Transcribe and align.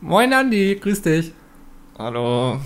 Moin 0.00 0.32
Andi, 0.32 0.76
grüß 0.80 1.02
dich. 1.02 1.32
Hallo. 1.98 2.60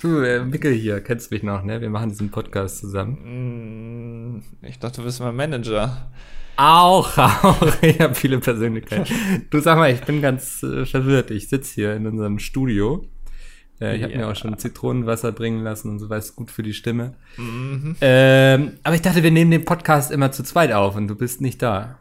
Du, 0.00 0.20
äh, 0.20 0.44
Mickel 0.44 0.72
hier, 0.74 1.00
kennst 1.00 1.30
mich 1.30 1.42
noch, 1.42 1.62
ne? 1.64 1.80
Wir 1.80 1.90
machen 1.90 2.10
diesen 2.10 2.30
Podcast 2.30 2.78
zusammen. 2.78 4.36
Mm, 4.36 4.42
Ich 4.66 4.78
dachte, 4.78 5.00
du 5.00 5.06
bist 5.06 5.20
mein 5.20 5.34
Manager. 5.34 6.08
Auch, 6.56 7.16
auch. 7.18 7.82
Ich 7.82 8.00
habe 8.00 8.14
viele 8.14 8.38
Persönlichkeiten. 8.38 9.12
Du 9.50 9.60
sag 9.60 9.78
mal, 9.78 9.92
ich 9.92 10.02
bin 10.02 10.20
ganz 10.20 10.62
äh, 10.62 10.84
verwirrt. 10.84 11.30
Ich 11.30 11.48
sitze 11.48 11.74
hier 11.74 11.94
in 11.96 12.06
unserem 12.06 12.38
Studio. 12.38 13.06
Äh, 13.80 13.96
ich 13.96 14.02
habe 14.02 14.16
mir 14.16 14.28
auch 14.28 14.36
schon 14.36 14.58
Zitronenwasser 14.58 15.32
bringen 15.32 15.62
lassen 15.62 15.88
und 15.90 15.98
so, 16.00 16.10
es 16.12 16.36
gut 16.36 16.50
für 16.50 16.62
die 16.62 16.74
Stimme. 16.74 17.14
Mhm. 17.36 17.96
Ähm, 18.00 18.72
aber 18.82 18.94
ich 18.94 19.02
dachte, 19.02 19.22
wir 19.22 19.30
nehmen 19.30 19.50
den 19.50 19.64
Podcast 19.64 20.10
immer 20.10 20.32
zu 20.32 20.42
zweit 20.42 20.72
auf 20.72 20.96
und 20.96 21.08
du 21.08 21.14
bist 21.16 21.40
nicht 21.40 21.62
da. 21.62 21.98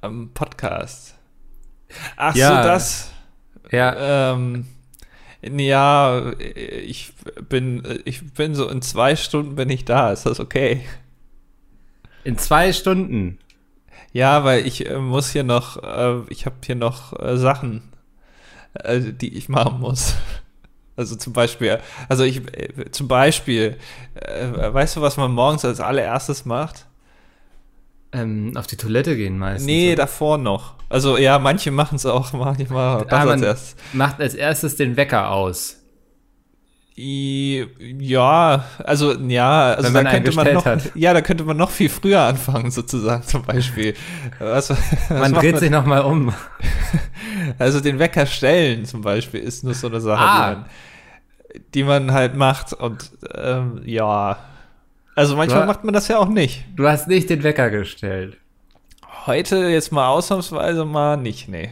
Am 0.00 0.30
Podcast. 0.34 1.17
Ach 2.16 2.34
Ja. 2.34 2.62
so, 2.62 2.68
das. 2.68 3.10
Ja, 3.70 4.32
Ähm, 4.34 4.66
ja, 5.42 6.32
ich 6.38 7.12
bin, 7.48 8.00
ich 8.04 8.32
bin 8.32 8.54
so 8.54 8.68
in 8.68 8.82
zwei 8.82 9.14
Stunden 9.16 9.54
bin 9.56 9.70
ich 9.70 9.84
da. 9.84 10.12
Ist 10.12 10.26
das 10.26 10.40
okay? 10.40 10.84
in 12.24 12.36
zwei 12.38 12.72
Stunden. 12.72 13.38
Ja, 14.12 14.44
weil 14.44 14.66
ich 14.66 14.88
äh, 14.88 14.98
muss 14.98 15.30
hier 15.30 15.44
noch, 15.44 15.82
äh, 15.82 16.20
ich 16.28 16.46
habe 16.46 16.56
hier 16.64 16.74
noch 16.74 17.18
äh, 17.18 17.36
Sachen, 17.36 17.82
die 18.86 19.36
ich 19.36 19.48
machen 19.48 19.80
muss. 19.80 20.14
Also 20.94 21.16
zum 21.16 21.32
Beispiel, 21.32 21.78
also 22.08 22.24
ich, 22.24 22.42
zum 22.90 23.08
Beispiel, 23.08 23.76
weißt 24.14 24.96
du, 24.96 25.00
was 25.00 25.16
man 25.16 25.30
morgens 25.32 25.64
als 25.64 25.80
allererstes 25.80 26.44
macht? 26.44 26.86
Ähm, 28.12 28.52
auf 28.56 28.66
die 28.66 28.76
Toilette 28.76 29.16
gehen 29.16 29.38
meistens. 29.38 29.66
Nee, 29.66 29.94
davor 29.94 30.38
noch. 30.38 30.74
Also 30.88 31.18
ja, 31.18 31.38
manche 31.38 31.70
machen 31.70 31.96
es 31.96 32.06
auch 32.06 32.32
manchmal 32.34 33.06
Ah, 33.10 33.16
als 33.16 33.26
man 33.26 33.42
erst. 33.42 33.76
macht 33.92 34.20
als 34.20 34.34
erstes 34.34 34.76
den 34.76 34.96
Wecker 34.96 35.30
aus. 35.30 35.74
Ja, 37.00 38.64
also 38.82 39.12
ja, 39.12 39.74
also 39.74 39.90
man 39.90 40.04
da 40.04 40.10
könnte 40.10 40.32
man 40.34 40.52
noch, 40.52 40.64
hat. 40.64 40.90
ja, 40.96 41.14
da 41.14 41.20
könnte 41.20 41.44
man 41.44 41.56
noch 41.56 41.70
viel 41.70 41.88
früher 41.88 42.22
anfangen 42.22 42.72
sozusagen 42.72 43.22
zum 43.22 43.42
Beispiel. 43.42 43.94
Was, 44.40 44.70
was 45.08 45.10
Man 45.10 45.32
dreht 45.34 45.58
sich 45.58 45.70
nochmal 45.70 46.02
um. 46.02 46.32
Also 47.58 47.80
den 47.80 47.98
Wecker 47.98 48.26
stellen 48.26 48.84
zum 48.84 49.00
Beispiel 49.00 49.40
ist 49.40 49.62
nur 49.64 49.72
so 49.74 49.86
eine 49.86 50.00
Sache, 50.00 50.20
Ah. 50.20 50.50
die, 50.50 50.54
man, 50.54 51.64
die 51.74 51.84
man 51.84 52.12
halt 52.12 52.34
macht 52.36 52.72
und 52.72 53.10
ähm, 53.34 53.80
ja, 53.84 54.38
also 55.18 55.36
manchmal 55.36 55.66
macht 55.66 55.84
man 55.84 55.92
das 55.92 56.08
ja 56.08 56.18
auch 56.18 56.28
nicht. 56.28 56.64
Du 56.76 56.86
hast 56.88 57.08
nicht 57.08 57.28
den 57.28 57.42
Wecker 57.42 57.70
gestellt. 57.70 58.36
Heute 59.26 59.56
jetzt 59.68 59.92
mal 59.92 60.08
ausnahmsweise 60.08 60.84
mal 60.84 61.16
nicht, 61.16 61.48
nee. 61.48 61.70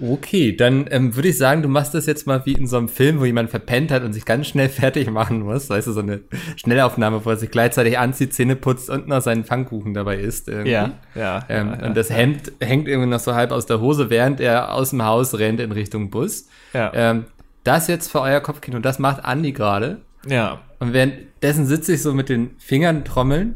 Okay, 0.00 0.54
dann 0.54 0.86
ähm, 0.90 1.16
würde 1.16 1.28
ich 1.28 1.38
sagen, 1.38 1.62
du 1.62 1.68
machst 1.68 1.94
das 1.94 2.06
jetzt 2.06 2.26
mal 2.26 2.44
wie 2.46 2.52
in 2.52 2.66
so 2.66 2.76
einem 2.76 2.88
Film, 2.88 3.18
wo 3.20 3.24
jemand 3.24 3.50
verpennt 3.50 3.90
hat 3.90 4.04
und 4.04 4.12
sich 4.12 4.24
ganz 4.24 4.46
schnell 4.46 4.68
fertig 4.80 5.10
machen 5.10 5.40
muss. 5.40 5.70
Weißt 5.70 5.86
du, 5.86 5.92
so 5.92 6.00
eine 6.00 6.20
Schnellaufnahme, 6.56 7.24
wo 7.24 7.30
er 7.30 7.36
sich 7.36 7.50
gleichzeitig 7.50 7.98
anzieht, 7.98 8.34
Zähne 8.34 8.54
putzt 8.54 8.90
und 8.90 9.08
noch 9.08 9.22
seinen 9.22 9.44
Pfannkuchen 9.44 9.94
dabei 9.94 10.18
isst. 10.18 10.48
Irgendwie. 10.48 10.70
Ja, 10.70 10.92
ja. 11.14 11.44
Ähm, 11.48 11.74
ja, 11.80 11.86
und 11.86 11.96
das 11.96 12.10
Hemd 12.10 12.52
hängt 12.60 12.86
irgendwie 12.86 13.08
noch 13.08 13.20
so 13.20 13.34
halb 13.34 13.50
aus 13.50 13.66
der 13.66 13.80
Hose, 13.80 14.10
während 14.10 14.40
er 14.40 14.72
aus 14.74 14.90
dem 14.90 15.04
Haus 15.04 15.38
rennt 15.38 15.60
in 15.60 15.72
Richtung 15.72 16.10
Bus. 16.10 16.48
ja, 16.74 16.92
Ähm, 16.94 17.24
das 17.64 17.88
jetzt 17.88 18.10
für 18.10 18.20
euer 18.20 18.40
Kopfkino, 18.40 18.78
das 18.78 18.98
macht 18.98 19.24
Andi 19.24 19.52
gerade. 19.52 20.00
ja. 20.26 20.60
Und 20.80 20.92
währenddessen 21.40 21.66
sitze 21.66 21.94
ich 21.94 22.02
so 22.02 22.14
mit 22.14 22.28
den 22.28 22.50
Fingern 22.58 23.04
trommeln. 23.04 23.54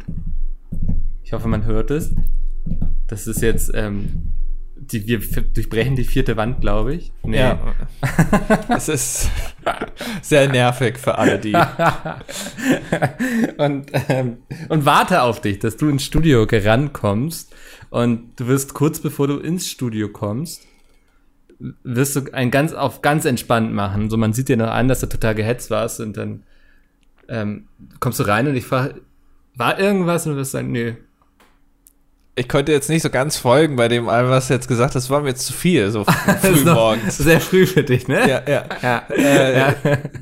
Ich 1.23 1.33
hoffe, 1.33 1.49
man 1.49 1.65
hört 1.65 1.91
es. 1.91 2.15
Das 3.09 3.27
ist 3.27 3.43
jetzt, 3.43 3.73
ähm, 3.75 4.33
die, 4.77 5.07
wir 5.07 5.19
durchbrechen 5.19 5.97
die 5.97 6.05
vierte 6.05 6.37
Wand, 6.37 6.61
glaube 6.61 6.95
ich. 6.95 7.13
Nee. 7.25 7.39
Ja. 7.39 7.75
es 8.69 8.89
ist 8.89 9.31
sehr 10.23 10.49
nervig 10.49 10.99
für 10.99 11.19
alle, 11.19 11.39
die. 11.39 11.55
und, 13.59 13.91
ähm, 14.09 14.39
und 14.69 14.85
warte 14.85 15.23
auf 15.23 15.41
dich, 15.41 15.59
dass 15.59 15.77
du 15.77 15.89
ins 15.89 16.05
Studio 16.05 16.47
gerannt 16.47 16.93
kommst. 16.93 17.55
Und 17.91 18.41
du 18.41 18.47
wirst 18.47 18.75
kurz 18.75 19.01
bevor 19.01 19.27
du 19.27 19.39
ins 19.39 19.69
Studio 19.69 20.09
kommst, 20.09 20.63
wirst 21.85 22.17
du 22.17 22.33
ein 22.33 22.51
ganz 22.51 22.73
auf 22.73 23.03
ganz 23.03 23.25
entspannt 23.25 23.73
machen. 23.73 24.09
So, 24.09 24.17
man 24.17 24.33
sieht 24.33 24.49
dir 24.49 24.57
noch 24.57 24.71
an, 24.71 24.89
dass 24.89 25.01
du 25.01 25.09
total 25.09 25.35
gehetzt 25.35 25.71
warst 25.71 26.01
und 26.01 26.17
dann 26.17 26.45
ähm, 27.33 27.67
kommst 27.99 28.21
du 28.21 28.25
rein 28.25 28.47
und 28.47 28.55
ich 28.55 28.67
frage, 28.67 29.01
war 29.57 29.79
irgendwas? 29.79 30.27
Und 30.27 30.33
du 30.33 30.39
wirst 30.39 30.53
sagen, 30.53 30.71
nö. 30.71 30.95
Ich 32.35 32.49
konnte 32.49 32.73
jetzt 32.73 32.89
nicht 32.89 33.03
so 33.03 33.11
ganz 33.11 33.37
folgen 33.37 33.77
bei 33.77 33.89
dem 33.89 34.09
allem, 34.09 34.31
was 34.31 34.49
du 34.49 34.55
jetzt 34.55 34.67
gesagt 34.67 34.95
hast. 34.95 35.05
Das 35.05 35.11
war 35.11 35.21
mir 35.21 35.29
jetzt 35.29 35.45
zu 35.45 35.53
viel, 35.53 35.91
so 35.91 36.05
früh 36.41 36.65
morgens. 36.65 37.19
Sehr 37.19 37.43
früh 37.43 37.67
für 37.67 37.83
dich, 37.83 38.09
ne? 38.09 38.21
Ja, 38.27 38.41
ja. 38.49 38.65
Ja. 38.81 39.03
Äh, 39.11 39.59
Ja. 39.59 39.75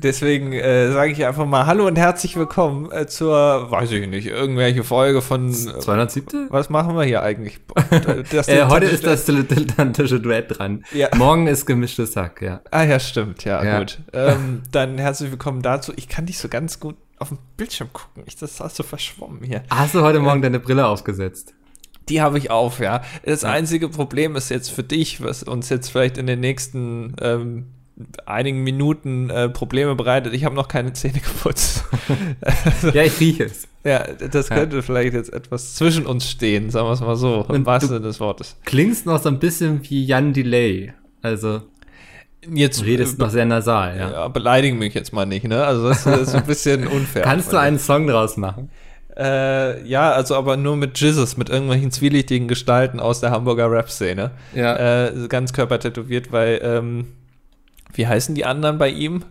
Deswegen 0.03 0.51
äh, 0.51 0.91
sage 0.91 1.13
ich 1.13 1.25
einfach 1.25 1.45
mal 1.45 1.67
Hallo 1.67 1.87
und 1.87 1.97
herzlich 1.97 2.35
willkommen 2.35 2.91
äh, 2.91 3.07
zur, 3.07 3.71
weiß 3.71 3.93
ich 3.93 4.09
nicht, 4.09 4.27
irgendwelche 4.27 4.83
Folge 4.83 5.21
von. 5.21 5.51
Äh, 5.51 5.79
207. 5.79 6.47
was 6.49 6.69
machen 6.69 6.97
wir 6.97 7.03
hier 7.05 7.23
eigentlich? 7.23 7.61
Das 8.33 8.49
Äh, 8.49 8.65
heute 8.67 8.87
ist 8.87 9.05
das 9.05 9.23
dilettantische 9.23 10.19
Duett 10.19 10.57
dran. 10.59 10.83
Ja. 10.91 11.07
Morgen 11.15 11.47
ist 11.47 11.65
gemischtes 11.65 12.17
Hack, 12.17 12.41
ja. 12.41 12.59
Ah 12.71 12.83
ja, 12.83 12.99
stimmt, 12.99 13.45
ja, 13.45 13.63
Ja. 13.63 13.79
gut. 13.79 13.99
Ähm, 14.11 14.63
dann 14.73 14.97
herzlich 14.97 15.31
willkommen 15.31 15.61
dazu. 15.61 15.93
Ich 15.95 16.09
kann 16.09 16.25
dich 16.25 16.39
so 16.39 16.49
ganz 16.49 16.81
gut 16.81 16.97
auf 17.19 17.29
dem 17.29 17.37
Bildschirm 17.55 17.87
gucken. 17.93 18.23
Ich, 18.25 18.35
das 18.35 18.59
hast 18.59 18.77
du 18.79 18.83
verschwommen 18.83 19.43
hier. 19.43 19.63
Hast 19.69 19.95
du 19.95 20.01
heute 20.01 20.19
Morgen 20.19 20.41
deine 20.41 20.59
Brille 20.59 20.85
aufgesetzt? 20.87 21.53
Die 22.09 22.21
habe 22.21 22.37
ich 22.37 22.49
auf, 22.51 22.79
ja. 22.79 23.01
Das 23.25 23.43
einzige 23.43 23.87
Problem 23.89 24.35
ist 24.35 24.49
jetzt 24.49 24.69
für 24.71 24.83
dich, 24.83 25.21
was 25.23 25.43
uns 25.43 25.69
jetzt 25.69 25.89
vielleicht 25.89 26.17
in 26.17 26.27
den 26.27 26.39
nächsten 26.39 27.15
ähm, 27.21 27.67
einigen 28.25 28.63
Minuten 28.63 29.29
äh, 29.29 29.49
Probleme 29.49 29.95
bereitet. 29.95 30.33
Ich 30.33 30.43
habe 30.43 30.55
noch 30.55 30.67
keine 30.67 30.93
Zähne 30.93 31.19
geputzt. 31.19 31.85
Ja, 32.93 33.03
ich 33.03 33.19
rieche 33.19 33.45
es. 33.45 33.67
ja, 33.83 34.03
das 34.13 34.49
Ja. 34.49 34.55
könnte 34.55 34.81
vielleicht 34.81 35.13
jetzt 35.13 35.31
etwas 35.31 35.75
zwischen 35.75 36.05
uns 36.05 36.29
stehen, 36.29 36.69
sagen 36.71 36.87
wir 36.87 36.93
es 36.93 37.01
mal 37.01 37.15
so, 37.15 37.45
im 37.49 37.65
wahrsten 37.65 37.89
Sinne 37.89 38.01
des 38.01 38.19
Wortes. 38.19 38.57
Klingst 38.65 39.05
noch 39.05 39.21
so 39.21 39.29
ein 39.29 39.39
bisschen 39.39 39.81
wie 39.89 40.03
Jan 40.05 40.33
Delay. 40.33 40.93
Also, 41.21 41.61
Jetzt 42.51 42.81
du 42.81 42.85
redest 42.85 43.19
noch 43.19 43.29
sehr 43.29 43.45
nasal, 43.45 43.95
ja. 43.97 44.11
ja, 44.11 44.27
beleidigen 44.27 44.79
mich 44.79 44.95
jetzt 44.95 45.13
mal 45.13 45.27
nicht, 45.27 45.45
ne? 45.45 45.63
Also 45.63 45.89
das 45.89 46.07
ist 46.07 46.33
ein 46.33 46.45
bisschen 46.45 46.87
unfair. 46.87 47.21
Kannst 47.21 47.53
du 47.53 47.57
einen 47.57 47.77
Song 47.77 48.07
draus 48.07 48.35
machen? 48.35 48.71
Äh, 49.17 49.85
ja, 49.87 50.11
also 50.11 50.35
aber 50.35 50.55
nur 50.57 50.77
mit 50.77 50.99
Jizzes, 50.99 51.35
mit 51.37 51.49
irgendwelchen 51.49 51.91
zwielichtigen 51.91 52.47
Gestalten 52.47 52.99
aus 52.99 53.19
der 53.19 53.31
Hamburger 53.31 53.69
Rap-Szene. 53.69 54.31
Ja. 54.55 55.05
Äh, 55.07 55.27
ganz 55.27 55.53
körpertätowiert, 55.53 56.31
weil, 56.31 56.59
ähm, 56.63 57.07
wie 57.93 58.07
heißen 58.07 58.35
die 58.35 58.45
anderen 58.45 58.77
bei 58.77 58.89
ihm? 58.89 59.23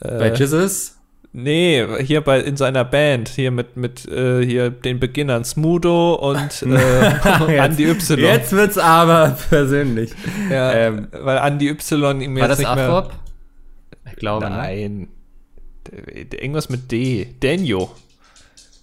Äh, 0.00 0.18
Bei 0.18 0.32
Jesus? 0.34 0.92
Nee, 1.36 1.84
hier 2.04 2.20
bei 2.20 2.38
in 2.38 2.56
seiner 2.56 2.84
Band, 2.84 3.28
hier 3.28 3.50
mit, 3.50 3.76
mit 3.76 4.06
äh, 4.06 4.46
hier 4.46 4.70
den 4.70 5.00
Beginnern 5.00 5.44
Smudo 5.44 6.14
und 6.14 6.62
äh, 6.72 7.56
Andy 7.58 7.90
Y. 7.90 8.20
Jetzt 8.20 8.52
wird's 8.52 8.78
aber 8.78 9.36
persönlich. 9.50 10.12
ja, 10.48 10.72
ähm, 10.72 11.08
weil 11.10 11.38
Andy 11.38 11.68
Y 11.70 12.20
ihm 12.20 12.34
War 12.36 12.42
jetzt 12.42 12.50
das 12.50 12.58
nicht 12.60 12.74
mehr. 12.76 12.88
Afrop? 12.88 13.12
Ich 14.06 14.16
glaube, 14.16 14.44
ne? 14.48 14.50
Nein. 14.56 15.08
D- 15.90 16.36
Irgendwas 16.36 16.68
mit 16.68 16.92
D. 16.92 17.26
Denjo. 17.42 17.90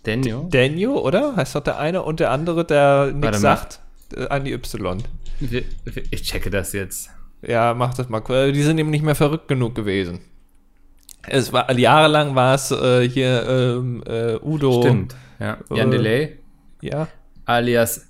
Daniel? 0.03 0.45
Denjo, 0.49 0.99
oder? 0.99 1.35
Heißt 1.35 1.55
doch 1.55 1.63
der 1.63 1.77
eine 1.77 2.01
und 2.03 2.19
der 2.19 2.31
andere, 2.31 2.65
der 2.65 3.11
nichts 3.13 3.41
sagt. 3.41 3.79
Äh, 4.15 4.25
Andy 4.35 4.51
Y. 4.53 5.03
Wir- 5.39 5.63
wir- 5.85 6.03
Ich 6.11 6.23
checke 6.23 6.49
das 6.49 6.73
jetzt. 6.73 7.09
Ja, 7.41 7.73
mach 7.73 7.93
das 7.93 8.09
mal. 8.09 8.51
Die 8.51 8.63
sind 8.63 8.77
eben 8.77 8.89
nicht 8.89 9.03
mehr 9.03 9.15
verrückt 9.15 9.47
genug 9.47 9.73
gewesen. 9.75 10.21
Es 11.27 11.53
war 11.53 11.71
jahrelang 11.71 12.33
war 12.35 12.55
es 12.55 12.71
äh, 12.71 13.07
hier 13.07 13.45
ähm, 13.47 14.03
äh, 14.07 14.37
Udo. 14.41 14.81
Stimmt. 14.81 15.15
Ja. 15.39 15.57
Jan 15.69 15.89
Äh, 15.89 15.97
Delay, 15.97 16.39
Ja. 16.81 17.07
alias 17.45 18.07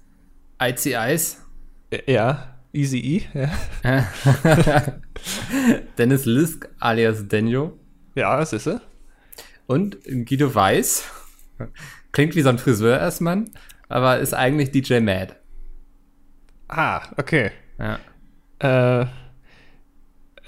Icy 0.62 0.96
Ice. 0.98 1.38
Ja. 2.08 2.48
Easy 2.74 3.00
E. 3.00 3.22
Ja, 3.84 4.08
Dennis 5.98 6.26
Lisk, 6.26 6.70
alias 6.80 7.28
Daniel. 7.28 7.72
ja 8.16 8.38
das 8.38 8.54
ist 8.54 8.68
er. 8.68 8.82
Und 9.68 9.98
Guido 10.06 10.54
Weiß. 10.54 11.04
Klingt 12.12 12.36
wie 12.36 12.42
so 12.42 12.50
ein 12.50 12.58
Friseur 12.58 13.00
erstmal, 13.00 13.46
aber 13.90 14.20
ist 14.20 14.34
eigentlich 14.34 14.72
DJ 14.72 15.00
Mad. 15.00 15.36
Ah, 16.68 17.02
okay. 17.18 17.52
Ja. 17.80 18.00
Äh, 18.60 19.06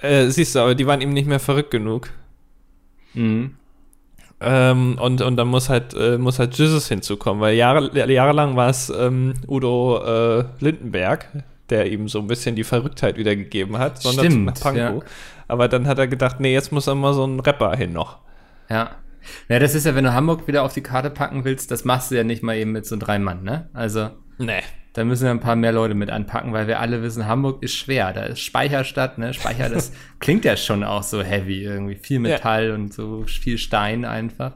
äh, 0.01 0.30
siehst 0.30 0.56
du, 0.56 0.60
aber 0.60 0.75
die 0.75 0.88
waren 0.88 1.01
ihm 1.01 1.13
nicht 1.13 1.27
mehr 1.27 1.39
verrückt 1.39 1.71
genug. 1.71 2.10
Mhm. 3.13 3.56
Ähm, 4.42 4.98
und, 5.00 5.21
und 5.21 5.38
dann 5.38 5.48
muss 5.48 5.69
halt, 5.69 5.94
äh, 5.94 6.18
muss 6.18 6.39
halt 6.39 6.56
Jesus 6.56 6.89
hinzukommen, 6.89 7.42
weil 7.42 7.56
Jahre, 7.56 7.89
jahrelang 8.12 8.57
war 8.57 8.69
es 8.69 8.89
ähm, 8.89 9.33
Udo 9.48 10.04
äh, 10.04 10.44
Lindenberg, 10.60 11.27
der 11.69 11.89
ihm 11.89 12.10
so 12.10 12.19
ein 12.19 12.27
bisschen 12.27 12.56
die 12.56 12.65
Verrücktheit 12.65 13.18
wiedergegeben 13.18 13.77
hat, 13.77 14.01
sondern 14.01 14.25
Stimmt, 14.25 14.45
nach 14.45 14.60
Pankow. 14.60 15.04
ja. 15.04 15.10
Aber 15.48 15.69
dann 15.69 15.88
hat 15.88 15.98
er 15.98 16.07
gedacht, 16.07 16.39
nee, 16.39 16.54
jetzt 16.54 16.71
muss 16.74 16.88
er 16.88 16.95
mal 16.95 17.13
so 17.13 17.25
ein 17.25 17.39
Rapper 17.39 17.75
hin 17.75 17.94
noch. 17.94 18.18
Ja. 18.69 18.92
Ja, 19.50 19.60
das 19.60 19.75
ist 19.75 19.86
ja, 19.86 19.96
wenn 19.96 20.04
du 20.04 20.14
Hamburg 20.14 20.48
wieder 20.48 20.64
auf 20.64 20.74
die 20.74 20.81
Karte 20.81 21.10
packen 21.10 21.46
willst, 21.46 21.72
das 21.72 21.86
machst 21.86 22.12
du 22.12 22.16
ja 22.16 22.24
nicht 22.24 22.44
mal 22.44 22.56
eben 22.56 22.72
mit 22.72 22.86
so 22.86 22.96
drei 22.98 23.20
Mann, 23.20 23.44
ne? 23.44 23.70
Also, 23.74 24.10
Nee. 24.38 24.62
da 24.94 25.04
müssen 25.04 25.24
wir 25.24 25.31
ein 25.31 25.40
paar 25.40 25.56
mehr 25.56 25.72
Leute 25.72 25.94
mit 25.94 26.10
anpacken, 26.10 26.54
weil 26.54 26.68
wir 26.68 26.80
alle 26.80 27.02
wissen, 27.02 27.28
Hamburg 27.28 27.64
ist 27.64 27.75
schwer. 27.75 28.14
Da 28.14 28.24
ist 28.24 28.40
Speicherstadt, 28.40 29.18
ne? 29.18 29.34
Speicher, 29.34 29.70
das 29.70 29.92
klingt 30.20 30.46
ja 30.46 30.58
schon 30.58 30.84
auch 30.84 31.04
so 31.04 31.22
heavy 31.24 31.64
irgendwie. 31.64 31.96
Viel 31.96 32.20
Metall 32.20 32.70
ja. 32.70 32.74
und 32.75 32.94
so 32.94 33.24
viel 33.25 33.58
Stein 33.58 34.06
einfach. 34.06 34.54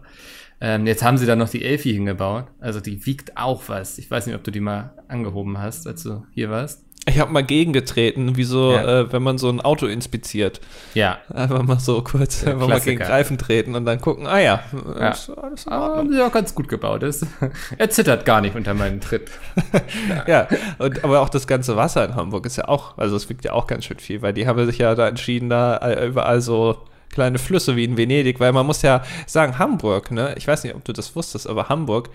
Ähm, 0.59 0.87
jetzt 0.87 1.03
haben 1.03 1.17
sie 1.17 1.27
da 1.27 1.35
noch 1.35 1.49
die 1.49 1.63
Elfi 1.63 1.93
hingebaut. 1.93 2.45
Also 2.59 2.79
die 2.79 3.05
wiegt 3.05 3.37
auch 3.37 3.63
was. 3.67 3.99
Ich 3.99 4.09
weiß 4.09 4.25
nicht, 4.25 4.35
ob 4.35 4.43
du 4.43 4.49
die 4.49 4.59
mal 4.59 4.95
angehoben 5.07 5.59
hast, 5.59 5.85
als 5.85 6.01
du 6.01 6.25
hier 6.31 6.49
warst. 6.49 6.83
Ich 7.07 7.19
habe 7.19 7.31
mal 7.31 7.43
gegengetreten, 7.43 8.35
wie 8.35 8.43
so, 8.43 8.73
ja. 8.73 9.01
äh, 9.01 9.13
wenn 9.13 9.23
man 9.23 9.37
so 9.37 9.49
ein 9.49 9.61
Auto 9.61 9.85
inspiziert. 9.85 10.59
Ja. 10.93 11.19
Einfach 11.33 11.63
mal 11.63 11.79
so 11.79 12.01
kurz, 12.01 12.41
Der 12.41 12.53
einfach 12.53 12.67
mal 12.67 12.81
gegen 12.81 13.01
Reifen 13.01 13.37
treten 13.37 13.75
und 13.75 13.85
dann 13.85 14.01
gucken, 14.01 14.27
ah 14.27 14.39
ja, 14.39 14.63
ja. 14.99 15.09
Ist 15.11 15.29
alles 15.29 15.67
ah, 15.67 16.03
ja, 16.11 16.27
ganz 16.27 16.53
gut 16.53 16.67
gebaut 16.67 17.03
ist. 17.03 17.25
er 17.77 17.89
zittert 17.89 18.25
gar 18.25 18.41
nicht 18.41 18.55
unter 18.55 18.73
meinem 18.73 18.99
Tritt. 18.99 19.31
ja, 20.27 20.47
und, 20.79 21.03
aber 21.05 21.21
auch 21.21 21.29
das 21.29 21.47
ganze 21.47 21.77
Wasser 21.77 22.03
in 22.03 22.15
Hamburg 22.15 22.45
ist 22.45 22.57
ja 22.57 22.67
auch, 22.67 22.97
also 22.97 23.15
es 23.15 23.29
wiegt 23.29 23.45
ja 23.45 23.53
auch 23.53 23.67
ganz 23.67 23.85
schön 23.85 23.99
viel, 23.99 24.21
weil 24.21 24.33
die 24.33 24.45
haben 24.45 24.65
sich 24.65 24.79
ja 24.79 24.93
da 24.93 25.07
entschieden, 25.07 25.49
da 25.49 26.03
überall 26.03 26.41
so 26.41 26.77
kleine 27.09 27.37
Flüsse 27.39 27.75
wie 27.75 27.83
in 27.83 27.97
Venedig, 27.97 28.39
weil 28.39 28.53
man 28.53 28.65
muss 28.65 28.81
ja 28.81 29.03
sagen, 29.25 29.57
Hamburg, 29.57 30.11
ne, 30.11 30.35
ich 30.37 30.47
weiß 30.47 30.63
nicht, 30.63 30.75
ob 30.75 30.83
du 30.85 30.93
das 30.93 31.15
wusstest, 31.15 31.47
aber 31.47 31.69
Hamburg 31.69 32.09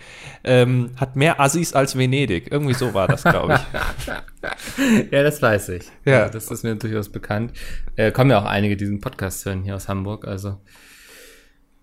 ähm, 0.44 0.90
hat 0.96 1.16
mehr 1.16 1.40
Assis 1.40 1.72
als 1.72 1.96
Venedig. 1.96 2.50
Irgendwie 2.50 2.74
so 2.74 2.94
war 2.94 3.08
das, 3.08 3.22
glaube 3.22 3.54
ich. 3.54 4.06
ja, 5.10 5.22
das 5.22 5.42
weiß 5.42 5.70
ich. 5.70 5.84
Ja. 6.04 6.12
ja. 6.12 6.28
Das 6.28 6.50
ist 6.50 6.62
mir 6.62 6.76
durchaus 6.76 7.08
bekannt. 7.08 7.52
Äh, 7.96 8.12
kommen 8.12 8.30
ja 8.30 8.40
auch 8.40 8.46
einige, 8.46 8.76
die 8.76 8.84
diesen 8.84 9.00
Podcast 9.00 9.44
hören 9.44 9.62
hier 9.62 9.76
aus 9.76 9.88
Hamburg, 9.88 10.26
also 10.26 10.60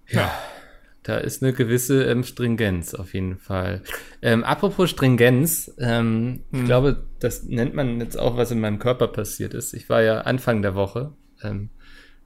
ja. 0.08 0.22
ja. 0.22 0.32
Da 1.04 1.18
ist 1.18 1.42
eine 1.42 1.54
gewisse 1.54 2.04
ähm, 2.04 2.24
Stringenz 2.24 2.94
auf 2.94 3.14
jeden 3.14 3.38
Fall. 3.38 3.82
Ähm, 4.22 4.44
apropos 4.44 4.90
Stringenz, 4.90 5.74
ähm, 5.80 6.44
hm. 6.52 6.60
ich 6.60 6.66
glaube, 6.66 7.04
das 7.20 7.44
nennt 7.44 7.74
man 7.74 8.00
jetzt 8.00 8.20
auch, 8.20 8.38
was 8.38 8.52
in 8.52 8.60
meinem 8.60 8.80
Körper 8.80 9.08
passiert 9.08 9.54
ist. 9.54 9.74
Ich 9.74 9.90
war 9.90 10.02
ja 10.04 10.22
Anfang 10.22 10.62
der 10.62 10.76
Woche 10.76 11.14
ähm, 11.42 11.70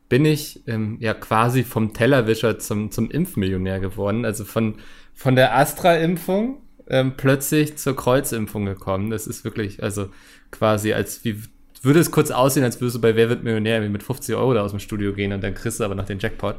bin 0.09 0.25
ich 0.25 0.61
ähm, 0.67 0.97
ja 0.99 1.13
quasi 1.13 1.63
vom 1.63 1.93
Tellerwischer 1.93 2.59
zum, 2.59 2.91
zum 2.91 3.09
Impfmillionär 3.09 3.79
geworden. 3.79 4.25
Also 4.25 4.45
von, 4.45 4.75
von 5.13 5.35
der 5.35 5.55
Astra-Impfung 5.55 6.61
ähm, 6.87 7.13
plötzlich 7.17 7.77
zur 7.77 7.95
Kreuzimpfung 7.95 8.65
gekommen. 8.65 9.09
Das 9.09 9.27
ist 9.27 9.43
wirklich, 9.43 9.81
also 9.81 10.09
quasi 10.51 10.93
als 10.93 11.23
wie 11.23 11.41
würde 11.83 11.99
es 11.99 12.11
kurz 12.11 12.31
aussehen, 12.31 12.63
als 12.63 12.79
würdest 12.79 12.95
du 12.95 13.01
bei 13.01 13.15
Wer 13.15 13.29
wird 13.29 13.43
Millionär 13.43 13.81
mit 13.81 14.03
50 14.03 14.35
Euro 14.35 14.53
da 14.53 14.61
aus 14.61 14.71
dem 14.71 14.79
Studio 14.79 15.13
gehen 15.13 15.33
und 15.33 15.43
dann 15.43 15.53
kriegst 15.53 15.79
du 15.79 15.83
aber 15.83 15.95
noch 15.95 16.05
den 16.05 16.19
Jackpot. 16.19 16.55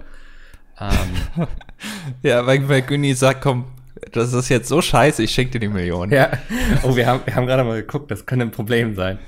Ähm, 0.79 1.47
ja, 2.23 2.45
weil, 2.47 2.69
weil 2.69 2.83
Günni 2.83 3.15
sagt, 3.15 3.41
komm, 3.41 3.65
das 4.13 4.33
ist 4.33 4.49
jetzt 4.49 4.69
so 4.69 4.81
scheiße, 4.81 5.23
ich 5.23 5.31
schenke 5.31 5.53
dir 5.53 5.61
die 5.61 5.69
Million. 5.69 6.11
Ja. 6.11 6.31
Oh, 6.83 6.97
wir 6.97 7.07
haben, 7.07 7.21
wir 7.25 7.35
haben 7.35 7.47
gerade 7.47 7.65
mal 7.65 7.81
geguckt, 7.81 8.11
das 8.11 8.27
könnte 8.27 8.45
ein 8.47 8.51
Problem 8.51 8.95
sein. 8.95 9.19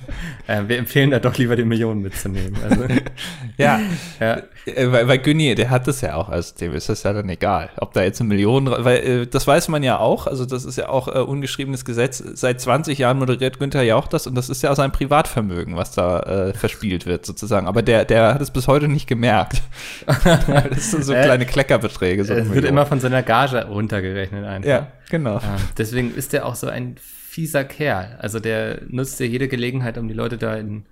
Äh, 0.47 0.63
wir 0.67 0.79
empfehlen 0.79 1.11
da 1.11 1.19
doch 1.19 1.37
lieber 1.37 1.57
die 1.57 1.65
Millionen 1.65 2.03
mitzunehmen. 2.03 2.57
Also, 2.63 2.85
ja. 3.57 3.81
ja. 4.21 4.43
Äh, 4.67 4.91
weil, 4.91 5.09
weil 5.09 5.19
Günni, 5.19 5.55
der 5.55 5.71
hat 5.71 5.87
das 5.87 6.01
ja 6.01 6.15
auch, 6.15 6.29
also 6.29 6.55
dem 6.57 6.75
ist 6.75 6.89
das 6.89 7.03
ja 7.03 7.13
dann 7.13 7.29
egal, 7.29 7.71
ob 7.79 7.93
da 7.93 8.03
jetzt 8.03 8.21
eine 8.21 8.29
Million, 8.29 8.67
weil 8.67 8.97
äh, 8.99 9.27
das 9.27 9.47
weiß 9.47 9.69
man 9.69 9.83
ja 9.83 9.99
auch, 9.99 10.27
also 10.27 10.45
das 10.45 10.65
ist 10.65 10.77
ja 10.77 10.89
auch 10.89 11.09
äh, 11.09 11.19
ungeschriebenes 11.19 11.85
Gesetz. 11.85 12.23
Seit 12.35 12.61
20 12.61 12.99
Jahren 12.99 13.19
moderiert 13.19 13.59
Günther 13.59 13.83
ja 13.83 13.97
auch 13.97 14.09
das 14.09 14.27
und 14.27 14.35
das 14.35 14.49
ist 14.49 14.63
ja 14.63 14.73
auch 14.73 14.77
sein 14.77 14.93
Privatvermögen, 14.93 15.77
was 15.77 15.93
da 15.93 16.21
äh, 16.21 16.55
verspielt 16.55 17.07
wird 17.07 17.27
sozusagen. 17.27 17.67
Aber 17.67 17.83
der, 17.83 18.05
der 18.05 18.35
hat 18.35 18.41
es 18.41 18.51
bis 18.51 18.67
heute 18.67 18.89
nicht 18.89 19.07
gemerkt. 19.07 19.63
das 20.07 20.91
sind 20.91 21.05
so 21.05 21.13
äh, 21.13 21.23
kleine 21.23 21.47
Kleckerbeträge. 21.47 22.25
So 22.25 22.35
es 22.35 22.53
wird 22.53 22.65
immer 22.65 22.87
von 22.87 23.01
seiner 23.01 23.23
Gage 23.23 23.67
runtergerechnet 23.67 24.45
einfach. 24.45 24.66
Ja, 24.67 24.93
genau. 25.11 25.37
Ähm, 25.37 25.61
deswegen 25.79 26.15
ist 26.15 26.33
der 26.33 26.47
auch 26.47 26.55
so 26.55 26.67
ein 26.67 26.97
fieser 27.01 27.65
Kerl. 27.65 28.17
Also 28.19 28.41
der 28.41 28.81
nutzt 28.89 29.21
ja 29.21 29.27
jede 29.27 29.49
Gelegenheit, 29.49 29.99
um 29.99 30.09
die 30.09 30.15
Leute 30.15 30.39
da 30.39 30.57
in 30.57 30.87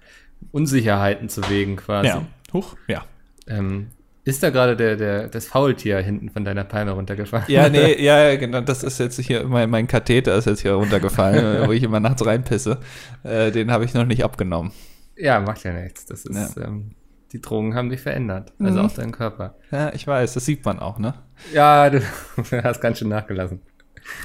Unsicherheiten 0.52 1.28
zu 1.28 1.48
wegen 1.48 1.76
quasi. 1.76 2.08
Ja. 2.08 2.26
Huch, 2.52 2.76
ja. 2.86 3.04
Ähm, 3.46 3.88
ist 4.24 4.42
da 4.42 4.48
gerade 4.50 4.74
der, 4.74 4.96
der, 4.96 5.28
das 5.28 5.46
Faultier 5.46 5.98
hinten 5.98 6.30
von 6.30 6.44
deiner 6.44 6.64
Palme 6.64 6.92
runtergefallen? 6.92 7.44
Ja, 7.48 7.68
nee, 7.68 7.94
ja, 8.02 8.36
genau. 8.36 8.62
Das 8.62 8.82
ist 8.82 8.98
jetzt 8.98 9.20
hier, 9.20 9.44
mein, 9.44 9.68
mein 9.68 9.86
Katheter 9.86 10.34
ist 10.36 10.46
jetzt 10.46 10.60
hier 10.60 10.72
runtergefallen, 10.72 11.66
wo 11.68 11.72
ich 11.72 11.82
immer 11.82 12.00
nachts 12.00 12.24
reinpisse. 12.24 12.78
Äh, 13.22 13.50
den 13.50 13.70
habe 13.70 13.84
ich 13.84 13.92
noch 13.92 14.06
nicht 14.06 14.24
abgenommen. 14.24 14.72
Ja, 15.16 15.40
macht 15.40 15.64
ja 15.64 15.72
nichts. 15.72 16.06
Das 16.06 16.24
ist, 16.24 16.56
ja. 16.56 16.64
ähm, 16.64 16.94
die 17.34 17.40
Drogen 17.40 17.74
haben 17.74 17.90
dich 17.90 18.00
verändert. 18.00 18.52
Also 18.60 18.78
mhm. 18.78 18.86
auch 18.86 18.92
deinen 18.92 19.10
Körper. 19.10 19.56
Ja, 19.72 19.92
ich 19.92 20.06
weiß, 20.06 20.34
das 20.34 20.44
sieht 20.44 20.64
man 20.64 20.78
auch, 20.78 21.00
ne? 21.00 21.14
Ja, 21.52 21.90
du 21.90 22.00
hast 22.62 22.80
ganz 22.80 23.00
schön 23.00 23.08
nachgelassen. 23.08 23.60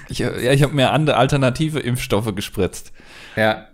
Ich, 0.10 0.20
ja, 0.20 0.32
ich 0.32 0.62
habe 0.62 0.76
mir 0.76 0.92
andere 0.92 1.18
alternative 1.18 1.80
Impfstoffe 1.80 2.36
gespritzt. 2.36 2.94
Ja. 3.36 3.68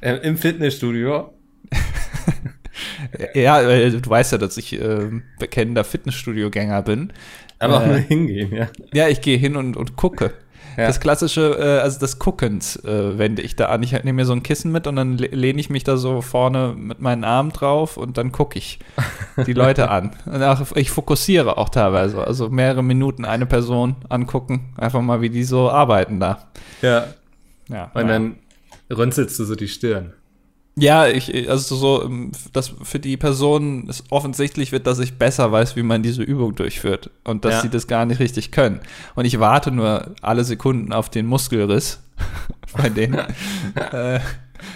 Äh, 0.00 0.18
Im 0.18 0.36
Fitnessstudio. 0.36 1.34
ja, 3.34 3.60
du 3.90 4.08
weißt 4.08 4.32
ja, 4.32 4.38
dass 4.38 4.56
ich 4.56 4.80
äh, 4.80 5.10
bekennender 5.40 5.82
Fitnessstudio-Gänger 5.82 6.82
bin. 6.82 7.12
Aber 7.58 7.78
auch 7.78 7.86
nur 7.86 7.96
hingehen, 7.96 8.54
ja. 8.54 8.68
Ja, 8.92 9.08
ich 9.08 9.20
gehe 9.20 9.36
hin 9.36 9.56
und, 9.56 9.76
und 9.76 9.96
gucke. 9.96 10.32
Ja. 10.76 10.86
Das 10.86 11.00
klassische, 11.00 11.56
äh, 11.58 11.80
also 11.80 12.00
das 12.00 12.18
Guckens 12.18 12.76
äh, 12.84 13.18
wende 13.18 13.42
ich 13.42 13.56
da 13.56 13.66
an. 13.66 13.82
Ich 13.82 13.92
nehme 13.92 14.14
mir 14.14 14.24
so 14.24 14.32
ein 14.32 14.42
Kissen 14.42 14.72
mit 14.72 14.86
und 14.86 14.96
dann 14.96 15.16
lehne 15.18 15.60
ich 15.60 15.70
mich 15.70 15.84
da 15.84 15.96
so 15.96 16.20
vorne 16.20 16.74
mit 16.76 17.00
meinen 17.00 17.24
Armen 17.24 17.50
drauf 17.50 17.96
und 17.96 18.18
dann 18.18 18.32
gucke 18.32 18.58
ich 18.58 18.78
die 19.46 19.52
Leute 19.52 19.90
an. 19.90 20.10
Auch, 20.26 20.76
ich 20.76 20.90
fokussiere 20.90 21.58
auch 21.58 21.68
teilweise, 21.68 22.24
also 22.24 22.48
mehrere 22.48 22.82
Minuten 22.82 23.24
eine 23.24 23.46
Person 23.46 23.96
angucken, 24.08 24.72
einfach 24.76 25.00
mal, 25.00 25.20
wie 25.20 25.30
die 25.30 25.44
so 25.44 25.70
arbeiten 25.70 26.20
da. 26.20 26.38
Ja. 26.82 27.06
Ja. 27.68 27.90
Und 27.94 28.02
ja. 28.02 28.08
dann 28.08 28.36
runzelst 28.92 29.38
du 29.38 29.44
so 29.44 29.54
die 29.54 29.68
Stirn. 29.68 30.12
Ja, 30.76 31.06
ich, 31.06 31.48
also 31.48 31.76
so, 31.76 32.04
ähm, 32.04 32.32
dass 32.52 32.72
für 32.82 32.98
die 32.98 33.16
Person 33.16 33.86
es 33.88 34.02
offensichtlich 34.10 34.72
wird, 34.72 34.86
dass 34.86 34.98
ich 34.98 35.18
besser 35.18 35.52
weiß, 35.52 35.76
wie 35.76 35.84
man 35.84 36.02
diese 36.02 36.22
Übung 36.22 36.56
durchführt 36.56 37.10
und 37.22 37.44
dass 37.44 37.54
ja. 37.54 37.60
sie 37.62 37.68
das 37.68 37.86
gar 37.86 38.06
nicht 38.06 38.18
richtig 38.18 38.50
können. 38.50 38.80
Und 39.14 39.24
ich 39.24 39.38
warte 39.38 39.70
nur 39.70 40.14
alle 40.20 40.42
Sekunden 40.42 40.92
auf 40.92 41.10
den 41.10 41.26
Muskelriss 41.26 42.00
bei 42.76 42.88
denen. 42.88 43.14
äh, 43.92 44.18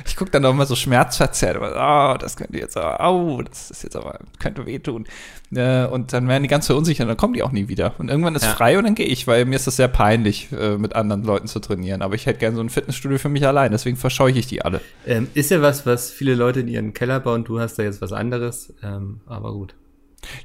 ich 0.07 0.17
gucke 0.17 0.31
dann 0.31 0.45
auch 0.45 0.55
mal 0.55 0.67
so 0.67 0.77
schmerzverzerrt, 0.77 1.57
aber, 1.57 2.15
oh, 2.15 2.19
das 2.19 2.37
könnte 2.37 2.59
jetzt, 2.59 2.77
oh, 2.77 3.43
das 3.43 3.71
ist 3.71 3.83
jetzt 3.83 3.97
aber, 3.97 4.19
könnte 4.39 4.67
wehtun. 4.67 5.07
Äh, 5.55 5.87
und 5.87 6.13
dann 6.13 6.29
werden 6.29 6.43
die 6.43 6.49
ganz 6.49 6.67
verunsichert 6.67 7.05
und 7.05 7.09
dann 7.09 7.17
kommen 7.17 7.35
die 7.35 7.43
auch 7.43 7.53
nie 7.53 7.69
wieder. 7.69 7.95
Und 7.99 8.09
irgendwann 8.09 8.35
ist 8.35 8.45
ja. 8.45 8.51
frei 8.51 8.79
und 8.79 8.85
dann 8.85 8.95
gehe 8.95 9.07
ich, 9.07 9.27
weil 9.27 9.45
mir 9.45 9.57
ist 9.57 9.67
das 9.67 9.77
sehr 9.77 9.89
peinlich, 9.89 10.49
äh, 10.53 10.77
mit 10.77 10.95
anderen 10.95 11.23
Leuten 11.23 11.47
zu 11.47 11.61
trainieren. 11.61 12.03
Aber 12.03 12.15
ich 12.15 12.27
hätte 12.27 12.39
gerne 12.39 12.57
so 12.57 12.63
ein 12.63 12.71
Fitnessstudio 12.71 13.19
für 13.19 13.29
mich 13.29 13.47
allein, 13.47 13.73
deswegen 13.73 13.97
verscheuche 13.97 14.39
ich 14.39 14.47
die 14.47 14.63
alle. 14.63 14.81
Ähm, 15.07 15.29
ist 15.35 15.51
ja 15.51 15.63
was, 15.63 15.87
was 15.87 16.11
viele 16.11 16.35
Leute 16.35 16.61
in 16.61 16.69
ihren 16.69 16.93
Keller 16.95 17.21
bauen. 17.21 17.45
Du 17.45 17.61
hast 17.61 17.79
da 17.79 17.83
jetzt 17.83 18.01
was 18.01 18.13
anderes, 18.13 18.75
ähm, 18.83 19.21
aber 19.27 19.53
gut. 19.53 19.75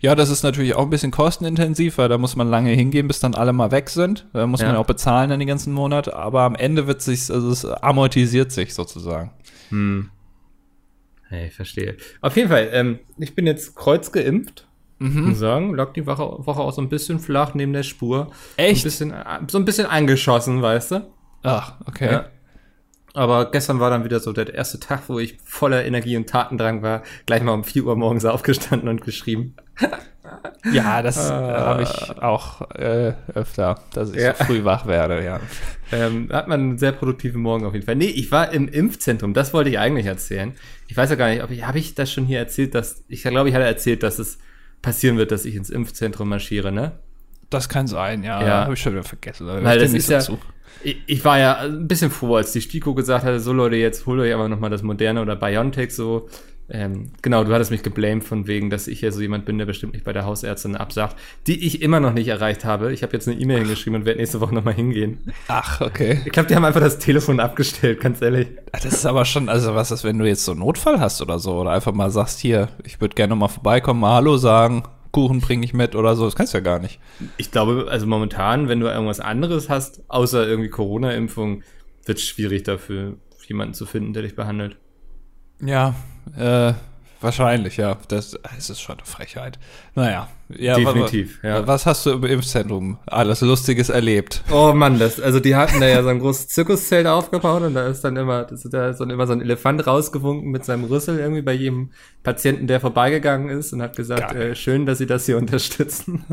Ja, 0.01 0.15
das 0.15 0.29
ist 0.29 0.43
natürlich 0.43 0.75
auch 0.75 0.83
ein 0.83 0.89
bisschen 0.89 1.11
kostenintensiv, 1.11 1.97
weil 1.97 2.09
da 2.09 2.17
muss 2.17 2.35
man 2.35 2.49
lange 2.49 2.71
hingehen, 2.71 3.07
bis 3.07 3.19
dann 3.19 3.35
alle 3.35 3.53
mal 3.53 3.71
weg 3.71 3.89
sind. 3.89 4.27
Da 4.33 4.47
muss 4.47 4.61
ja. 4.61 4.67
man 4.67 4.75
auch 4.77 4.85
bezahlen 4.85 5.29
dann 5.29 5.39
die 5.39 5.45
ganzen 5.45 5.73
Monate. 5.73 6.15
Aber 6.15 6.41
am 6.41 6.55
Ende 6.55 6.87
wird 6.87 7.01
sich, 7.01 7.31
also 7.31 7.49
es 7.49 7.65
amortisiert 7.65 8.51
sich 8.51 8.73
sozusagen. 8.73 9.31
Hm. 9.69 10.09
Hey, 11.29 11.47
ich 11.47 11.55
verstehe. 11.55 11.97
Auf 12.21 12.35
jeden 12.37 12.49
Fall, 12.49 12.69
ähm, 12.73 12.99
ich 13.17 13.33
bin 13.33 13.47
jetzt 13.47 13.75
kreuzgeimpft. 13.75 14.67
Mhm. 14.99 15.29
Muss 15.29 15.39
sagen, 15.39 15.73
lag 15.73 15.91
die 15.93 16.05
Woche, 16.05 16.45
Woche 16.45 16.61
auch 16.61 16.71
so 16.71 16.81
ein 16.81 16.89
bisschen 16.89 17.19
flach 17.19 17.55
neben 17.55 17.73
der 17.73 17.83
Spur. 17.83 18.31
Echt? 18.55 18.81
Ein 18.81 18.83
bisschen, 18.83 19.11
äh, 19.11 19.39
so 19.47 19.57
ein 19.57 19.65
bisschen 19.65 19.87
angeschossen, 19.87 20.61
weißt 20.61 20.91
du? 20.91 21.11
Ach, 21.41 21.73
okay. 21.85 22.11
Ja. 22.11 22.25
Aber 23.13 23.51
gestern 23.51 23.79
war 23.79 23.91
dann 23.91 24.03
wieder 24.03 24.19
so 24.19 24.33
der 24.33 24.51
erste 24.53 24.79
Tag, 24.79 25.03
wo 25.07 25.19
ich 25.19 25.37
voller 25.43 25.85
Energie 25.85 26.17
und 26.17 26.27
Tatendrang 26.27 26.81
war. 26.81 27.03
Gleich 27.27 27.43
mal 27.43 27.53
um 27.53 27.63
4 27.63 27.85
Uhr 27.85 27.95
morgens 27.95 28.25
aufgestanden 28.25 28.89
und 28.89 29.03
geschrieben. 29.03 29.55
Ja, 30.71 31.01
das 31.01 31.29
äh, 31.29 31.33
habe 31.33 31.83
ich 31.83 32.21
auch 32.21 32.61
äh, 32.71 33.13
öfter, 33.35 33.81
dass 33.93 34.11
ich 34.11 34.21
ja. 34.21 34.33
so 34.33 34.45
früh 34.45 34.63
wach 34.63 34.87
werde, 34.87 35.23
ja. 35.23 35.39
Ähm, 35.91 36.29
hat 36.31 36.47
man 36.47 36.59
einen 36.59 36.77
sehr 36.77 36.91
produktiven 36.91 37.41
Morgen 37.41 37.65
auf 37.65 37.73
jeden 37.73 37.85
Fall. 37.85 37.95
Nee, 37.95 38.05
ich 38.05 38.31
war 38.31 38.51
im 38.51 38.67
Impfzentrum, 38.67 39.33
das 39.33 39.53
wollte 39.53 39.69
ich 39.69 39.77
eigentlich 39.77 40.05
erzählen. 40.05 40.53
Ich 40.87 40.97
weiß 40.97 41.09
ja 41.09 41.15
gar 41.15 41.29
nicht, 41.29 41.43
ob 41.43 41.51
ich, 41.51 41.67
habe 41.67 41.77
ich 41.77 41.93
das 41.93 42.11
schon 42.11 42.25
hier 42.25 42.39
erzählt, 42.39 42.73
dass, 42.73 43.03
ich 43.09 43.23
glaube, 43.23 43.49
ich 43.49 43.55
hatte 43.55 43.65
erzählt, 43.65 44.01
dass 44.01 44.17
es 44.17 44.39
passieren 44.81 45.17
wird, 45.17 45.31
dass 45.31 45.45
ich 45.45 45.55
ins 45.55 45.69
Impfzentrum 45.69 46.29
marschiere, 46.29 46.71
ne? 46.71 46.93
Das 47.49 47.69
kann 47.69 47.85
sein, 47.85 48.23
ja. 48.23 48.41
ja. 48.41 48.61
Habe 48.61 48.73
ich 48.73 48.81
schon 48.81 48.93
wieder 48.93 49.03
vergessen. 49.03 49.45
Weil 49.47 49.77
das 49.77 49.93
ist 49.93 50.09
ja, 50.09 50.19
zu. 50.19 50.39
Ich, 50.83 50.97
ich, 51.05 51.25
war 51.25 51.39
ja 51.39 51.57
ein 51.57 51.87
bisschen 51.87 52.11
froh, 52.11 52.35
als 52.35 52.51
die 52.51 52.61
STIKO 52.61 52.93
gesagt 52.93 53.25
hatte, 53.25 53.39
so 53.39 53.53
Leute, 53.53 53.75
jetzt 53.75 54.05
holt 54.05 54.19
euch 54.19 54.33
aber 54.33 54.49
nochmal 54.49 54.69
das 54.69 54.83
Moderne 54.83 55.21
oder 55.21 55.35
BioNTech 55.35 55.91
so. 55.91 56.27
Ähm, 56.69 57.11
genau, 57.21 57.43
du 57.43 57.53
hattest 57.53 57.71
mich 57.71 57.83
geblamed 57.83 58.23
von 58.23 58.47
wegen, 58.47 58.69
dass 58.69 58.87
ich 58.87 59.01
ja 59.01 59.11
so 59.11 59.21
jemand 59.21 59.45
bin, 59.45 59.57
der 59.57 59.65
bestimmt 59.65 59.93
nicht 59.93 60.05
bei 60.05 60.13
der 60.13 60.25
Hausärztin 60.25 60.75
absagt, 60.75 61.17
die 61.45 61.65
ich 61.65 61.81
immer 61.81 61.99
noch 61.99 62.13
nicht 62.13 62.29
erreicht 62.29 62.63
habe. 62.63 62.93
Ich 62.93 63.03
habe 63.03 63.13
jetzt 63.13 63.27
eine 63.27 63.39
E-Mail 63.39 63.59
hingeschrieben 63.59 63.99
und 63.99 64.05
werde 64.05 64.19
nächste 64.19 64.39
Woche 64.39 64.55
nochmal 64.55 64.73
hingehen. 64.73 65.19
Ach, 65.49 65.81
okay. 65.81 66.21
Ich 66.25 66.31
glaube, 66.31 66.47
die 66.47 66.55
haben 66.55 66.63
einfach 66.63 66.79
das 66.79 66.99
Telefon 66.99 67.39
abgestellt, 67.39 67.99
ganz 67.99 68.21
ehrlich. 68.21 68.47
Das 68.71 68.85
ist 68.85 69.05
aber 69.05 69.25
schon, 69.25 69.49
also 69.49 69.75
was 69.75 69.91
ist, 69.91 70.03
wenn 70.03 70.17
du 70.17 70.25
jetzt 70.25 70.45
so 70.45 70.53
einen 70.53 70.61
Notfall 70.61 70.99
hast 70.99 71.21
oder 71.21 71.37
so, 71.37 71.53
oder 71.59 71.71
einfach 71.71 71.93
mal 71.93 72.09
sagst, 72.09 72.39
hier, 72.39 72.69
ich 72.85 73.01
würde 73.01 73.15
gerne 73.15 73.31
nochmal 73.31 73.49
vorbeikommen, 73.49 73.99
mal 73.99 74.15
Hallo 74.15 74.37
sagen, 74.37 74.83
Kuchen 75.13 75.39
bringe 75.39 75.63
ich 75.63 75.73
mit 75.73 75.95
oder 75.95 76.15
so. 76.17 76.25
Das 76.25 76.35
kannst 76.35 76.53
du 76.53 76.57
ja 76.57 76.63
gar 76.63 76.79
nicht. 76.79 76.99
Ich 77.37 77.51
glaube, 77.51 77.87
also 77.89 78.05
momentan, 78.07 78.67
wenn 78.67 78.79
du 78.79 78.87
irgendwas 78.87 79.21
anderes 79.21 79.69
hast, 79.69 80.01
außer 80.09 80.45
irgendwie 80.45 80.69
Corona-Impfung, 80.69 81.63
wird 82.05 82.17
es 82.17 82.25
schwierig 82.25 82.63
dafür, 82.63 83.15
jemanden 83.47 83.75
zu 83.75 83.85
finden, 83.85 84.13
der 84.13 84.23
dich 84.23 84.35
behandelt. 84.35 84.75
Ja, 85.61 85.95
äh, 86.35 86.73
wahrscheinlich, 87.21 87.77
ja. 87.77 87.97
Das, 88.07 88.31
das 88.31 88.69
ist 88.69 88.81
schon 88.81 88.97
eine 88.97 89.05
Frechheit. 89.05 89.59
Naja. 89.95 90.27
Ja, 90.57 90.75
Definitiv, 90.75 91.41
wa, 91.41 91.47
ja. 91.47 91.67
Was 91.67 91.85
hast 91.85 92.05
du 92.05 92.11
im 92.11 92.23
Impfzentrum 92.23 92.97
alles 93.05 93.41
Lustiges 93.41 93.89
erlebt? 93.89 94.43
Oh 94.51 94.73
Mann, 94.73 94.99
das, 94.99 95.19
also 95.19 95.39
die 95.39 95.55
hatten 95.55 95.79
da 95.79 95.87
ja 95.87 96.03
so 96.03 96.09
ein 96.09 96.19
großes 96.19 96.49
Zirkuszelt 96.49 97.07
aufgebaut 97.07 97.63
und 97.63 97.73
da 97.73 97.87
ist 97.87 98.01
dann 98.01 98.17
immer, 98.17 98.43
das 98.43 98.65
ist 98.65 98.73
da 98.73 98.93
so, 98.93 99.03
immer 99.03 99.27
so 99.27 99.33
ein 99.33 99.41
Elefant 99.41 99.85
rausgewunken 99.85 100.51
mit 100.51 100.65
seinem 100.65 100.85
Rüssel 100.85 101.19
irgendwie 101.19 101.41
bei 101.41 101.53
jedem 101.53 101.91
Patienten, 102.23 102.67
der 102.67 102.79
vorbeigegangen 102.79 103.49
ist 103.49 103.73
und 103.73 103.81
hat 103.81 103.95
gesagt, 103.95 104.33
äh, 104.35 104.55
schön, 104.55 104.85
dass 104.85 104.97
sie 104.97 105.07
das 105.07 105.25
hier 105.25 105.37
unterstützen. 105.37 106.23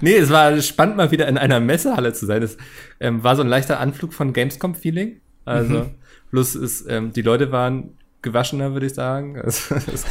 nee, 0.00 0.16
es 0.16 0.30
war 0.30 0.60
spannend 0.60 0.96
mal 0.96 1.10
wieder 1.10 1.28
in 1.28 1.38
einer 1.38 1.60
Messehalle 1.60 2.12
zu 2.12 2.26
sein. 2.26 2.42
Es 2.42 2.56
ähm, 3.00 3.22
war 3.24 3.36
so 3.36 3.42
ein 3.42 3.48
leichter 3.48 3.80
Anflug 3.80 4.12
von 4.12 4.32
Gamescom-Feeling. 4.32 5.20
Also, 5.44 5.74
mhm. 5.74 5.90
plus 6.30 6.54
ist, 6.54 6.86
ähm, 6.88 7.12
die 7.12 7.22
Leute 7.22 7.50
waren 7.52 7.94
gewaschener, 8.22 8.72
würde 8.72 8.86
ich 8.86 8.94
sagen. 8.94 9.38
Also, 9.40 9.74
das 9.90 10.06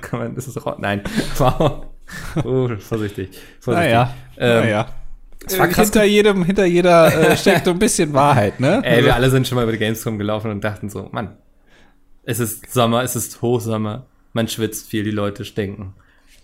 kann 0.00 0.20
man, 0.20 0.34
das 0.34 0.46
ist 0.46 0.58
nein, 0.78 1.02
wow. 1.38 1.86
Oh, 2.44 2.68
vorsichtig. 2.78 3.30
vorsichtig. 3.60 3.92
Naja, 3.92 4.14
Ähm, 4.36 4.64
naja. 4.64 4.88
es 5.46 5.58
war 5.58 5.68
krass 5.68 5.86
hinter 5.86 6.04
jedem, 6.04 6.44
hinter 6.44 6.66
jeder 6.66 7.30
äh, 7.30 7.36
steckt 7.36 7.64
so 7.64 7.70
ein 7.70 7.78
bisschen 7.78 8.12
Wahrheit, 8.12 8.60
ne? 8.60 8.82
Ey, 8.84 9.04
wir 9.04 9.14
alle 9.14 9.30
sind 9.30 9.48
schon 9.48 9.56
mal 9.56 9.62
über 9.62 9.72
die 9.72 9.78
Gamescom 9.78 10.18
gelaufen 10.18 10.50
und 10.50 10.62
dachten 10.62 10.90
so, 10.90 11.08
Mann, 11.12 11.36
es 12.24 12.40
ist 12.40 12.72
Sommer, 12.72 13.02
es 13.02 13.16
ist 13.16 13.40
Hochsommer, 13.42 14.06
man 14.32 14.48
schwitzt 14.48 14.88
viel, 14.88 15.04
die 15.04 15.10
Leute 15.10 15.44
stinken. 15.44 15.94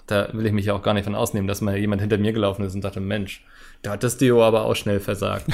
Da 0.07 0.29
will 0.33 0.47
ich 0.47 0.53
mich 0.53 0.71
auch 0.71 0.83
gar 0.83 0.95
nicht 0.95 1.05
von 1.05 1.15
ausnehmen, 1.15 1.47
dass 1.47 1.61
mal 1.61 1.77
jemand 1.77 2.01
hinter 2.01 2.19
mir 2.19 2.33
gelaufen 2.33 2.65
ist 2.65 2.75
und 2.75 2.83
dachte, 2.83 3.01
Mensch, 3.01 3.45
da 3.83 3.93
hat 3.93 4.03
das 4.03 4.17
Deo 4.19 4.43
aber 4.43 4.65
auch 4.65 4.75
schnell 4.75 4.99
versagt. 5.01 5.47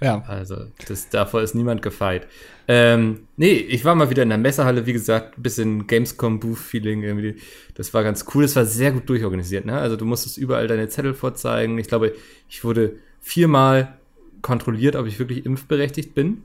Ja. 0.00 0.22
Also, 0.26 0.66
das, 0.88 1.08
davor 1.08 1.42
ist 1.42 1.54
niemand 1.54 1.82
gefeit. 1.82 2.26
Ähm, 2.68 3.26
nee, 3.36 3.52
ich 3.52 3.84
war 3.84 3.94
mal 3.94 4.10
wieder 4.10 4.22
in 4.22 4.28
der 4.28 4.38
Messehalle, 4.38 4.86
wie 4.86 4.92
gesagt, 4.92 5.38
ein 5.38 5.42
bisschen 5.42 5.86
Gamescom-Booth-Feeling 5.86 7.02
irgendwie. 7.02 7.36
Das 7.74 7.92
war 7.94 8.02
ganz 8.02 8.24
cool, 8.34 8.44
das 8.44 8.56
war 8.56 8.64
sehr 8.64 8.92
gut 8.92 9.08
durchorganisiert, 9.08 9.64
ne? 9.66 9.78
Also, 9.78 9.96
du 9.96 10.04
musstest 10.04 10.38
überall 10.38 10.66
deine 10.66 10.88
Zettel 10.88 11.14
vorzeigen. 11.14 11.78
Ich 11.78 11.88
glaube, 11.88 12.14
ich 12.48 12.64
wurde 12.64 12.96
viermal 13.20 13.96
kontrolliert, 14.42 14.96
ob 14.96 15.06
ich 15.06 15.18
wirklich 15.18 15.44
impfberechtigt 15.44 16.14
bin. 16.14 16.44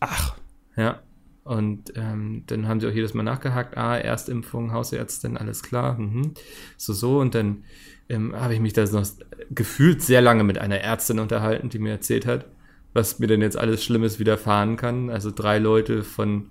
Ach, 0.00 0.36
Ja. 0.76 1.00
Und 1.44 1.92
ähm, 1.94 2.44
dann 2.46 2.66
haben 2.66 2.80
sie 2.80 2.88
auch 2.88 2.92
jedes 2.92 3.12
Mal 3.12 3.22
nachgehakt, 3.22 3.76
ah, 3.76 3.98
Erstimpfung, 3.98 4.72
Hausärztin, 4.72 5.36
alles 5.36 5.62
klar. 5.62 5.98
Mhm. 5.98 6.32
So, 6.78 6.94
so. 6.94 7.18
Und 7.18 7.34
dann 7.34 7.64
ähm, 8.08 8.34
habe 8.34 8.54
ich 8.54 8.60
mich 8.60 8.72
da 8.72 8.84
noch 8.84 9.06
gefühlt 9.50 10.00
sehr 10.00 10.22
lange 10.22 10.42
mit 10.42 10.56
einer 10.58 10.78
Ärztin 10.78 11.18
unterhalten, 11.18 11.68
die 11.68 11.78
mir 11.78 11.90
erzählt 11.90 12.24
hat, 12.24 12.46
was 12.94 13.18
mir 13.18 13.26
denn 13.26 13.42
jetzt 13.42 13.58
alles 13.58 13.84
Schlimmes 13.84 14.18
widerfahren 14.18 14.76
kann. 14.76 15.10
Also 15.10 15.30
drei 15.34 15.58
Leute 15.58 16.04
von 16.04 16.50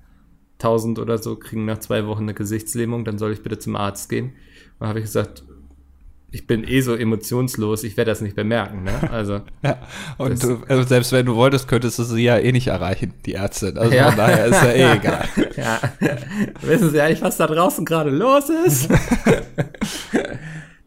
1000 0.59 0.99
oder 0.99 1.17
so 1.17 1.35
kriegen 1.35 1.65
nach 1.65 1.79
zwei 1.79 2.05
Wochen 2.05 2.23
eine 2.23 2.33
Gesichtslähmung, 2.33 3.05
dann 3.05 3.17
soll 3.17 3.31
ich 3.31 3.41
bitte 3.41 3.57
zum 3.57 3.75
Arzt 3.75 4.09
gehen. 4.09 4.33
Und 4.79 4.87
habe 4.87 4.99
ich 4.99 5.05
gesagt, 5.05 5.43
ich 6.31 6.47
bin 6.47 6.67
eh 6.67 6.81
so 6.81 6.95
emotionslos, 6.95 7.83
ich 7.83 7.95
werde 7.95 8.09
das 8.09 8.21
nicht 8.21 8.35
bemerken. 8.35 8.83
Ne? 8.83 9.11
Also 9.11 9.41
ja. 9.63 9.77
Und 10.17 10.41
du, 10.41 10.63
also 10.67 10.81
selbst 10.83 11.11
wenn 11.11 11.27
du 11.27 11.35
wolltest, 11.35 11.67
könntest 11.67 11.99
du 11.99 12.03
sie 12.03 12.23
ja 12.23 12.37
eh 12.39 12.51
nicht 12.51 12.67
erreichen, 12.67 13.13
die 13.25 13.35
Ärztin. 13.35 13.77
Also 13.77 13.93
Ja. 13.93 14.07
von 14.07 14.17
daher 14.17 14.45
ist 14.47 14.61
ja 14.63 14.71
eh 14.71 14.93
egal. 14.97 15.27
Ja. 15.55 15.79
Wissen 16.61 16.89
Sie 16.89 16.99
eigentlich, 16.99 17.21
was 17.21 17.37
da 17.37 17.45
draußen 17.47 17.85
gerade 17.85 18.09
los 18.09 18.49
ist? 18.49 18.89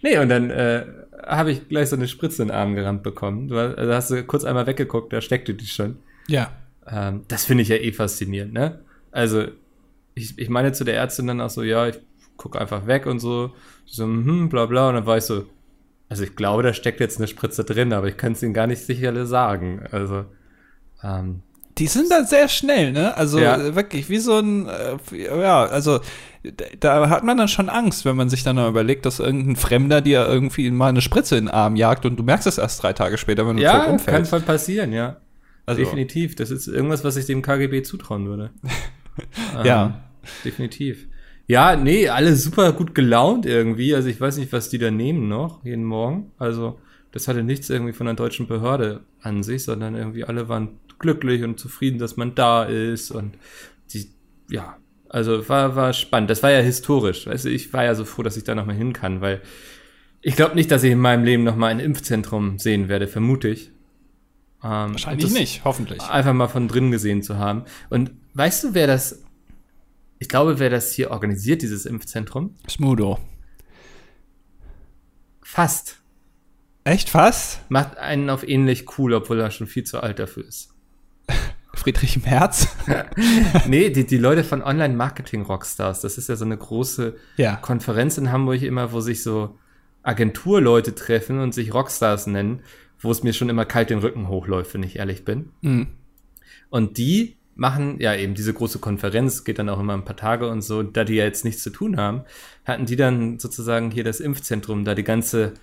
nee, 0.02 0.18
und 0.18 0.28
dann 0.28 0.50
äh, 0.50 0.84
habe 1.26 1.50
ich 1.50 1.68
gleich 1.68 1.88
so 1.88 1.96
eine 1.96 2.08
Spritze 2.08 2.42
in 2.42 2.48
den 2.48 2.56
Arm 2.56 2.74
gerammt 2.74 3.02
bekommen. 3.02 3.48
Du 3.48 3.58
hast, 3.58 3.76
also 3.76 3.92
hast 3.92 4.10
du 4.10 4.24
kurz 4.24 4.44
einmal 4.44 4.66
weggeguckt, 4.66 5.12
da 5.12 5.20
steckte 5.20 5.54
die 5.54 5.66
schon. 5.66 5.98
Ja. 6.28 6.52
Ähm, 6.86 7.22
das 7.28 7.44
finde 7.44 7.62
ich 7.62 7.68
ja 7.68 7.76
eh 7.76 7.92
faszinierend, 7.92 8.52
ne? 8.52 8.80
Also, 9.10 9.46
ich, 10.14 10.38
ich 10.38 10.48
meine 10.48 10.72
zu 10.72 10.84
der 10.84 10.96
Ärztin 10.96 11.26
dann 11.26 11.40
auch 11.40 11.50
so, 11.50 11.62
ja, 11.62 11.88
ich 11.88 11.98
gucke 12.36 12.60
einfach 12.60 12.86
weg 12.86 13.06
und 13.06 13.18
so. 13.18 13.52
So, 13.84 14.04
hm, 14.04 14.48
bla 14.48 14.66
bla. 14.66 14.88
Und 14.88 14.94
dann 14.94 15.06
war 15.06 15.18
ich 15.18 15.24
so, 15.24 15.46
also 16.08 16.22
ich 16.22 16.36
glaube, 16.36 16.62
da 16.62 16.72
steckt 16.72 17.00
jetzt 17.00 17.18
eine 17.18 17.26
Spritze 17.26 17.64
drin, 17.64 17.92
aber 17.92 18.08
ich 18.08 18.16
kann 18.16 18.32
es 18.32 18.42
Ihnen 18.42 18.54
gar 18.54 18.66
nicht 18.66 18.82
sicher 18.82 19.26
sagen. 19.26 19.84
Also, 19.90 20.24
ähm, 21.02 21.42
Die 21.78 21.86
sind 21.86 22.10
da 22.10 22.24
sehr 22.24 22.48
schnell, 22.48 22.92
ne? 22.92 23.16
Also 23.16 23.38
Ja. 23.38 23.56
äh, 23.56 23.74
wirklich 23.76 24.08
wie 24.08 24.18
so 24.18 24.38
ein, 24.38 24.66
äh, 24.66 25.40
ja, 25.40 25.64
also 25.64 26.00
da, 26.80 27.08
hat 27.10 27.24
man 27.24 27.36
dann 27.36 27.48
schon 27.48 27.68
Angst, 27.68 28.04
wenn 28.04 28.16
man 28.16 28.28
sich 28.28 28.42
dann 28.44 28.56
überlegt, 28.58 29.04
dass 29.04 29.18
irgendein 29.18 29.56
Fremder 29.56 30.00
dir 30.00 30.26
irgendwie 30.26 30.70
mal 30.70 30.88
eine 30.88 31.00
Spritze 31.00 31.36
in 31.36 31.46
den 31.46 31.54
Arm 31.54 31.76
jagt 31.76 32.06
und 32.06 32.16
du 32.16 32.22
merkst 32.22 32.46
es 32.46 32.58
erst 32.58 32.82
drei 32.82 32.92
Tage 32.92 33.18
später, 33.18 33.46
wenn 33.46 33.56
du 33.56 33.62
tot 33.62 33.72
ja, 33.72 33.78
kann 33.84 33.92
umfällst. 33.94 34.30
voll 34.30 34.40
passieren, 34.40 34.92
ja. 34.92 35.16
Also, 35.66 35.82
Definitiv. 35.82 36.36
Das 36.36 36.50
ist 36.52 36.68
irgendwas, 36.68 37.02
was 37.02 37.16
ich 37.16 37.26
dem 37.26 37.42
KGB 37.42 37.82
zutrauen 37.82 38.26
würde. 38.26 38.50
Ja. 39.64 39.86
Ähm, 39.86 39.94
definitiv. 40.44 41.06
Ja, 41.46 41.74
nee, 41.74 42.08
alle 42.10 42.36
super 42.36 42.72
gut 42.72 42.94
gelaunt 42.94 43.46
irgendwie. 43.46 43.94
Also 43.94 44.08
ich 44.08 44.20
weiß 44.20 44.36
nicht, 44.36 44.52
was 44.52 44.68
die 44.68 44.76
da 44.78 44.90
nehmen 44.90 45.26
noch 45.28 45.64
jeden 45.64 45.84
Morgen. 45.84 46.32
Also 46.38 46.78
das 47.12 47.26
hatte 47.28 47.42
nichts 47.42 47.70
irgendwie 47.70 47.94
von 47.94 48.06
einer 48.06 48.16
deutschen 48.16 48.46
Behörde 48.46 49.04
an 49.22 49.42
sich, 49.42 49.64
sondern 49.64 49.94
irgendwie 49.94 50.24
alle 50.24 50.50
waren 50.50 50.68
glücklich 50.98 51.42
und 51.42 51.58
zufrieden, 51.58 51.98
dass 51.98 52.16
man 52.16 52.34
da 52.34 52.64
ist 52.64 53.10
und 53.10 53.36
die, 53.92 54.10
ja, 54.50 54.76
also 55.08 55.48
war, 55.48 55.76
war 55.76 55.92
spannend. 55.92 56.30
Das 56.30 56.42
war 56.42 56.50
ja 56.50 56.60
historisch. 56.60 57.26
Also 57.26 57.48
ich 57.48 57.72
war 57.72 57.84
ja 57.84 57.94
so 57.94 58.04
froh, 58.04 58.22
dass 58.22 58.36
ich 58.36 58.44
da 58.44 58.54
nochmal 58.54 58.76
hin 58.76 58.92
kann, 58.92 59.20
weil 59.20 59.42
ich 60.20 60.36
glaube 60.36 60.54
nicht, 60.54 60.70
dass 60.70 60.82
ich 60.82 60.92
in 60.92 60.98
meinem 60.98 61.24
Leben 61.24 61.44
nochmal 61.44 61.70
ein 61.70 61.80
Impfzentrum 61.80 62.58
sehen 62.58 62.88
werde, 62.88 63.06
vermute 63.06 63.48
ich. 63.48 63.70
Ähm, 64.62 64.92
Wahrscheinlich 64.92 65.30
nicht, 65.32 65.64
hoffentlich. 65.64 66.02
einfach 66.02 66.32
mal 66.32 66.48
von 66.48 66.66
drin 66.66 66.90
gesehen 66.90 67.22
zu 67.22 67.38
haben. 67.38 67.64
Und 67.90 68.10
weißt 68.34 68.64
du, 68.64 68.74
wer 68.74 68.86
das, 68.86 69.22
ich 70.18 70.28
glaube, 70.28 70.58
wer 70.58 70.70
das 70.70 70.92
hier 70.92 71.10
organisiert, 71.10 71.62
dieses 71.62 71.86
Impfzentrum? 71.86 72.56
Smudo. 72.68 73.20
Fast. 75.42 76.00
Echt 76.82 77.08
fast? 77.10 77.60
Macht 77.70 77.96
einen 77.98 78.30
auf 78.30 78.46
ähnlich 78.46 78.98
cool, 78.98 79.14
obwohl 79.14 79.40
er 79.40 79.50
schon 79.50 79.66
viel 79.66 79.84
zu 79.84 80.00
alt 80.00 80.18
dafür 80.18 80.46
ist. 80.46 80.75
Friedrich 81.74 82.24
Merz? 82.24 82.68
nee, 83.66 83.90
die, 83.90 84.06
die 84.06 84.18
Leute 84.18 84.44
von 84.44 84.62
Online-Marketing-Rockstars, 84.62 86.00
das 86.00 86.18
ist 86.18 86.28
ja 86.28 86.36
so 86.36 86.44
eine 86.44 86.56
große 86.56 87.16
ja. 87.36 87.56
Konferenz 87.56 88.18
in 88.18 88.32
Hamburg 88.32 88.62
immer, 88.62 88.92
wo 88.92 89.00
sich 89.00 89.22
so 89.22 89.58
Agenturleute 90.02 90.94
treffen 90.94 91.40
und 91.40 91.52
sich 91.52 91.74
Rockstars 91.74 92.26
nennen, 92.26 92.62
wo 92.98 93.10
es 93.10 93.22
mir 93.22 93.32
schon 93.32 93.48
immer 93.48 93.64
kalt 93.64 93.90
den 93.90 93.98
Rücken 93.98 94.28
hochläuft, 94.28 94.74
wenn 94.74 94.82
ich 94.82 94.96
ehrlich 94.96 95.24
bin. 95.24 95.50
Mhm. 95.60 95.88
Und 96.70 96.98
die 96.98 97.36
machen 97.56 97.98
ja 98.00 98.14
eben 98.14 98.34
diese 98.34 98.52
große 98.52 98.78
Konferenz, 98.78 99.42
geht 99.44 99.58
dann 99.58 99.68
auch 99.68 99.80
immer 99.80 99.94
ein 99.94 100.04
paar 100.04 100.16
Tage 100.16 100.48
und 100.48 100.62
so. 100.62 100.82
Da 100.82 101.04
die 101.04 101.14
ja 101.14 101.24
jetzt 101.24 101.44
nichts 101.44 101.62
zu 101.62 101.70
tun 101.70 101.96
haben, 101.96 102.22
hatten 102.64 102.86
die 102.86 102.96
dann 102.96 103.38
sozusagen 103.38 103.90
hier 103.90 104.04
das 104.04 104.20
Impfzentrum, 104.20 104.84
da 104.84 104.94
die 104.94 105.04
ganze, 105.04 105.54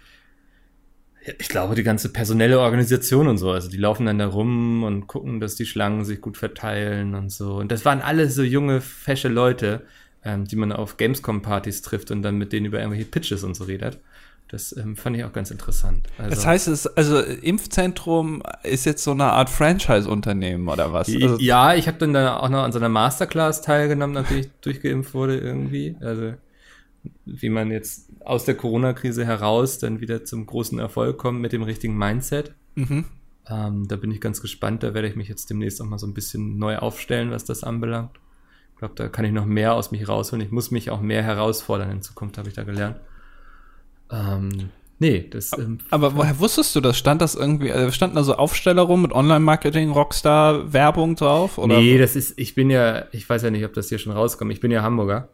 ich 1.39 1.47
glaube, 1.47 1.75
die 1.75 1.83
ganze 1.83 2.09
personelle 2.09 2.59
Organisation 2.59 3.27
und 3.27 3.37
so. 3.37 3.51
Also 3.51 3.69
die 3.69 3.77
laufen 3.77 4.05
dann 4.05 4.19
da 4.19 4.27
rum 4.27 4.83
und 4.83 5.07
gucken, 5.07 5.39
dass 5.39 5.55
die 5.55 5.65
Schlangen 5.65 6.03
sich 6.03 6.19
gut 6.19 6.37
verteilen 6.37 7.15
und 7.15 7.31
so. 7.31 7.55
Und 7.55 7.71
das 7.71 7.85
waren 7.85 8.01
alle 8.01 8.29
so 8.29 8.43
junge, 8.43 8.81
fesche 8.81 9.29
Leute, 9.29 9.83
ähm, 10.25 10.45
die 10.45 10.55
man 10.55 10.71
auf 10.71 10.97
Gamescom-Partys 10.97 11.81
trifft 11.81 12.11
und 12.11 12.23
dann 12.23 12.37
mit 12.37 12.51
denen 12.51 12.65
über 12.65 12.79
irgendwelche 12.79 13.05
Pitches 13.05 13.43
und 13.43 13.55
so 13.55 13.63
redet. 13.63 13.99
Das 14.49 14.75
ähm, 14.75 14.95
fand 14.97 15.15
ich 15.15 15.23
auch 15.23 15.33
ganz 15.33 15.49
interessant. 15.49 16.07
Also, 16.17 16.29
Das 16.29 16.45
heißt, 16.45 16.67
es, 16.67 16.85
also 16.85 17.19
Impfzentrum 17.19 18.43
ist 18.63 18.85
jetzt 18.85 19.03
so 19.03 19.11
eine 19.11 19.25
Art 19.25 19.49
Franchise-Unternehmen 19.49 20.67
oder 20.67 20.93
was? 20.93 21.07
Also, 21.07 21.39
ja, 21.39 21.73
ich 21.73 21.87
habe 21.87 21.97
dann 21.97 22.13
da 22.13 22.37
auch 22.37 22.49
noch 22.49 22.63
an 22.63 22.71
so 22.71 22.79
einer 22.79 22.89
Masterclass 22.89 23.61
teilgenommen, 23.61 24.13
nachdem 24.13 24.39
ich 24.39 24.49
durchgeimpft 24.61 25.13
wurde 25.13 25.37
irgendwie. 25.37 25.95
Also 26.01 26.33
wie 27.25 27.49
man 27.49 27.71
jetzt 27.71 28.09
aus 28.23 28.45
der 28.45 28.55
Corona-Krise 28.55 29.25
heraus 29.25 29.79
dann 29.79 29.99
wieder 29.99 30.23
zum 30.23 30.45
großen 30.45 30.79
Erfolg 30.79 31.17
kommt 31.17 31.41
mit 31.41 31.51
dem 31.51 31.63
richtigen 31.63 31.97
Mindset. 31.97 32.53
Mhm. 32.75 33.05
Ähm, 33.49 33.87
da 33.87 33.95
bin 33.97 34.11
ich 34.11 34.21
ganz 34.21 34.41
gespannt. 34.41 34.83
Da 34.83 34.93
werde 34.93 35.07
ich 35.07 35.15
mich 35.15 35.27
jetzt 35.27 35.49
demnächst 35.49 35.81
auch 35.81 35.85
mal 35.85 35.99
so 35.99 36.07
ein 36.07 36.13
bisschen 36.13 36.57
neu 36.57 36.77
aufstellen, 36.77 37.31
was 37.31 37.43
das 37.43 37.63
anbelangt. 37.63 38.11
Ich 38.73 38.79
glaube, 38.79 38.95
da 38.95 39.07
kann 39.07 39.25
ich 39.25 39.31
noch 39.31 39.45
mehr 39.45 39.73
aus 39.73 39.91
mich 39.91 40.07
rausholen. 40.07 40.45
Ich 40.45 40.51
muss 40.51 40.71
mich 40.71 40.89
auch 40.89 41.01
mehr 41.01 41.23
herausfordern 41.23 41.91
in 41.91 42.01
Zukunft, 42.01 42.37
habe 42.37 42.49
ich 42.49 42.55
da 42.55 42.63
gelernt. 42.63 42.97
Ähm, 44.11 44.69
nee, 44.99 45.27
das. 45.29 45.57
Ähm, 45.57 45.79
Aber 45.89 46.15
woher 46.15 46.39
wusstest 46.39 46.75
du 46.75 46.81
das? 46.81 46.97
Stand 46.97 47.21
das 47.21 47.35
irgendwie, 47.35 47.69
äh, 47.69 47.91
standen 47.91 48.15
da 48.15 48.23
so 48.23 48.35
Aufsteller 48.35 48.83
rum 48.83 49.01
mit 49.01 49.11
Online-Marketing, 49.11 49.91
Rockstar, 49.91 50.71
Werbung 50.71 51.15
drauf? 51.15 51.57
Oder? 51.57 51.77
nee, 51.79 51.97
das 51.97 52.15
ist, 52.15 52.37
ich 52.37 52.55
bin 52.55 52.69
ja, 52.69 53.05
ich 53.11 53.29
weiß 53.29 53.43
ja 53.43 53.51
nicht, 53.51 53.65
ob 53.65 53.73
das 53.73 53.89
hier 53.89 53.99
schon 53.99 54.13
rauskommt. 54.13 54.51
Ich 54.51 54.59
bin 54.59 54.71
ja 54.71 54.81
Hamburger. 54.81 55.29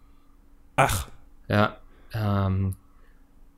Ach, 0.75 1.07
Ja. 1.49 1.77
Ähm, 2.13 2.75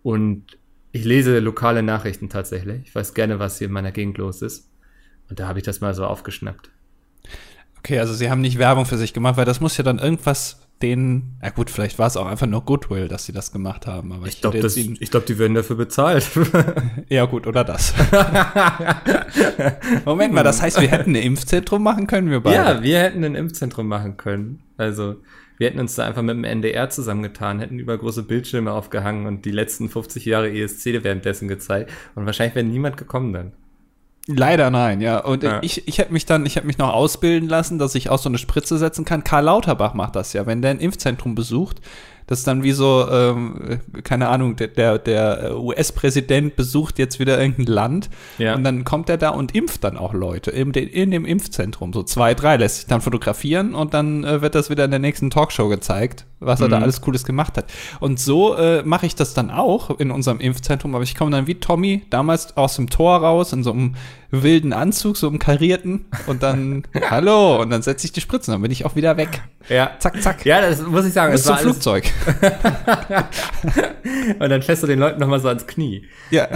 und 0.04 0.58
ich 0.92 1.06
lese 1.06 1.40
lokale 1.40 1.84
Nachrichten 1.84 2.30
tatsächlich. 2.30 2.82
Ich 2.88 2.96
weiß 2.96 3.14
gerne, 3.14 3.40
was 3.40 3.58
hier 3.58 3.68
in 3.68 3.74
meiner 3.74 3.92
Gegend 3.92 4.18
los 4.18 4.42
ist. 4.42 4.70
Und 5.30 5.40
da 5.40 5.48
habe 5.48 5.60
ich 5.60 5.66
das 5.66 5.80
mal 5.82 5.94
so 5.94 6.06
aufgeschnappt. 6.06 6.70
okay, 7.78 8.00
also 8.00 8.14
sie 8.14 8.30
haben 8.30 8.42
nicht 8.42 8.58
Werbung 8.58 8.86
für 8.86 8.98
sich 8.98 9.14
gemacht, 9.14 9.38
weil 9.38 9.46
das 9.46 9.62
muss 9.62 9.78
ja 9.78 9.84
dann 9.84 10.00
irgendwas 10.00 10.60
denen, 10.82 11.38
ja 11.42 11.50
gut, 11.50 11.70
vielleicht 11.70 12.00
war 12.00 12.08
es 12.08 12.18
auch 12.18 12.26
einfach 12.26 12.48
nur 12.48 12.66
Goodwill, 12.66 13.08
dass 13.08 13.26
sie 13.26 13.32
das 13.32 13.52
gemacht 13.52 13.88
haben. 13.88 14.12
Aber 14.12 14.26
ich, 14.26 14.36
ich 14.36 14.42
glaube, 14.42 14.60
glaub, 14.60 15.26
die 15.26 15.38
werden 15.38 15.54
dafür 15.54 15.76
bezahlt. 15.76 16.30
ja 17.10 17.26
gut, 17.26 17.48
oder 17.48 17.64
das. 17.64 17.94
Moment 20.06 20.34
mal, 20.34 20.44
das 20.44 20.62
heißt, 20.62 20.82
wir 20.82 20.90
hätten 20.90 21.12
ein 21.12 21.22
Impfzentrum 21.22 21.84
machen 21.84 22.08
können, 22.08 22.30
wir 22.30 22.42
beide? 22.42 22.56
Ja, 22.56 22.84
wir 22.84 23.00
hätten 23.00 23.24
ein 23.24 23.36
Impfzentrum 23.36 23.88
machen 23.88 24.18
können. 24.18 24.64
Also 24.78 25.18
wir 25.62 25.68
hätten 25.68 25.80
uns 25.80 25.94
da 25.94 26.08
einfach 26.08 26.24
mit 26.24 26.36
dem 26.36 26.44
NDR 26.44 26.90
zusammengetan, 26.90 27.60
hätten 27.60 27.78
über 27.78 27.96
große 27.96 28.24
Bildschirme 28.24 28.72
aufgehangen 28.72 29.28
und 29.28 29.46
die 29.46 29.52
letzten 29.52 29.90
50 29.90 30.26
Jahre 30.26 30.52
ESC 30.52 31.04
währenddessen 31.04 31.48
gezeigt. 31.48 31.92
Und 32.16 32.26
wahrscheinlich 32.26 32.56
wäre 32.56 32.66
niemand 32.66 32.98
gekommen 32.98 33.32
dann. 33.32 33.52
Leider 34.26 34.72
nein, 34.72 35.02
ja. 35.02 35.20
Und 35.20 35.44
ja. 35.44 35.60
ich, 35.62 35.88
ich 35.88 36.00
hätte 36.00 36.14
mich 36.14 36.26
dann, 36.26 36.48
ich 36.48 36.56
hätte 36.56 36.66
mich 36.66 36.80
noch 36.80 36.92
ausbilden 36.92 37.48
lassen, 37.48 37.78
dass 37.78 37.94
ich 37.94 38.10
auch 38.10 38.18
so 38.18 38.28
eine 38.28 38.40
Spritze 38.40 38.80
setzen 38.80 39.06
kann. 39.06 39.24
Karl 39.24 39.44
Lauterbach 39.44 39.94
macht 39.94 40.16
das 40.16 40.34
ja. 40.34 40.48
Wenn 40.48 40.64
der 40.64 40.72
ein 40.72 40.80
Impfzentrum 40.80 41.36
besucht, 41.36 41.80
das 42.32 42.40
ist 42.40 42.48
dann 42.48 42.64
wie 42.64 42.72
so, 42.72 43.10
ähm, 43.12 43.82
keine 44.06 44.30
Ahnung, 44.30 44.56
der, 44.56 44.70
der, 44.70 44.98
der 45.00 45.60
US-Präsident 45.60 46.56
besucht 46.56 46.98
jetzt 46.98 47.20
wieder 47.20 47.38
irgendein 47.38 47.66
Land 47.66 48.10
ja. 48.38 48.56
und 48.56 48.64
dann 48.64 48.86
kommt 48.86 49.10
er 49.10 49.18
da 49.18 49.32
und 49.32 49.54
impft 49.54 49.84
dann 49.84 49.98
auch 49.98 50.14
Leute 50.14 50.50
in, 50.50 50.72
in 50.72 51.12
dem 51.12 51.26
Impfzentrum. 51.26 51.92
So 51.92 52.04
zwei, 52.04 52.34
drei 52.34 52.56
lässt 52.56 52.78
sich 52.78 52.86
dann 52.86 53.02
fotografieren 53.02 53.76
und 53.76 53.94
dann 53.94 54.24
äh, 54.24 54.42
wird 54.42 54.56
das 54.56 54.70
wieder 54.70 54.86
in 54.86 54.92
der 54.92 55.02
nächsten 55.02 55.30
Talkshow 55.30 55.68
gezeigt, 55.68 56.26
was 56.40 56.62
er 56.62 56.70
da 56.70 56.78
mhm. 56.78 56.84
alles 56.84 57.02
Cooles 57.02 57.26
gemacht 57.26 57.58
hat. 57.58 57.66
Und 58.00 58.18
so 58.18 58.56
äh, 58.56 58.82
mache 58.84 59.08
ich 59.08 59.16
das 59.16 59.34
dann 59.34 59.52
auch 59.52 60.00
in 60.00 60.10
unserem 60.10 60.40
Impfzentrum, 60.40 60.96
aber 60.96 61.04
ich 61.04 61.16
komme 61.16 61.32
dann 61.32 61.48
wie 61.48 61.56
Tommy 61.56 62.04
damals 62.12 62.56
aus 62.56 62.78
dem 62.78 62.90
Tor 62.90 63.18
raus 63.18 63.52
in 63.52 63.62
so 63.62 63.74
einem 63.74 63.96
wilden 64.32 64.74
Anzug, 64.74 65.18
so 65.18 65.28
im 65.28 65.40
karierten 65.40 66.06
und 66.26 66.42
dann 66.42 66.84
hallo 67.10 67.62
und 67.62 67.70
dann 67.70 67.82
setze 67.82 68.06
ich 68.06 68.14
die 68.14 68.22
Spritzen, 68.22 68.54
dann 68.54 68.62
bin 68.62 68.72
ich 68.72 68.86
auch 68.86 68.96
wieder 68.96 69.18
weg. 69.18 69.42
Ja. 69.70 69.92
Zack, 70.00 70.22
zack. 70.22 70.46
Ja, 70.46 70.62
das 70.62 70.82
muss 70.82 71.06
ich 71.06 71.14
sagen. 71.14 71.34
Bis 71.34 71.44
zum 71.44 71.58
Flugzeug. 71.58 72.06
und 74.40 74.50
dann 74.50 74.62
fährst 74.62 74.84
du 74.84 74.88
den 74.88 75.00
Leuten 75.00 75.20
nochmal 75.20 75.40
so 75.40 75.50
ans 75.50 75.68
Knie. 75.68 76.08
Ja. 76.32 76.48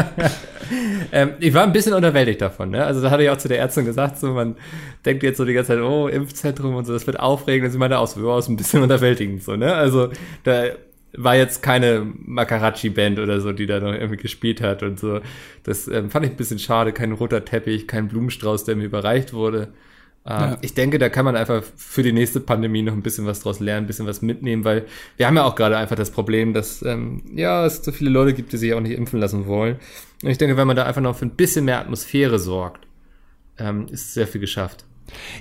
ähm, 1.12 1.34
ich 1.38 1.54
war 1.54 1.62
ein 1.62 1.72
bisschen 1.72 1.92
unterwältigt 1.92 2.40
davon. 2.40 2.70
Ne? 2.70 2.84
Also 2.84 3.00
da 3.00 3.10
hatte 3.10 3.22
ich 3.22 3.30
auch 3.30 3.36
zu 3.36 3.48
der 3.48 3.58
Ärztin 3.58 3.84
gesagt, 3.84 4.18
so 4.18 4.32
man 4.32 4.56
denkt 5.04 5.22
jetzt 5.22 5.36
so 5.36 5.44
die 5.44 5.52
ganze 5.52 5.74
Zeit, 5.74 5.80
oh, 5.80 6.08
Impfzentrum 6.08 6.74
und 6.74 6.86
so, 6.86 6.92
das 6.92 7.06
wird 7.06 7.20
aufregend. 7.20 7.66
Und 7.66 7.72
sie 7.72 7.78
meinte 7.78 7.98
auch 7.98 8.06
so, 8.06 8.26
ja, 8.26 8.38
ist 8.38 8.48
ein 8.48 8.56
bisschen 8.56 8.82
unterwältigend 8.82 9.42
so. 9.42 9.56
Ne? 9.56 9.74
Also 9.74 10.08
da 10.44 10.64
war 11.12 11.36
jetzt 11.36 11.62
keine 11.62 12.06
Makarachi-Band 12.24 13.18
oder 13.18 13.40
so, 13.40 13.52
die 13.52 13.66
da 13.66 13.80
noch 13.80 13.92
irgendwie 13.92 14.16
gespielt 14.16 14.60
hat 14.60 14.82
und 14.82 14.98
so. 14.98 15.20
Das 15.64 15.88
ähm, 15.88 16.10
fand 16.10 16.26
ich 16.26 16.32
ein 16.32 16.36
bisschen 16.36 16.58
schade. 16.58 16.92
Kein 16.92 17.12
roter 17.12 17.44
Teppich, 17.44 17.88
kein 17.88 18.08
Blumenstrauß, 18.08 18.64
der 18.64 18.76
mir 18.76 18.84
überreicht 18.84 19.32
wurde. 19.32 19.68
Ähm, 20.26 20.40
ja. 20.40 20.58
Ich 20.60 20.74
denke, 20.74 20.98
da 20.98 21.08
kann 21.08 21.24
man 21.24 21.34
einfach 21.34 21.62
für 21.76 22.02
die 22.02 22.12
nächste 22.12 22.40
Pandemie 22.40 22.82
noch 22.82 22.92
ein 22.92 23.02
bisschen 23.02 23.26
was 23.26 23.40
draus 23.40 23.58
lernen, 23.58 23.84
ein 23.84 23.86
bisschen 23.86 24.06
was 24.06 24.20
mitnehmen, 24.20 24.64
weil 24.64 24.84
wir 25.16 25.26
haben 25.26 25.36
ja 25.36 25.44
auch 25.44 25.56
gerade 25.56 25.78
einfach 25.78 25.96
das 25.96 26.10
Problem, 26.10 26.52
dass 26.52 26.82
ähm, 26.82 27.22
ja 27.34 27.64
es 27.64 27.82
so 27.82 27.90
viele 27.90 28.10
Leute 28.10 28.34
gibt, 28.34 28.52
die 28.52 28.58
sich 28.58 28.74
auch 28.74 28.80
nicht 28.80 28.96
impfen 28.96 29.18
lassen 29.18 29.46
wollen. 29.46 29.76
Und 30.22 30.28
ich 30.28 30.38
denke, 30.38 30.56
wenn 30.56 30.66
man 30.66 30.76
da 30.76 30.84
einfach 30.84 31.00
noch 31.00 31.16
für 31.16 31.24
ein 31.24 31.36
bisschen 31.36 31.64
mehr 31.64 31.80
Atmosphäre 31.80 32.38
sorgt, 32.38 32.86
ähm, 33.58 33.86
ist 33.90 34.12
sehr 34.12 34.26
viel 34.26 34.40
geschafft. 34.40 34.84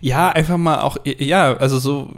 Ja, 0.01 0.29
einfach 0.29 0.57
mal 0.57 0.81
auch, 0.81 0.97
ja, 1.05 1.55
also 1.57 1.79
so 1.79 2.13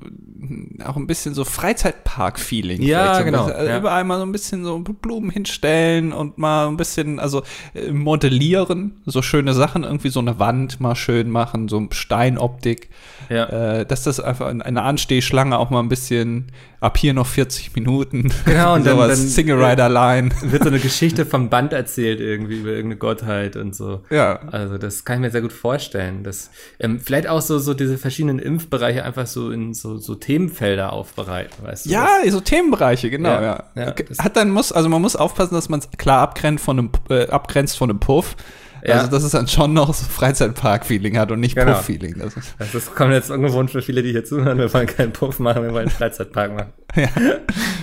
auch 0.86 0.96
ein 0.96 1.08
bisschen 1.08 1.34
so 1.34 1.46
Freizeitpark-Feeling. 1.46 2.82
Ja, 2.82 3.16
so 3.16 3.24
genau. 3.24 3.46
Also 3.46 3.70
ja. 3.70 3.78
Überall 3.78 4.04
mal 4.04 4.18
so 4.18 4.26
ein 4.26 4.32
bisschen 4.32 4.64
so 4.64 4.80
Blumen 4.80 5.30
hinstellen 5.30 6.14
und 6.14 6.38
mal 6.38 6.68
ein 6.68 6.78
bisschen, 6.78 7.20
also 7.20 7.44
äh, 7.74 7.92
modellieren, 7.92 9.02
so 9.06 9.22
schöne 9.22 9.54
Sachen, 9.54 9.84
irgendwie 9.84 10.10
so 10.10 10.20
eine 10.20 10.40
Wand 10.40 10.80
mal 10.80 10.96
schön 10.96 11.30
machen, 11.30 11.68
so 11.68 11.88
Steinoptik. 11.92 12.90
Ja. 13.30 13.46
Äh, 13.46 13.86
dass 13.86 14.04
das 14.04 14.20
einfach 14.20 14.48
eine 14.48 14.82
Anstehschlange 14.82 15.58
auch 15.58 15.70
mal 15.70 15.80
ein 15.80 15.90
bisschen 15.90 16.52
ab 16.82 16.98
hier 16.98 17.14
noch 17.14 17.28
40 17.28 17.74
Minuten. 17.76 18.34
Genau, 18.44 18.74
und 18.74 18.86
dann, 18.86 18.98
dann 18.98 19.16
Single 19.16 19.64
Rider 19.64 19.88
Line. 19.88 20.32
Wird 20.42 20.64
so 20.64 20.70
eine 20.70 20.80
Geschichte 20.80 21.26
vom 21.28 21.50
Band 21.50 21.74
erzählt 21.74 22.20
irgendwie 22.20 22.60
über 22.60 22.72
irgendeine 22.72 22.98
Gottheit 22.98 23.56
und 23.56 23.76
so. 23.76 24.02
Ja. 24.10 24.40
Also 24.52 24.78
das 24.78 25.06
kann 25.06 25.18
ich 25.18 25.22
mir 25.22 25.32
sehr 25.32 25.42
gut 25.42 25.54
vorstellen. 25.54 26.24
Dass, 26.24 26.50
ähm, 26.80 27.00
vielleicht 27.00 27.28
auch 27.28 27.42
so, 27.42 27.60
so 27.60 27.74
diese 27.74 27.98
verschiedenen 27.98 28.40
Impfbereiche 28.40 29.06
einfach 29.06 29.28
so 29.28 29.52
in 29.52 29.74
so, 29.74 29.98
so 29.98 30.16
Themenfelder 30.16 30.92
aufbereiten, 30.92 31.64
weißt 31.64 31.86
du? 31.86 31.92
Ja, 31.92 32.08
das? 32.24 32.34
so 32.34 32.42
Themenbereiche, 32.42 33.10
genau, 33.10 33.30
ja. 33.30 33.64
ja. 33.76 33.86
ja 33.86 33.96
Hat 34.18 34.36
dann 34.36 34.50
muss, 34.50 34.72
also 34.72 34.90
man 34.90 35.02
muss 35.02 35.16
aufpassen, 35.16 35.54
dass 35.54 35.70
man 35.70 35.80
es 35.80 35.90
klar 35.98 36.22
abgrenzt 36.22 36.66
von 36.66 36.80
einem, 36.80 36.90
äh, 37.10 37.28
abgrenzt 37.28 37.78
von 37.78 37.90
einem 37.90 38.00
Puff. 38.00 38.36
Ja. 38.84 38.96
Also, 38.96 39.12
dass 39.12 39.24
es 39.24 39.32
dann 39.32 39.48
schon 39.48 39.74
noch 39.74 39.94
so 39.94 40.06
Freizeitpark-Feeling 40.06 41.18
hat 41.18 41.32
und 41.32 41.40
nicht 41.40 41.56
genau. 41.56 41.74
Puff-Feeling. 41.74 42.20
Das, 42.20 42.36
das 42.58 42.74
ist, 42.76 42.96
kommt 42.96 43.14
jetzt 43.14 43.30
ungewohnt 43.30 43.72
für 43.72 43.82
viele, 43.82 44.02
die 44.04 44.12
hier 44.12 44.26
zuhören. 44.26 44.58
Wir 44.58 44.74
wollen 44.74 44.88
keinen 44.88 45.14
Puff 45.14 45.40
machen, 45.40 45.64
wir 45.64 45.72
wollen 45.72 45.88
einen 45.88 45.96
Freizeitpark 45.96 46.54
machen. 46.54 46.74
Ja. 46.96 47.10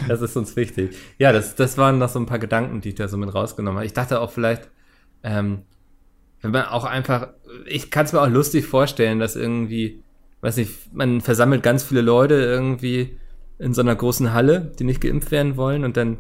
Das 0.08 0.20
ist 0.20 0.37
uns 0.37 0.56
wichtig. 0.56 0.96
Ja, 1.18 1.32
das, 1.32 1.54
das 1.54 1.78
waren 1.78 1.98
noch 1.98 2.08
so 2.08 2.18
ein 2.18 2.26
paar 2.26 2.38
Gedanken, 2.38 2.80
die 2.80 2.90
ich 2.90 2.94
da 2.94 3.08
so 3.08 3.16
mit 3.16 3.32
rausgenommen 3.34 3.78
habe. 3.78 3.87
Ich 3.87 3.92
dachte 3.92 4.20
auch 4.20 4.30
vielleicht, 4.30 4.68
ähm, 5.22 5.62
wenn 6.42 6.50
man 6.50 6.66
auch 6.66 6.84
einfach, 6.84 7.28
ich 7.66 7.90
kann 7.90 8.04
es 8.04 8.12
mir 8.12 8.20
auch 8.20 8.28
lustig 8.28 8.66
vorstellen, 8.66 9.18
dass 9.18 9.37
irgendwie, 9.37 10.02
weiß 10.40 10.56
nicht, 10.56 10.94
man 10.94 11.20
versammelt 11.20 11.62
ganz 11.62 11.82
viele 11.82 12.00
Leute 12.00 12.34
irgendwie 12.34 13.18
in 13.58 13.74
so 13.74 13.80
einer 13.80 13.96
großen 13.96 14.32
Halle, 14.32 14.72
die 14.78 14.84
nicht 14.84 15.00
geimpft 15.00 15.30
werden 15.30 15.56
wollen 15.56 15.84
und 15.84 15.96
dann 15.96 16.18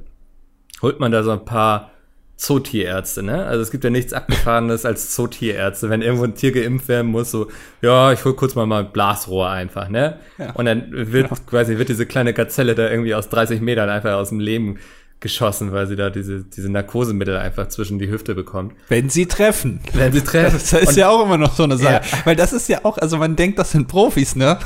holt 0.82 1.00
man 1.00 1.12
da 1.12 1.22
so 1.22 1.30
ein 1.30 1.44
paar 1.44 1.92
Zootierärzte, 2.38 3.24
ne? 3.24 3.44
Also 3.46 3.62
es 3.62 3.72
gibt 3.72 3.82
ja 3.82 3.90
nichts 3.90 4.12
Abgefahrenes 4.12 4.84
als 4.86 5.12
Zootierärzte, 5.12 5.90
wenn 5.90 6.02
irgendwo 6.02 6.22
ein 6.22 6.36
Tier 6.36 6.52
geimpft 6.52 6.86
werden 6.86 7.10
muss, 7.10 7.32
so, 7.32 7.48
ja, 7.82 8.12
ich 8.12 8.24
hol 8.24 8.34
kurz 8.34 8.54
mal 8.54 8.64
mal 8.64 8.84
Blasrohr 8.84 9.50
einfach, 9.50 9.88
ne? 9.88 10.20
Ja. 10.38 10.52
Und 10.52 10.66
dann 10.66 10.86
wird 10.88 11.30
ja. 11.30 11.36
quasi, 11.46 11.78
wird 11.78 11.88
diese 11.88 12.06
kleine 12.06 12.32
Gazelle 12.32 12.76
da 12.76 12.88
irgendwie 12.88 13.16
aus 13.16 13.28
30 13.28 13.60
Metern 13.60 13.88
einfach 13.88 14.14
aus 14.14 14.28
dem 14.28 14.38
Leben 14.38 14.78
geschossen, 15.20 15.72
weil 15.72 15.88
sie 15.88 15.96
da 15.96 16.10
diese, 16.10 16.44
diese 16.44 16.70
Narkosemittel 16.70 17.36
einfach 17.36 17.68
zwischen 17.68 17.98
die 17.98 18.08
Hüfte 18.08 18.36
bekommt. 18.36 18.74
Wenn 18.88 19.10
sie 19.10 19.26
treffen. 19.26 19.80
Wenn 19.92 20.12
sie 20.12 20.22
treffen. 20.22 20.58
Das 20.58 20.72
ist 20.72 20.88
und, 20.90 20.96
ja 20.96 21.08
auch 21.08 21.24
immer 21.24 21.38
noch 21.38 21.54
so 21.56 21.64
eine 21.64 21.76
Sache. 21.76 22.02
Ja. 22.04 22.18
Weil 22.24 22.36
das 22.36 22.52
ist 22.52 22.68
ja 22.68 22.84
auch, 22.84 22.98
also 22.98 23.16
man 23.18 23.34
denkt, 23.34 23.58
das 23.58 23.72
sind 23.72 23.88
Profis, 23.88 24.36
ne? 24.36 24.58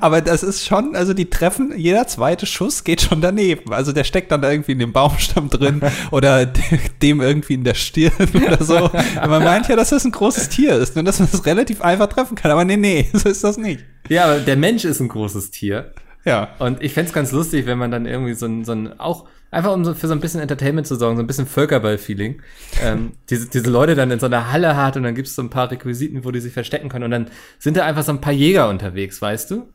Aber 0.00 0.20
das 0.20 0.42
ist 0.42 0.66
schon, 0.66 0.96
also 0.96 1.14
die 1.14 1.30
treffen, 1.30 1.72
jeder 1.76 2.08
zweite 2.08 2.46
Schuss 2.46 2.82
geht 2.82 3.00
schon 3.00 3.20
daneben. 3.20 3.72
Also 3.72 3.92
der 3.92 4.02
steckt 4.02 4.32
dann 4.32 4.42
irgendwie 4.42 4.72
in 4.72 4.80
dem 4.80 4.92
Baumstamm 4.92 5.50
drin 5.50 5.80
oder 6.10 6.46
dem 6.46 7.20
irgendwie 7.20 7.54
in 7.54 7.64
der 7.64 7.74
Stirn 7.74 8.12
oder 8.34 8.64
so. 8.64 8.90
man 9.16 9.44
meint 9.44 9.68
ja, 9.68 9.76
dass 9.76 9.90
das 9.90 10.04
ein 10.04 10.10
großes 10.12 10.48
Tier 10.48 10.74
ist 10.74 10.96
und 10.96 11.04
dass 11.04 11.20
man 11.20 11.28
das 11.30 11.46
relativ 11.46 11.80
einfach 11.80 12.08
treffen 12.08 12.34
kann. 12.34 12.50
Aber 12.50 12.64
nee, 12.64 12.76
nee, 12.76 13.08
so 13.12 13.28
ist 13.28 13.44
das 13.44 13.56
nicht. 13.56 13.84
Ja, 14.08 14.24
aber 14.24 14.40
der 14.40 14.56
Mensch 14.56 14.84
ist 14.84 14.98
ein 14.98 15.08
großes 15.08 15.52
Tier. 15.52 15.92
Ja. 16.24 16.48
Und 16.58 16.82
ich 16.82 16.92
fände 16.92 17.12
ganz 17.12 17.30
lustig, 17.30 17.66
wenn 17.66 17.78
man 17.78 17.92
dann 17.92 18.06
irgendwie 18.06 18.34
so 18.34 18.46
ein, 18.46 18.64
so 18.64 18.72
ein 18.72 18.98
auch 18.98 19.26
Einfach 19.52 19.72
um 19.72 19.84
so 19.84 19.92
für 19.92 20.08
so 20.08 20.14
ein 20.14 20.20
bisschen 20.20 20.40
Entertainment 20.40 20.86
zu 20.86 20.96
sorgen, 20.96 21.16
so 21.16 21.22
ein 21.22 21.26
bisschen 21.26 21.46
Völkerball-Feeling. 21.46 22.40
ähm, 22.82 23.12
diese, 23.28 23.48
diese 23.48 23.70
Leute 23.70 23.94
dann 23.94 24.10
in 24.10 24.18
so 24.18 24.26
einer 24.26 24.50
Halle 24.50 24.76
hat 24.76 24.96
und 24.96 25.02
dann 25.02 25.14
gibt 25.14 25.28
es 25.28 25.34
so 25.34 25.42
ein 25.42 25.50
paar 25.50 25.70
Requisiten, 25.70 26.24
wo 26.24 26.30
die 26.30 26.40
sich 26.40 26.54
verstecken 26.54 26.88
können 26.88 27.04
und 27.04 27.10
dann 27.10 27.28
sind 27.58 27.76
da 27.76 27.84
einfach 27.84 28.02
so 28.02 28.12
ein 28.12 28.22
paar 28.22 28.32
Jäger 28.32 28.70
unterwegs, 28.70 29.20
weißt 29.20 29.50
du? 29.50 29.68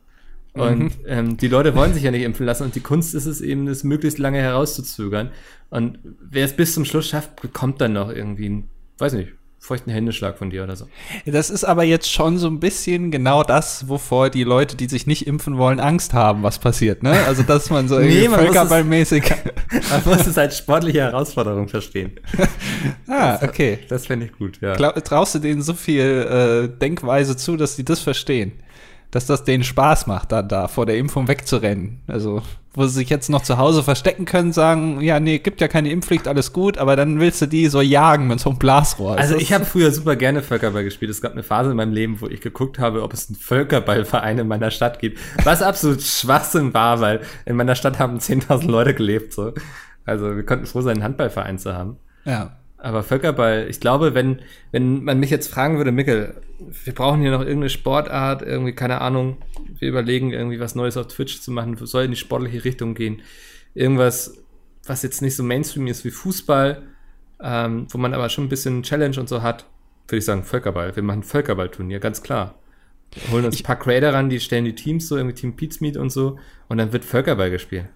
Und 0.52 0.80
mhm. 0.80 0.90
ähm, 1.06 1.36
die 1.36 1.46
Leute 1.46 1.76
wollen 1.76 1.94
sich 1.94 2.02
ja 2.02 2.10
nicht 2.10 2.24
impfen 2.24 2.44
lassen 2.44 2.64
und 2.64 2.74
die 2.74 2.80
Kunst 2.80 3.14
ist 3.14 3.26
es 3.26 3.40
eben, 3.40 3.66
das 3.66 3.84
möglichst 3.84 4.18
lange 4.18 4.38
herauszuzögern. 4.38 5.30
Und 5.70 6.00
wer 6.20 6.44
es 6.44 6.56
bis 6.56 6.74
zum 6.74 6.84
Schluss 6.84 7.08
schafft, 7.08 7.40
bekommt 7.40 7.80
dann 7.80 7.92
noch 7.92 8.10
irgendwie, 8.10 8.64
weiß 8.98 9.12
nicht, 9.12 9.32
feuchten 9.58 9.90
Händeschlag 9.92 10.38
von 10.38 10.50
dir 10.50 10.64
oder 10.64 10.76
so. 10.76 10.86
Das 11.26 11.50
ist 11.50 11.64
aber 11.64 11.82
jetzt 11.84 12.10
schon 12.10 12.38
so 12.38 12.48
ein 12.48 12.60
bisschen 12.60 13.10
genau 13.10 13.42
das, 13.42 13.88
wovor 13.88 14.30
die 14.30 14.44
Leute, 14.44 14.76
die 14.76 14.86
sich 14.86 15.06
nicht 15.06 15.26
impfen 15.26 15.58
wollen, 15.58 15.80
Angst 15.80 16.14
haben, 16.14 16.42
was 16.42 16.58
passiert, 16.58 17.02
ne? 17.02 17.12
Also, 17.26 17.42
dass 17.42 17.68
man 17.68 17.88
so 17.88 17.98
nee, 18.00 18.28
man 18.28 18.40
völkerballmäßig. 18.40 19.24
man 19.90 20.02
muss 20.04 20.26
es 20.26 20.38
als 20.38 20.58
sportliche 20.58 21.00
Herausforderung 21.00 21.68
verstehen. 21.68 22.12
ah, 23.08 23.38
okay. 23.42 23.80
Das 23.88 24.06
fände 24.06 24.26
ich 24.26 24.32
gut, 24.32 24.60
ja. 24.60 24.74
Glaub, 24.74 24.94
traust 25.04 25.34
du 25.34 25.38
denen 25.40 25.60
so 25.60 25.74
viel 25.74 26.70
äh, 26.72 26.78
Denkweise 26.78 27.36
zu, 27.36 27.56
dass 27.56 27.76
die 27.76 27.84
das 27.84 28.00
verstehen? 28.00 28.52
dass 29.10 29.24
das 29.24 29.44
denen 29.44 29.64
Spaß 29.64 30.06
macht, 30.06 30.32
da, 30.32 30.42
da 30.42 30.68
vor 30.68 30.84
der 30.84 30.98
Impfung 30.98 31.28
wegzurennen. 31.28 32.00
Also, 32.06 32.42
wo 32.78 32.86
sie 32.86 32.94
sich 32.94 33.10
jetzt 33.10 33.28
noch 33.28 33.42
zu 33.42 33.58
Hause 33.58 33.82
verstecken 33.82 34.24
können, 34.24 34.52
sagen, 34.52 35.00
ja, 35.00 35.20
nee, 35.20 35.38
gibt 35.38 35.60
ja 35.60 35.68
keine 35.68 35.90
Impfpflicht, 35.90 36.28
alles 36.28 36.52
gut, 36.52 36.78
aber 36.78 36.96
dann 36.96 37.20
willst 37.20 37.42
du 37.42 37.46
die 37.46 37.66
so 37.66 37.80
jagen 37.80 38.28
mit 38.28 38.40
so 38.40 38.50
einem 38.50 38.58
Blasrohr. 38.58 39.18
Also 39.18 39.36
ich 39.36 39.52
habe 39.52 39.64
früher 39.64 39.90
super 39.90 40.16
gerne 40.16 40.42
Völkerball 40.42 40.84
gespielt. 40.84 41.10
Es 41.10 41.20
gab 41.20 41.32
eine 41.32 41.42
Phase 41.42 41.70
in 41.70 41.76
meinem 41.76 41.92
Leben, 41.92 42.20
wo 42.20 42.28
ich 42.28 42.40
geguckt 42.40 42.78
habe, 42.78 43.02
ob 43.02 43.12
es 43.12 43.28
einen 43.28 43.36
Völkerballverein 43.36 44.38
in 44.38 44.48
meiner 44.48 44.70
Stadt 44.70 45.00
gibt. 45.00 45.18
Was 45.44 45.60
absolut 45.60 46.02
Schwachsinn 46.02 46.72
war, 46.72 47.00
weil 47.00 47.20
in 47.44 47.56
meiner 47.56 47.74
Stadt 47.74 47.98
haben 47.98 48.18
10.000 48.18 48.66
Leute 48.70 48.94
gelebt, 48.94 49.32
so. 49.32 49.52
Also 50.04 50.36
wir 50.36 50.46
konnten 50.46 50.66
froh 50.66 50.80
sein, 50.80 50.94
einen 50.94 51.04
Handballverein 51.04 51.58
zu 51.58 51.74
haben. 51.74 51.98
Ja. 52.24 52.56
Aber 52.80 53.02
Völkerball, 53.02 53.66
ich 53.68 53.80
glaube, 53.80 54.14
wenn, 54.14 54.40
wenn 54.70 55.02
man 55.02 55.18
mich 55.18 55.30
jetzt 55.30 55.52
fragen 55.52 55.78
würde, 55.78 55.90
Mickel, 55.90 56.40
wir 56.84 56.94
brauchen 56.94 57.20
hier 57.20 57.32
noch 57.32 57.40
irgendeine 57.40 57.70
Sportart, 57.70 58.42
irgendwie, 58.42 58.72
keine 58.72 59.00
Ahnung, 59.00 59.38
wir 59.78 59.88
überlegen, 59.88 60.32
irgendwie 60.32 60.60
was 60.60 60.76
Neues 60.76 60.96
auf 60.96 61.08
Twitch 61.08 61.40
zu 61.40 61.50
machen, 61.50 61.76
soll 61.84 62.04
in 62.04 62.12
die 62.12 62.16
sportliche 62.16 62.64
Richtung 62.64 62.94
gehen. 62.94 63.22
Irgendwas, 63.74 64.44
was 64.86 65.02
jetzt 65.02 65.22
nicht 65.22 65.34
so 65.34 65.42
Mainstream 65.42 65.88
ist 65.88 66.04
wie 66.04 66.12
Fußball, 66.12 66.82
ähm, 67.42 67.86
wo 67.90 67.98
man 67.98 68.14
aber 68.14 68.28
schon 68.28 68.44
ein 68.44 68.48
bisschen 68.48 68.84
Challenge 68.84 69.18
und 69.18 69.28
so 69.28 69.42
hat, 69.42 69.66
würde 70.06 70.18
ich 70.18 70.24
sagen, 70.24 70.44
Völkerball. 70.44 70.94
Wir 70.94 71.02
machen 71.02 71.24
Völkerballturnier, 71.24 71.98
ganz 71.98 72.22
klar. 72.22 72.54
Holen 73.32 73.44
uns 73.44 73.58
ein 73.58 73.64
paar 73.64 73.78
Creator 73.78 74.12
ran, 74.12 74.30
die 74.30 74.38
stellen 74.38 74.64
die 74.64 74.74
Teams 74.74 75.08
so, 75.08 75.16
irgendwie 75.16 75.34
Team 75.34 75.56
Pizmeet 75.56 75.96
und 75.96 76.10
so. 76.10 76.38
Und 76.68 76.78
dann 76.78 76.92
wird 76.92 77.04
Völkerball 77.04 77.50
gespielt. 77.50 77.86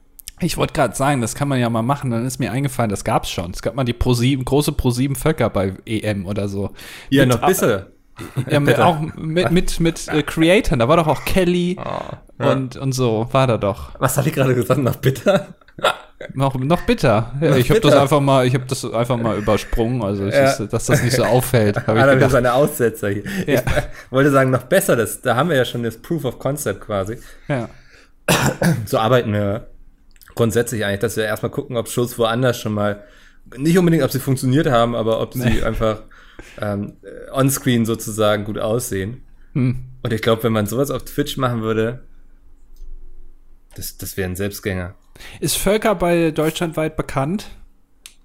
Ich 0.42 0.57
wollte 0.57 0.72
gerade 0.74 0.94
sagen, 0.94 1.20
das 1.20 1.35
kann 1.35 1.48
man 1.48 1.59
ja 1.61 1.70
mal 1.70 1.83
machen. 1.83 2.11
Dann 2.11 2.26
ist 2.26 2.38
mir 2.38 2.52
eingefallen, 2.52 2.90
das 2.90 3.05
gab's 3.05 3.31
schon. 3.31 3.50
Es 3.52 3.62
gab 3.62 3.74
mal 3.74 3.85
die 3.85 3.92
Pro 3.92 4.12
7, 4.14 4.44
große 4.44 4.72
Pro 4.72 4.90
7 4.90 5.14
Völkerball 5.16 5.76
EM 5.87 6.26
oder 6.26 6.48
so. 6.48 6.70
Ja, 7.11 7.24
Mit- 7.26 7.35
noch 7.40 7.46
besser. 7.46 7.87
Ja, 8.50 8.61
mit, 8.61 8.78
auch 8.81 9.00
mit, 9.16 9.50
mit, 9.50 9.81
mit 9.81 10.09
äh, 10.09 10.22
Creatoren. 10.22 10.78
Da 10.78 10.88
war 10.88 10.96
doch 10.98 11.07
auch 11.07 11.24
Kelly 11.24 11.76
Ah, 11.83 12.18
ja. 12.38 12.52
und, 12.52 12.76
und 12.76 12.92
so. 12.92 13.26
War 13.33 13.46
da 13.46 13.57
doch. 13.59 13.98
Was 14.00 14.16
habe 14.18 14.28
ich 14.28 14.35
gerade 14.35 14.55
gesagt? 14.55 14.81
Noch 14.81 14.96
bitter? 14.96 15.48
Noch, 16.35 16.55
noch 16.55 16.83
bitter. 16.83 17.33
Ja, 17.40 17.50
Noch 17.50 17.57
ich 17.57 17.68
habe 17.70 17.81
das 17.81 17.94
einfach 17.94 18.20
mal, 18.20 18.46
ich 18.46 18.55
habe 18.55 18.64
das 18.66 18.85
einfach 18.85 19.16
mal 19.16 19.37
übersprungen, 19.38 20.02
also 20.02 20.26
Ja. 20.26 20.50
ist, 20.50 20.59
dass 20.72 20.87
das 20.87 21.02
nicht 21.02 21.16
so 21.16 21.24
auffällt. 21.24 21.76
Hab 21.78 21.87
Hat 21.88 21.96
er 21.96 22.02
wieder 22.02 22.14
gedacht. 22.14 22.31
seine 22.33 22.52
Aussetzer 22.52 23.09
hier. 23.09 23.24
Ich 23.46 23.61
wollte 24.11 24.31
sagen, 24.31 24.50
noch 24.50 24.62
besser, 24.64 24.94
das, 24.94 25.20
da 25.20 25.35
haben 25.35 25.48
wir 25.48 25.57
ja 25.57 25.64
schon 25.64 25.83
das 25.83 25.96
Proof 25.96 26.24
of 26.24 26.38
Concept 26.38 26.83
quasi. 26.83 27.16
Ja. 27.48 27.68
So 28.87 28.98
arbeiten 28.98 29.33
wir 29.33 29.66
grundsätzlich 30.35 30.85
eigentlich, 30.85 31.01
dass 31.01 31.16
wir 31.16 31.25
erstmal 31.25 31.51
gucken, 31.51 31.77
ob 31.77 31.88
Shows 31.88 32.18
woanders 32.18 32.59
schon 32.59 32.75
mal, 32.75 33.03
nicht 33.57 33.77
unbedingt, 33.79 34.03
ob 34.05 34.11
sie 34.11 34.21
funktioniert 34.21 34.68
haben, 34.68 34.95
aber 34.95 35.21
ob 35.21 35.35
sie 35.35 35.40
Nee. 35.40 35.62
einfach 35.62 36.03
ähm, 36.61 36.95
äh, 37.03 37.31
onscreen 37.33 37.85
sozusagen 37.87 38.45
gut 38.45 38.59
aussehen. 38.59 39.23
Hm. 39.55 39.85
Und 40.03 40.12
ich 40.12 40.23
glaube, 40.23 40.42
wenn 40.45 40.53
man 40.53 40.66
sowas 40.66 40.90
auf 40.90 41.05
Twitch 41.05 41.37
machen 41.37 41.62
würde, 41.62 42.03
das, 43.75 43.97
das 43.97 44.16
wäre 44.16 44.29
ein 44.29 44.37
Selbstgänger. 44.37 44.95
Ist 45.40 45.57
Völkerball 45.57 46.33
deutschlandweit 46.33 46.97
bekannt? 46.97 47.47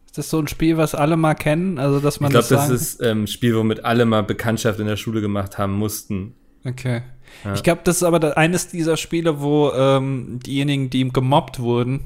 Ist 0.06 0.18
das 0.18 0.30
so 0.30 0.40
ein 0.40 0.48
Spiel, 0.48 0.78
was 0.78 0.96
alle 0.96 1.16
mal 1.18 1.36
kennen? 1.36 1.78
Also, 1.80 2.00
dass 2.00 2.20
man 2.20 2.30
Ich 2.30 2.34
glaube, 2.34 2.48
das 2.48 2.62
sagen- 2.68 2.74
ist 2.76 3.02
ähm, 3.04 3.24
ein 3.24 3.28
Spiel, 3.28 3.56
womit 3.56 3.86
alle 3.86 4.06
mal 4.06 4.24
Bekanntschaft 4.24 4.80
in 4.80 4.88
der 4.88 4.98
Schule 4.98 5.22
gemacht 5.22 5.58
haben 5.58 5.74
mussten. 5.74 6.36
Okay. 6.66 7.02
Ja. 7.44 7.54
Ich 7.54 7.64
glaube, 7.64 7.82
das 7.84 7.98
ist 7.98 8.04
aber 8.04 8.38
eines 8.38 8.68
dieser 8.68 8.98
Spiele, 8.98 9.42
wo 9.42 9.72
ähm, 9.72 10.40
diejenigen, 10.46 10.90
die 10.90 11.08
gemobbt 11.10 11.60
wurden, 11.60 12.02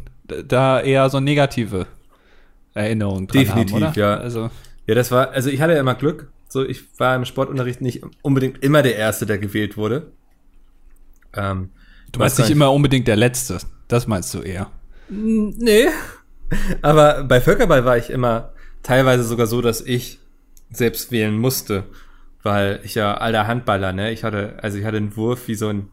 da 0.47 0.81
eher 0.81 1.09
so 1.09 1.19
negative 1.19 1.87
Erinnerungen 2.73 3.27
dran 3.27 3.43
Definitiv, 3.43 3.81
haben, 3.81 3.99
ja. 3.99 4.15
Also, 4.15 4.49
Ja, 4.87 4.95
das 4.95 5.11
war, 5.11 5.31
also 5.31 5.49
ich 5.49 5.61
hatte 5.61 5.73
ja 5.73 5.79
immer 5.79 5.95
Glück. 5.95 6.31
So, 6.47 6.65
ich 6.65 6.83
war 6.99 7.15
im 7.15 7.25
Sportunterricht 7.25 7.81
nicht 7.81 8.03
unbedingt 8.21 8.63
immer 8.63 8.81
der 8.81 8.95
Erste, 8.97 9.25
der 9.25 9.37
gewählt 9.37 9.77
wurde. 9.77 10.11
Ähm, 11.33 11.69
du 12.11 12.19
meinst 12.19 12.39
nicht 12.39 12.49
immer 12.49 12.71
unbedingt 12.71 13.07
der 13.07 13.15
Letzte. 13.15 13.59
Das 13.87 14.07
meinst 14.07 14.33
du 14.33 14.39
eher. 14.39 14.69
Nee. 15.09 15.87
Aber 16.81 17.23
bei 17.23 17.39
Völkerball 17.39 17.85
war 17.85 17.97
ich 17.97 18.09
immer 18.09 18.51
teilweise 18.83 19.23
sogar 19.23 19.47
so, 19.47 19.61
dass 19.61 19.81
ich 19.81 20.19
selbst 20.69 21.11
wählen 21.11 21.37
musste. 21.37 21.83
Weil 22.43 22.79
ich 22.83 22.95
ja 22.95 23.15
alter 23.15 23.47
Handballer, 23.47 23.93
ne? 23.93 24.11
Ich 24.11 24.23
hatte, 24.23 24.55
also 24.61 24.77
ich 24.77 24.85
hatte 24.85 24.97
einen 24.97 25.15
Wurf 25.15 25.47
wie 25.47 25.55
so 25.55 25.67
ein, 25.69 25.89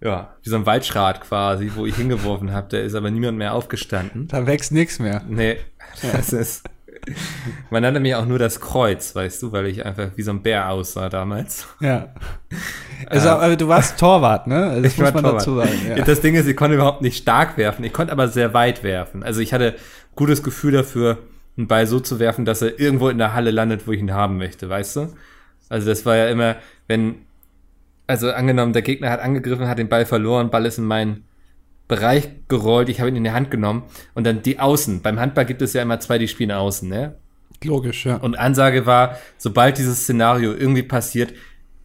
ja, 0.00 0.34
wie 0.42 0.50
so 0.50 0.56
ein 0.56 0.66
Waldschrat 0.66 1.20
quasi, 1.22 1.72
wo 1.74 1.86
ich 1.86 1.96
hingeworfen 1.96 2.52
habe. 2.52 2.68
Da 2.70 2.78
ist 2.78 2.94
aber 2.94 3.10
niemand 3.10 3.38
mehr 3.38 3.54
aufgestanden. 3.54 4.28
Da 4.28 4.46
wächst 4.46 4.70
nichts 4.72 4.98
mehr. 4.98 5.22
Nee, 5.28 5.56
das 6.12 6.32
ist. 6.32 6.68
Man 7.70 7.82
nannte 7.82 8.00
mich 8.00 8.14
auch 8.16 8.26
nur 8.26 8.38
das 8.38 8.60
Kreuz, 8.60 9.14
weißt 9.14 9.42
du, 9.42 9.52
weil 9.52 9.66
ich 9.66 9.84
einfach 9.84 10.08
wie 10.16 10.22
so 10.22 10.30
ein 10.32 10.42
Bär 10.42 10.70
aussah 10.70 11.08
damals. 11.08 11.66
Ja. 11.80 12.08
Also, 13.08 13.28
aber 13.28 13.54
du 13.56 13.68
warst 13.68 13.98
Torwart, 13.98 14.46
ne? 14.46 14.64
Also, 14.70 14.82
Das 14.82 14.92
Ich 14.92 14.98
muss 14.98 15.06
war 15.06 15.12
man 15.14 15.22
Torwart. 15.22 15.40
dazu 15.42 15.56
sagen. 15.56 15.96
Ja. 15.96 16.04
Das 16.04 16.20
Ding 16.20 16.34
ist, 16.34 16.46
ich 16.48 16.56
konnte 16.56 16.74
überhaupt 16.76 17.02
nicht 17.02 17.18
stark 17.18 17.56
werfen. 17.58 17.84
Ich 17.84 17.92
konnte 17.92 18.12
aber 18.12 18.28
sehr 18.28 18.54
weit 18.54 18.82
werfen. 18.82 19.22
Also 19.22 19.40
ich 19.40 19.52
hatte 19.52 19.76
gutes 20.16 20.42
Gefühl 20.42 20.72
dafür, 20.72 21.18
einen 21.56 21.68
Ball 21.68 21.86
so 21.86 22.00
zu 22.00 22.18
werfen, 22.18 22.44
dass 22.44 22.62
er 22.62 22.78
irgendwo 22.80 23.08
in 23.08 23.18
der 23.18 23.34
Halle 23.34 23.50
landet, 23.50 23.86
wo 23.86 23.92
ich 23.92 24.00
ihn 24.00 24.12
haben 24.12 24.36
möchte, 24.38 24.68
weißt 24.68 24.96
du? 24.96 25.12
Also 25.68 25.88
das 25.88 26.06
war 26.06 26.16
ja 26.16 26.28
immer, 26.28 26.56
wenn, 26.86 27.26
also 28.06 28.30
angenommen, 28.30 28.72
der 28.72 28.82
Gegner 28.82 29.10
hat 29.10 29.20
angegriffen, 29.20 29.68
hat 29.68 29.78
den 29.78 29.88
Ball 29.88 30.06
verloren, 30.06 30.50
Ball 30.50 30.66
ist 30.66 30.78
in 30.78 30.84
meinen 30.84 31.24
Bereich 31.88 32.28
gerollt, 32.48 32.88
ich 32.88 33.00
habe 33.00 33.10
ihn 33.10 33.16
in 33.16 33.24
die 33.24 33.30
Hand 33.30 33.50
genommen 33.50 33.84
und 34.14 34.24
dann 34.24 34.42
die 34.42 34.58
Außen. 34.58 35.02
Beim 35.02 35.20
Handball 35.20 35.46
gibt 35.46 35.62
es 35.62 35.72
ja 35.72 35.82
immer 35.82 36.00
zwei, 36.00 36.18
die 36.18 36.28
spielen 36.28 36.52
Außen, 36.52 36.88
ne? 36.88 37.16
Logisch, 37.62 38.06
ja. 38.06 38.16
Und 38.16 38.38
Ansage 38.38 38.86
war, 38.86 39.16
sobald 39.38 39.78
dieses 39.78 40.02
Szenario 40.02 40.52
irgendwie 40.52 40.82
passiert, 40.82 41.32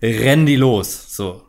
renn 0.01 0.45
die 0.45 0.55
los. 0.55 1.15
So. 1.15 1.43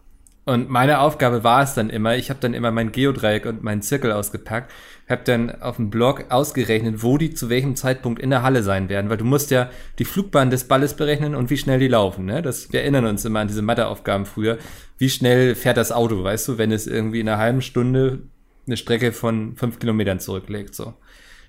Und 0.45 0.69
meine 0.69 0.99
Aufgabe 0.99 1.45
war 1.45 1.63
es 1.63 1.75
dann 1.75 1.89
immer, 1.89 2.17
ich 2.17 2.29
habe 2.29 2.41
dann 2.41 2.53
immer 2.53 2.73
mein 2.73 2.91
Geodreieck 2.91 3.47
und 3.47 3.63
meinen 3.63 3.81
Zirkel 3.81 4.11
ausgepackt, 4.11 4.73
habe 5.09 5.23
dann 5.25 5.63
auf 5.63 5.77
dem 5.77 5.89
Blog 5.89 6.25
ausgerechnet, 6.31 7.03
wo 7.05 7.17
die 7.17 7.33
zu 7.33 7.49
welchem 7.49 7.77
Zeitpunkt 7.77 8.21
in 8.21 8.31
der 8.31 8.43
Halle 8.43 8.65
sein 8.65 8.89
werden, 8.89 9.09
weil 9.09 9.19
du 9.19 9.25
musst 9.25 9.53
ja 9.53 9.71
die 10.01 10.05
Flugbahn 10.05 10.51
des 10.51 10.65
Balles 10.65 10.95
berechnen 10.95 11.37
und 11.37 11.51
wie 11.51 11.57
schnell 11.57 11.79
die 11.79 11.87
laufen. 11.87 12.25
Ne? 12.25 12.43
Das, 12.43 12.73
wir 12.73 12.81
erinnern 12.81 13.07
uns 13.07 13.25
immer 13.25 13.39
an 13.41 13.49
diese 13.49 13.63
Matheaufgaben 13.63 14.27
früher. 14.27 14.59
Wie 14.99 15.11
schnell 15.11 15.55
fährt 15.55 15.77
das 15.77 15.93
Auto, 15.93 16.25
weißt 16.25 16.49
du, 16.49 16.59
wenn 16.59 16.73
es 16.73 16.89
irgendwie 16.89 17.21
in 17.21 17.29
einer 17.29 17.39
halben 17.39 17.63
Stunde 17.63 18.23
eine 18.67 18.77
Strecke 18.77 19.13
von 19.13 19.55
fünf 19.57 19.79
Kilometern 19.79 20.19
zurücklegt. 20.19 20.75
So. 20.75 20.95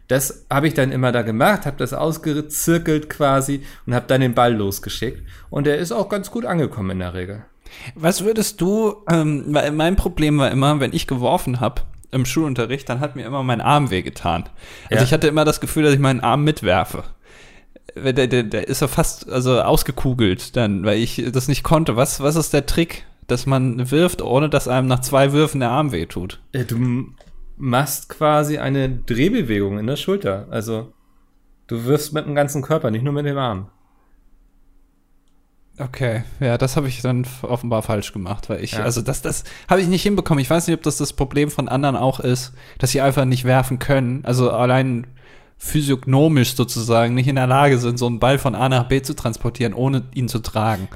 Das 0.07 0.45
habe 0.51 0.67
ich 0.67 0.75
dann 0.75 0.91
immer 0.91 1.11
da 1.11 1.23
gemacht, 1.23 1.65
habe 1.65 1.77
das 1.77 1.93
ausgezirkelt 1.93 3.09
quasi 3.09 3.63
und 3.87 3.95
habe 3.95 4.05
dann 4.07 4.21
den 4.21 4.35
Ball 4.35 4.53
losgeschickt. 4.53 5.23
Und 5.49 5.65
der 5.65 5.77
ist 5.77 5.91
auch 5.91 6.09
ganz 6.09 6.29
gut 6.29 6.45
angekommen 6.45 6.91
in 6.91 6.99
der 6.99 7.13
Regel. 7.15 7.45
Was 7.95 8.23
würdest 8.23 8.61
du, 8.61 8.95
ähm, 9.09 9.45
weil 9.47 9.71
mein 9.71 9.95
Problem 9.95 10.37
war 10.37 10.51
immer, 10.51 10.79
wenn 10.79 10.93
ich 10.93 11.07
geworfen 11.07 11.59
habe 11.59 11.81
im 12.11 12.25
Schulunterricht, 12.25 12.87
dann 12.89 12.99
hat 12.99 13.15
mir 13.15 13.25
immer 13.25 13.43
mein 13.43 13.61
Arm 13.61 13.89
wehgetan. 13.89 14.43
Also 14.89 14.95
Ja. 14.97 15.03
ich 15.03 15.13
hatte 15.13 15.27
immer 15.27 15.45
das 15.45 15.59
Gefühl, 15.61 15.83
dass 15.83 15.93
ich 15.93 15.99
meinen 15.99 16.19
Arm 16.21 16.43
mitwerfe. 16.43 17.03
Der, 17.95 18.13
der, 18.13 18.43
der 18.43 18.67
ist 18.67 18.81
ja 18.81 18.87
fast 18.87 19.29
also 19.29 19.61
ausgekugelt 19.61 20.55
dann, 20.55 20.83
weil 20.85 20.97
ich 20.99 21.23
das 21.31 21.47
nicht 21.47 21.63
konnte. 21.63 21.95
Was, 21.95 22.21
was 22.21 22.35
ist 22.35 22.53
der 22.53 22.65
Trick, 22.65 23.05
dass 23.27 23.45
man 23.45 23.91
wirft, 23.91 24.21
ohne 24.21 24.49
dass 24.49 24.67
einem 24.67 24.87
nach 24.87 25.01
zwei 25.01 25.31
Würfen 25.31 25.59
der 25.59 25.69
Arm 25.69 25.91
wehtut? 25.91 26.41
Äh, 26.53 26.65
Du 26.65 27.05
machst 27.57 28.09
quasi 28.09 28.57
eine 28.57 28.89
Drehbewegung 28.89 29.77
in 29.77 29.85
der 29.87 29.95
Schulter. 29.95 30.47
Also 30.49 30.91
du 31.67 31.85
wirfst 31.85 32.13
mit 32.13 32.25
dem 32.25 32.33
ganzen 32.35 32.61
Körper, 32.63 32.89
nicht 32.89 33.03
nur 33.03 33.13
mit 33.13 33.25
dem 33.25 33.37
Arm. 33.37 33.67
Okay, 35.79 36.23
ja, 36.39 36.57
das 36.59 36.77
habe 36.77 36.87
ich 36.87 37.01
dann 37.01 37.25
offenbar 37.41 37.81
falsch 37.81 38.13
gemacht, 38.13 38.47
weil 38.47 38.63
ich, 38.63 38.73
Ja. 38.73 38.83
also 38.83 39.01
das, 39.01 39.23
das 39.23 39.43
habe 39.67 39.81
ich 39.81 39.87
nicht 39.87 40.03
hinbekommen. 40.03 40.39
Ich 40.39 40.49
weiß 40.49 40.67
nicht, 40.67 40.77
ob 40.77 40.83
das 40.83 40.97
das 40.97 41.13
Problem 41.13 41.49
von 41.49 41.67
anderen 41.67 41.95
auch 41.95 42.19
ist, 42.19 42.53
dass 42.77 42.91
sie 42.91 43.01
einfach 43.01 43.25
nicht 43.25 43.43
werfen 43.43 43.79
können. 43.79 44.23
Also 44.23 44.51
allein 44.51 45.07
physiognomisch 45.57 46.55
sozusagen 46.55 47.13
nicht 47.15 47.27
in 47.27 47.35
der 47.35 47.47
Lage 47.47 47.77
sind, 47.77 47.97
so 47.97 48.05
einen 48.05 48.19
Ball 48.19 48.37
von 48.37 48.53
A 48.53 48.67
nach 48.69 48.87
B 48.89 49.01
zu 49.01 49.15
transportieren, 49.15 49.73
ohne 49.73 50.03
ihn 50.13 50.27
zu 50.27 50.39
tragen. 50.39 50.89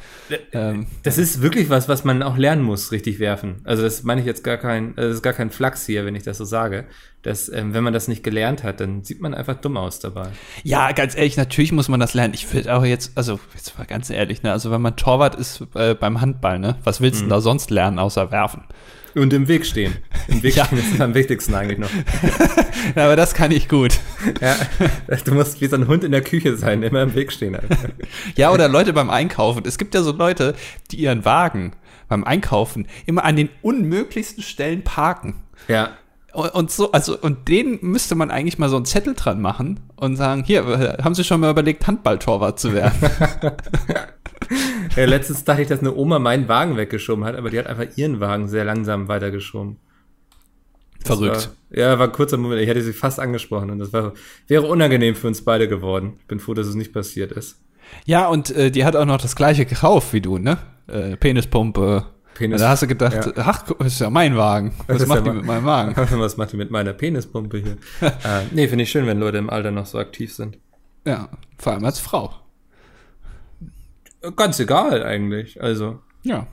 Ähm, 0.52 0.88
Das 1.04 1.18
ist 1.18 1.42
wirklich 1.42 1.70
was, 1.70 1.88
was 1.88 2.04
man 2.04 2.22
auch 2.22 2.38
lernen 2.38 2.64
muss, 2.64 2.92
richtig 2.92 3.20
werfen. 3.20 3.62
Also 3.64 3.84
das 3.84 4.04
meine 4.04 4.22
ich 4.22 4.28
jetzt 4.28 4.44
gar 4.44 4.58
kein, 4.58 4.94
das 4.96 5.16
ist 5.16 5.22
gar 5.24 5.34
kein 5.34 5.52
Flachs 5.52 5.86
hier, 5.86 6.06
wenn 6.06 6.16
ich 6.16 6.24
das 6.24 6.38
so 6.38 6.46
sage. 6.46 6.86
Dass, 7.24 7.50
ähm, 7.50 7.74
wenn 7.74 7.84
man 7.84 7.94
das 7.94 8.08
nicht 8.08 8.24
gelernt 8.24 8.64
hat, 8.64 8.80
dann 8.80 9.04
sieht 9.04 9.22
man 9.22 9.34
einfach 9.34 9.56
dumm 9.56 9.76
aus 9.76 10.00
dabei. 10.00 10.28
ja, 10.64 10.92
ganz 10.92 11.16
ehrlich, 11.16 11.36
natürlich 11.36 11.72
muss 11.72 11.90
man 11.90 12.00
das 12.00 12.14
lernen. 12.14 12.34
Ich 12.34 12.54
will 12.54 12.70
auch 12.70 12.86
jetzt, 12.86 13.12
also 13.18 13.40
jetzt 13.54 13.78
mal 13.78 13.86
ganz 13.86 14.10
ehrlich, 14.10 14.44
ne, 14.44 14.52
also 14.52 14.72
wenn 14.72 14.82
man 14.82 14.96
Torwart 14.96 15.36
ist 15.36 15.64
äh, 15.76 15.94
beim 15.96 16.22
Handball, 16.22 16.60
ne, 16.60 16.78
was 16.84 17.02
willst 17.02 17.20
du 17.20 17.24
denn 17.24 17.30
da 17.30 17.42
sonst 17.42 17.70
lernen 17.72 18.00
außer 18.00 18.32
werfen? 18.32 18.64
Und 19.18 19.34
im 19.34 19.48
Weg 19.48 19.66
stehen. 19.66 19.96
Im 20.28 20.44
Weg 20.44 20.56
Ja. 20.56 20.66
stehen 20.66 20.78
ist 20.78 21.02
am 21.02 21.14
wichtigsten 21.16 21.54
eigentlich 21.56 21.80
noch. 21.80 21.90
Aber 22.96 23.16
das 23.16 23.34
kann 23.34 23.52
ich 23.52 23.68
gut. 23.68 24.00
Ja, 24.42 24.56
du 25.26 25.34
musst 25.34 25.60
wie 25.60 25.68
so 25.68 25.76
ein 25.76 25.88
Hund 25.88 26.04
in 26.04 26.12
der 26.12 26.22
Küche 26.22 26.56
sein, 26.56 26.84
immer 26.84 27.02
im 27.02 27.16
Weg 27.16 27.32
stehen. 27.32 27.56
Alter. 27.56 27.76
Ja, 28.36 28.52
oder 28.52 28.68
Leute 28.68 28.94
beim 28.94 29.10
Einkaufen. 29.10 29.64
Es 29.66 29.78
gibt 29.78 29.96
ja 29.96 30.04
so 30.04 30.12
Leute, 30.12 30.54
die 30.92 30.98
ihren 30.98 31.26
Wagen 31.26 31.72
beim 32.08 32.24
Einkaufen 32.24 32.88
immer 33.06 33.26
an 33.26 33.36
den 33.36 33.50
unmöglichsten 33.62 34.44
Stellen 34.44 34.84
parken. 34.84 35.36
Ja, 35.68 35.98
Und 36.34 36.54
und 36.54 36.72
so, 36.72 36.92
also, 36.92 37.18
und 37.18 37.48
denen 37.48 37.80
müsste 37.82 38.14
man 38.16 38.30
eigentlich 38.30 38.60
mal 38.60 38.70
so 38.70 38.76
einen 38.76 38.86
Zettel 38.86 39.16
dran 39.16 39.42
machen 39.42 39.80
und 39.96 40.16
sagen, 40.16 40.44
hier, 40.46 40.66
äh, 40.68 41.02
haben 41.04 41.16
Sie 41.16 41.24
schon 41.24 41.40
mal 41.42 41.50
überlegt, 41.50 41.88
Handballtorwart 41.88 42.60
zu 42.60 42.74
werden? 42.74 42.94
ja 44.96 45.06
letztens 45.06 45.44
dachte 45.44 45.62
ich, 45.62 45.68
dass 45.68 45.80
eine 45.80 45.96
Oma 45.96 46.20
meinen 46.20 46.48
Wagen 46.48 46.78
weggeschoben 46.78 47.26
hat, 47.26 47.36
aber 47.36 47.50
die 47.50 47.60
hat 47.60 47.68
einfach 47.68 47.86
ihren 47.98 48.20
Wagen 48.20 48.48
sehr 48.48 48.66
langsam 48.66 49.08
weitergeschoben. 49.08 49.78
Das 51.00 51.18
Verrückt. 51.18 51.52
War, 51.70 51.78
ja, 51.78 52.00
war 52.00 52.08
ein 52.08 52.12
kurzer 52.12 52.38
Moment. 52.38 52.62
Ich 52.62 52.68
hätte 52.68 52.82
sie 52.82 52.94
fast 52.94 53.20
angesprochen 53.20 53.70
und 53.70 53.80
das 53.80 53.94
war, 53.94 54.14
wäre 54.48 54.66
unangenehm 54.68 55.16
für 55.16 55.28
uns 55.28 55.44
beide 55.44 55.68
geworden. 55.68 56.14
Ich 56.20 56.28
bin 56.28 56.40
froh, 56.40 56.54
dass 56.54 56.68
es 56.68 56.76
nicht 56.76 56.94
passiert 56.94 57.32
ist. 57.32 57.62
Ja, 58.06 58.28
und 58.28 58.52
äh, 58.52 58.72
die 58.72 58.84
hat 58.84 58.96
auch 58.96 59.06
noch 59.06 59.22
das 59.22 59.36
gleiche 59.36 59.66
gekauft 59.66 60.12
wie 60.14 60.22
du, 60.22 60.38
ne? 60.38 60.58
Äh, 60.88 61.16
Penispumpe. 61.18 62.06
Penis- 62.36 62.60
da 62.62 62.70
hast 62.70 62.84
du 62.84 62.88
gedacht, 62.88 63.14
Ja. 63.14 63.32
ach, 63.38 63.64
das 63.80 63.94
ist 63.94 64.00
ja 64.02 64.10
mein 64.10 64.36
Wagen. 64.36 64.74
Was 64.88 65.06
macht 65.08 65.26
ja 65.26 65.32
die 65.32 65.38
mit 65.38 65.46
meinem 65.46 65.66
Wagen? 65.66 65.96
Was 66.20 66.38
macht 66.38 66.52
die 66.52 66.58
mit 66.58 66.72
meiner 66.72 66.94
Penispumpe 66.94 67.58
hier? 67.58 67.78
äh, 68.02 68.44
nee, 68.52 68.68
finde 68.68 68.84
ich 68.84 68.92
schön, 68.92 69.06
wenn 69.08 69.20
Leute 69.20 69.38
im 69.38 69.50
Alter 69.50 69.72
noch 69.72 69.86
so 69.86 69.98
aktiv 69.98 70.34
sind. 70.34 70.58
Ja, 71.06 71.30
vor 71.58 71.74
allem 71.74 71.86
als 71.86 72.00
Frau. 72.00 72.34
Ganz 74.36 74.60
egal 74.60 75.04
eigentlich. 75.04 75.62
Also, 75.62 76.00
Ja, 76.24 76.48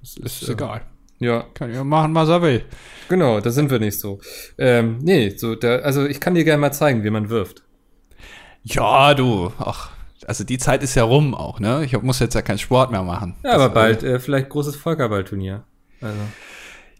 das 0.00 0.16
ist 0.16 0.42
ist, 0.42 0.48
äh, 0.48 0.52
egal. 0.52 0.82
Ja, 1.18 1.44
Kann 1.54 1.72
ja 1.72 1.84
machen, 1.84 2.14
was 2.14 2.28
er 2.28 2.42
will. 2.42 2.64
genau, 3.08 3.40
da 3.40 3.50
sind 3.50 3.70
wir 3.70 3.78
nicht 3.78 4.00
so. 4.00 4.20
Ähm, 4.58 4.98
nee, 5.02 5.30
so, 5.36 5.54
da, 5.54 5.76
also 5.76 6.04
ich 6.04 6.18
kann 6.20 6.34
dir 6.34 6.42
gerne 6.44 6.60
mal 6.60 6.72
zeigen, 6.72 7.04
wie 7.04 7.10
man 7.10 7.28
wirft. 7.30 7.62
Ja, 8.64 9.14
du, 9.14 9.52
ach, 9.58 9.90
also 10.26 10.44
die 10.44 10.58
Zeit 10.58 10.82
ist 10.82 10.94
ja 10.94 11.04
rum 11.04 11.34
auch, 11.34 11.60
ne? 11.60 11.84
Ich 11.84 12.00
muss 12.02 12.18
jetzt 12.20 12.34
ja 12.34 12.42
keinen 12.42 12.58
Sport 12.58 12.90
mehr 12.90 13.02
machen. 13.02 13.36
Ja, 13.44 13.52
aber 13.52 13.66
Das, 13.66 13.74
bald 13.74 14.02
äh, 14.02 14.18
vielleicht 14.20 14.48
großes 14.48 14.76
Völkerballturnier. 14.76 15.64
Also. 16.00 16.18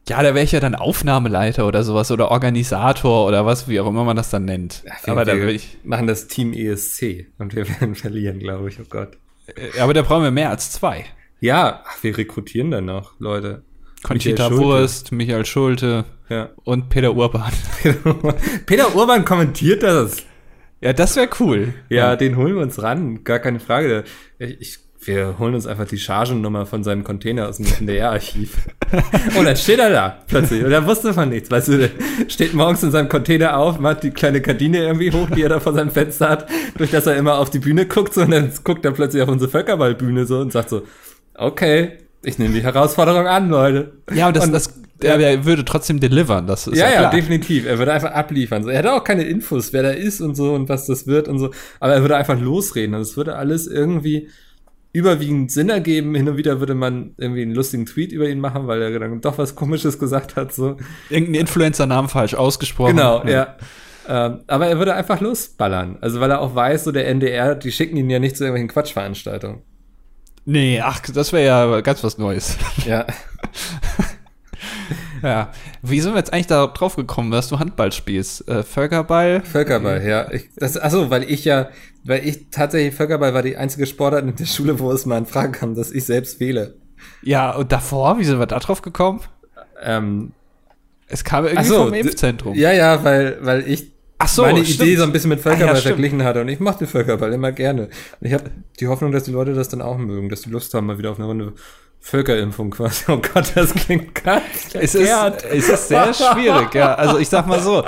Ja, 0.08 0.20
da 0.22 0.34
wäre 0.34 0.44
ich 0.44 0.50
ja 0.52 0.58
dann 0.60 0.74
Aufnahmeleiter 0.74 1.66
oder 1.66 1.84
sowas 1.84 2.10
oder 2.10 2.30
Organisator 2.32 3.26
oder 3.26 3.46
was, 3.46 3.68
wie 3.68 3.78
auch 3.80 3.86
immer 3.86 4.02
man 4.04 4.16
das 4.16 4.30
dann 4.30 4.44
nennt. 4.44 4.82
aber 5.06 5.24
da 5.24 5.34
will 5.36 5.50
ich. 5.50 5.78
machen 5.84 6.08
das 6.08 6.26
Team 6.26 6.52
ESC 6.52 7.26
und 7.38 7.54
wir 7.54 7.68
werden 7.80 7.94
verlieren, 7.94 8.38
glaube 8.40 8.68
ich. 8.68 8.80
Oh 8.80 8.84
Gott. 8.88 9.16
Äh, 9.46 9.80
Aber 9.80 9.94
da 9.94 10.02
brauchen 10.02 10.24
wir 10.24 10.30
mehr 10.30 10.50
als 10.50 10.70
zwei. 10.72 11.04
Ja, 11.40 11.82
ach, 11.86 12.02
wir 12.02 12.16
rekrutieren 12.16 12.70
dann 12.70 12.84
noch 12.84 13.18
Leute. 13.18 13.62
Conchita 14.02 14.44
Michael 14.48 14.58
Schulte. 14.58 14.64
Wurst, 14.80 15.12
Michael 15.12 15.44
Schulte 15.46 16.04
Ja. 16.28 16.50
und 16.64 16.88
Peter 16.88 17.14
Urban. 17.14 17.52
Peter 18.66 18.94
Urban 18.94 19.24
kommentiert 19.24 19.82
das. 19.82 20.16
Ja, 20.80 20.92
das 20.92 21.14
wäre 21.14 21.28
cool. 21.38 21.74
Ja, 21.88 22.16
den 22.16 22.36
holen 22.36 22.56
wir 22.56 22.62
uns 22.62 22.82
ran, 22.82 23.22
gar 23.22 23.38
keine 23.38 23.60
Frage. 23.60 24.02
Ich, 24.38 24.60
ich, 24.60 24.78
wir 25.04 25.38
holen 25.38 25.54
uns 25.54 25.66
einfach 25.66 25.86
die 25.86 25.98
Chargennummer 25.98 26.64
von 26.66 26.84
seinem 26.84 27.02
Container 27.04 27.48
aus 27.48 27.56
dem 27.56 27.66
NDR-Archiv. 27.66 28.56
Und 29.38 29.44
dann 29.44 29.56
steht 29.56 29.78
er 29.78 29.90
da 29.90 30.18
plötzlich. 30.26 30.64
Und 30.64 30.70
er 30.70 30.86
wusste 30.86 31.12
von 31.12 31.28
nichts. 31.28 31.50
Weißt 31.50 31.68
du, 31.68 31.78
der 31.78 31.90
steht 32.28 32.54
morgens 32.54 32.82
in 32.82 32.90
seinem 32.90 33.08
Container 33.08 33.56
auf, 33.56 33.78
macht 33.80 34.02
die 34.04 34.10
kleine 34.10 34.40
Gardine 34.40 34.78
irgendwie 34.78 35.10
hoch, 35.10 35.28
die 35.30 35.42
er 35.42 35.48
da 35.48 35.60
vor 35.60 35.72
seinem 35.74 35.90
Fenster 35.90 36.28
hat, 36.28 36.46
durch 36.78 36.90
das 36.90 37.06
er 37.06 37.16
immer 37.16 37.38
auf 37.38 37.50
die 37.50 37.58
Bühne 37.58 37.86
guckt. 37.86 38.14
So, 38.14 38.22
und 38.22 38.30
dann 38.30 38.52
guckt 38.64 38.84
er 38.84 38.92
plötzlich 38.92 39.22
auf 39.22 39.28
unsere 39.28 39.50
Völkerballbühne 39.50 40.24
so 40.26 40.38
und 40.38 40.52
sagt 40.52 40.70
so, 40.70 40.82
okay, 41.34 41.98
ich 42.22 42.38
nehme 42.38 42.54
die 42.54 42.62
Herausforderung 42.62 43.26
an, 43.26 43.48
Leute. 43.48 43.92
Ja, 44.14 44.28
und 44.28 44.36
das, 44.36 44.46
Und- 44.46 44.52
das 44.52 44.74
der 45.02 45.44
würde 45.44 45.64
trotzdem 45.64 45.98
delivern, 45.98 46.46
das 46.46 46.68
ist 46.68 46.78
ja, 46.78 46.88
ja, 46.88 47.02
ja, 47.02 47.10
definitiv. 47.10 47.66
Er 47.66 47.78
würde 47.78 47.92
einfach 47.92 48.12
abliefern. 48.12 48.62
So, 48.62 48.68
er 48.68 48.78
hätte 48.78 48.92
auch 48.92 49.02
keine 49.02 49.24
Infos, 49.24 49.72
wer 49.72 49.82
da 49.82 49.90
ist 49.90 50.20
und 50.20 50.36
so 50.36 50.54
und 50.54 50.68
was 50.68 50.86
das 50.86 51.08
wird 51.08 51.26
und 51.26 51.40
so. 51.40 51.50
Aber 51.80 51.94
er 51.94 52.02
würde 52.02 52.16
einfach 52.16 52.38
losreden. 52.38 52.94
Und 52.94 53.00
es 53.00 53.16
würde 53.16 53.34
alles 53.34 53.66
irgendwie 53.66 54.28
überwiegend 54.92 55.50
Sinn 55.50 55.68
ergeben. 55.68 56.14
Hin 56.14 56.28
und 56.28 56.36
wieder 56.36 56.60
würde 56.60 56.74
man 56.74 57.14
irgendwie 57.16 57.42
einen 57.42 57.54
lustigen 57.54 57.86
Tweet 57.86 58.12
über 58.12 58.28
ihn 58.28 58.40
machen, 58.40 58.66
weil 58.66 58.82
er 58.82 58.98
dann 58.98 59.20
doch 59.20 59.38
was 59.38 59.54
Komisches 59.54 59.98
gesagt 59.98 60.36
hat. 60.36 60.52
So. 60.52 60.76
Irgendein 61.08 61.42
Influencer-Namen 61.42 62.08
falsch 62.08 62.34
ausgesprochen. 62.34 62.96
Genau, 62.96 63.24
ja. 63.24 63.56
Ähm, 64.08 64.40
aber 64.48 64.66
er 64.66 64.78
würde 64.78 64.94
einfach 64.94 65.20
losballern. 65.20 65.96
Also 66.00 66.20
weil 66.20 66.30
er 66.30 66.40
auch 66.40 66.54
weiß, 66.54 66.84
so 66.84 66.92
der 66.92 67.08
NDR, 67.08 67.54
die 67.54 67.72
schicken 67.72 67.96
ihn 67.96 68.10
ja 68.10 68.18
nicht 68.18 68.36
zu 68.36 68.44
irgendwelchen 68.44 68.68
Quatschveranstaltungen. 68.68 69.62
Nee, 70.44 70.80
ach, 70.80 71.00
das 71.00 71.32
wäre 71.32 71.44
ja 71.44 71.80
ganz 71.82 72.02
was 72.02 72.18
Neues. 72.18 72.58
Ja. 72.84 73.06
Ja. 75.28 75.50
Wie 75.82 76.00
sind 76.00 76.12
wir 76.14 76.18
jetzt 76.18 76.32
eigentlich 76.32 76.48
da 76.48 76.66
drauf 76.66 76.96
gekommen, 76.96 77.30
dass 77.30 77.48
du 77.48 77.58
Handball 77.58 77.92
spielst? 77.92 78.48
Äh, 78.48 78.62
Völkerball? 78.62 79.42
Völkerball, 79.44 80.04
ja. 80.04 80.30
Ich, 80.32 80.48
das, 80.56 80.76
achso, 80.76 81.10
weil 81.10 81.24
ich 81.30 81.44
ja, 81.44 81.68
weil 82.04 82.26
ich 82.26 82.50
tatsächlich 82.50 82.94
Völkerball 82.94 83.32
war 83.34 83.42
die 83.42 83.56
einzige 83.56 83.86
Sportart 83.86 84.24
in 84.24 84.34
der 84.34 84.46
Schule, 84.46 84.78
wo 84.78 84.90
es 84.90 85.06
mal 85.06 85.18
in 85.18 85.26
Frage 85.26 85.52
kam, 85.52 85.74
dass 85.74 85.92
ich 85.92 86.04
selbst 86.04 86.40
wähle. 86.40 86.74
Ja, 87.22 87.52
und 87.52 87.70
davor, 87.72 88.18
wie 88.18 88.24
sind 88.24 88.38
wir 88.38 88.46
da 88.46 88.58
drauf 88.58 88.82
gekommen? 88.82 89.20
Ähm, 89.82 90.32
Es 91.08 91.24
kam 91.24 91.44
irgendwie 91.46 91.64
so, 91.66 91.84
vom 91.84 91.94
Impfzentrum. 91.94 92.54
Ja, 92.54 92.72
ja, 92.72 93.02
weil, 93.04 93.38
weil 93.40 93.68
ich 93.68 93.92
so, 94.26 94.42
meine 94.42 94.64
stimmt. 94.64 94.80
Idee 94.88 94.96
so 94.96 95.02
ein 95.02 95.12
bisschen 95.12 95.30
mit 95.30 95.40
Völkerball 95.40 95.74
Ah, 95.74 95.78
ja, 95.78 95.82
verglichen 95.82 96.22
hatte 96.22 96.40
und 96.40 96.48
ich 96.48 96.60
mochte 96.60 96.86
Völkerball 96.86 97.32
immer 97.32 97.50
gerne. 97.52 97.84
Und 98.20 98.26
ich 98.26 98.32
habe 98.32 98.44
die 98.78 98.86
Hoffnung, 98.86 99.10
dass 99.12 99.24
die 99.24 99.32
Leute 99.32 99.52
das 99.54 99.68
dann 99.68 99.82
auch 99.82 99.98
mögen, 99.98 100.28
dass 100.28 100.42
die 100.42 100.50
Lust 100.50 100.74
haben, 100.74 100.86
mal 100.86 100.98
wieder 100.98 101.10
auf 101.10 101.18
eine 101.18 101.26
Runde 101.26 101.52
Völkerimpfung 102.04 102.70
quasi. 102.72 103.04
Oh 103.08 103.18
Gott, 103.18 103.52
das 103.54 103.72
klingt 103.74 104.22
ganz 104.24 104.42
Es 104.74 104.94
ist, 104.96 105.08
es 105.50 105.68
ist 105.68 105.88
sehr 105.88 106.12
schwierig, 106.12 106.74
ja. 106.74 106.94
Also 106.94 107.18
ich 107.18 107.28
sag 107.28 107.46
mal 107.46 107.60
so, 107.60 107.84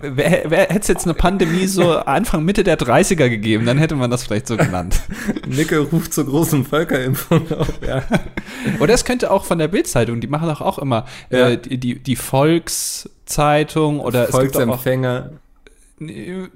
wer, 0.00 0.42
wer 0.48 0.60
hätte 0.62 0.80
es 0.80 0.88
jetzt 0.88 1.04
eine 1.04 1.14
Pandemie 1.14 1.68
so 1.68 1.96
Anfang, 1.96 2.44
Mitte 2.44 2.64
der 2.64 2.76
30er 2.76 3.28
gegeben, 3.28 3.64
dann 3.64 3.78
hätte 3.78 3.94
man 3.94 4.10
das 4.10 4.24
vielleicht 4.24 4.48
so 4.48 4.56
genannt. 4.56 5.00
Nicke 5.46 5.78
ruft 5.78 6.12
zur 6.12 6.26
großen 6.26 6.64
Völkerimpfung 6.64 7.50
auf, 7.52 7.68
ja. 7.86 8.02
Oder 8.80 8.94
es 8.94 9.04
könnte 9.04 9.30
auch 9.30 9.44
von 9.44 9.58
der 9.58 9.68
Bildzeitung, 9.68 10.20
die 10.20 10.26
machen 10.26 10.48
doch 10.48 10.60
auch 10.60 10.78
immer 10.78 11.06
Ja. 11.30 11.50
äh, 11.50 11.56
die, 11.56 12.00
die, 12.00 12.16
Volkszeitung 12.16 14.00
oder 14.00 14.24
es 14.24 14.26
gibt 14.26 14.56
auch, 14.56 14.60
Volksempfänger. 14.60 15.30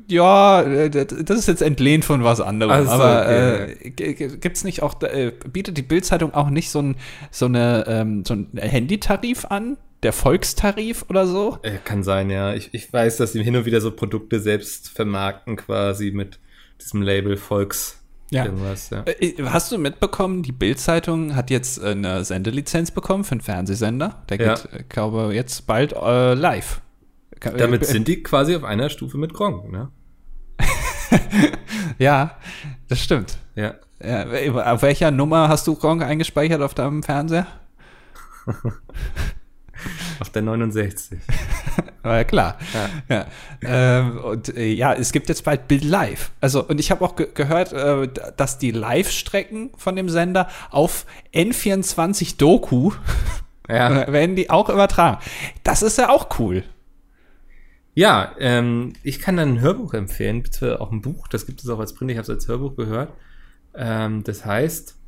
Ja, 0.08 0.62
äh, 0.62 0.90
das 0.90 1.38
ist 1.38 1.48
jetzt 1.48 1.62
entlehnt 1.62 2.04
von 2.04 2.24
was 2.24 2.40
anderem. 2.40 2.72
Ach 2.72 2.84
so, 2.84 2.90
aber 2.90 3.22
okay. 3.22 4.10
äh, 4.10 4.36
gibt's 4.36 4.64
nicht 4.64 4.82
auch, 4.82 5.00
äh, 5.02 5.32
bietet 5.52 5.76
die 5.76 5.82
Bildzeitung 5.82 6.34
auch 6.34 6.50
nicht 6.50 6.70
so 6.70 6.80
ein 6.80 6.96
so 7.30 7.46
eine 7.46 7.84
ähm, 7.86 8.24
so 8.24 8.34
ein 8.34 8.48
Handytarif 8.56 9.44
an, 9.46 9.76
der 10.02 10.12
Volkstarif 10.12 11.04
oder 11.08 11.26
so? 11.26 11.58
Äh, 11.62 11.78
kann 11.84 12.02
sein, 12.02 12.30
ja. 12.30 12.54
Ich, 12.54 12.70
ich 12.72 12.92
weiß, 12.92 13.16
dass 13.16 13.32
sie 13.32 13.42
hin 13.42 13.56
und 13.56 13.64
wieder 13.64 13.80
so 13.80 13.90
Produkte 13.90 14.40
selbst 14.40 14.90
vermarkten, 14.90 15.56
quasi 15.56 16.10
mit 16.10 16.38
diesem 16.80 17.02
Label 17.02 17.36
Volks. 17.36 18.02
Ja. 18.30 18.44
Irgendwas, 18.44 18.90
ja. 18.90 19.04
Äh, 19.06 19.34
Hast 19.44 19.70
du 19.70 19.78
mitbekommen, 19.78 20.42
die 20.42 20.52
Bild-Zeitung 20.52 21.36
hat 21.36 21.50
jetzt 21.50 21.82
eine 21.82 22.24
Sendelizenz 22.24 22.90
bekommen 22.90 23.24
für 23.24 23.32
einen 23.32 23.40
Fernsehsender. 23.40 24.22
Der 24.28 24.40
Ja. 24.40 24.54
geht, 24.54 24.72
äh, 24.72 24.84
glaube 24.88 25.32
jetzt 25.34 25.66
bald 25.66 25.92
äh, 25.92 26.34
live. 26.34 26.80
Damit 27.40 27.84
sind 27.86 28.08
die 28.08 28.22
quasi 28.22 28.56
auf 28.56 28.64
einer 28.64 28.88
Stufe 28.90 29.18
mit 29.18 29.32
Gronk, 29.34 29.70
ne? 29.70 29.90
Ja, 31.98 32.36
das 32.88 33.00
stimmt. 33.00 33.38
Ja. 33.54 33.74
Ja, 34.02 34.26
auf 34.74 34.82
welcher 34.82 35.10
Nummer 35.10 35.48
hast 35.48 35.66
du 35.66 35.74
Gronk 35.74 36.02
eingespeichert 36.02 36.60
auf 36.60 36.74
deinem 36.74 37.02
Fernseher? 37.02 37.46
Auf 40.20 40.30
der 40.30 40.42
69. 40.42 41.18
War 42.02 42.16
ja 42.16 42.24
klar. 42.24 42.58
Ja. 43.08 43.26
Ähm, 43.62 44.18
und 44.18 44.56
äh, 44.56 44.72
ja, 44.72 44.94
es 44.94 45.12
gibt 45.12 45.28
jetzt 45.28 45.44
bald 45.44 45.68
Bild 45.68 45.84
Live. 45.84 46.30
Also, 46.40 46.64
und 46.64 46.80
ich 46.80 46.90
habe 46.90 47.04
auch 47.04 47.16
ge 47.16 47.28
gehört, 47.34 47.72
äh, 47.74 48.08
dass 48.36 48.56
die 48.58 48.70
Live-Strecken 48.70 49.72
von 49.76 49.94
dem 49.94 50.08
Sender 50.08 50.48
auf 50.70 51.04
N24 51.34 52.38
Doku 52.38 52.92
Ja. 53.68 54.10
werden 54.10 54.36
die 54.36 54.48
auch 54.48 54.70
übertragen. 54.70 55.18
Das 55.62 55.82
ist 55.82 55.98
ja 55.98 56.08
auch 56.08 56.38
cool. 56.38 56.64
Ja, 57.96 58.36
ähm, 58.38 58.92
ich 59.02 59.20
kann 59.20 59.38
dann 59.38 59.54
ein 59.54 59.60
Hörbuch 59.62 59.94
empfehlen, 59.94 60.42
bitte 60.42 60.82
auch 60.82 60.92
ein 60.92 61.00
Buch, 61.00 61.28
das 61.28 61.46
gibt 61.46 61.62
es 61.62 61.68
auch 61.70 61.78
als 61.78 61.94
Print, 61.94 62.10
ich 62.10 62.18
habe 62.18 62.24
es 62.24 62.30
als 62.30 62.46
Hörbuch 62.46 62.76
gehört. 62.76 63.10
Ähm, 63.74 64.22
das 64.22 64.44
heißt, 64.44 64.98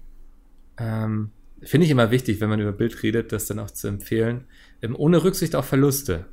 ähm, 0.78 1.30
finde 1.62 1.84
ich 1.84 1.90
immer 1.90 2.10
wichtig, 2.10 2.40
wenn 2.40 2.48
man 2.48 2.60
über 2.60 2.72
Bild 2.72 3.02
redet, 3.02 3.30
das 3.30 3.44
dann 3.44 3.58
auch 3.58 3.70
zu 3.70 3.88
empfehlen, 3.88 4.46
ähm, 4.80 4.96
ohne 4.96 5.22
Rücksicht 5.22 5.54
auf 5.54 5.66
Verluste. 5.66 6.24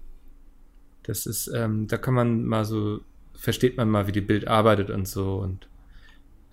Das 1.04 1.26
ist, 1.26 1.52
ähm, 1.54 1.88
da 1.88 1.98
kann 1.98 2.13
man 2.13 2.46
mal 2.46 2.63
so, 2.63 3.02
versteht 3.34 3.76
man 3.76 3.89
mal, 3.89 4.08
wie 4.08 4.13
die 4.13 4.22
Bild 4.22 4.48
arbeitet 4.48 4.89
und 4.89 5.10
so 5.10 5.39
und 5.39 5.68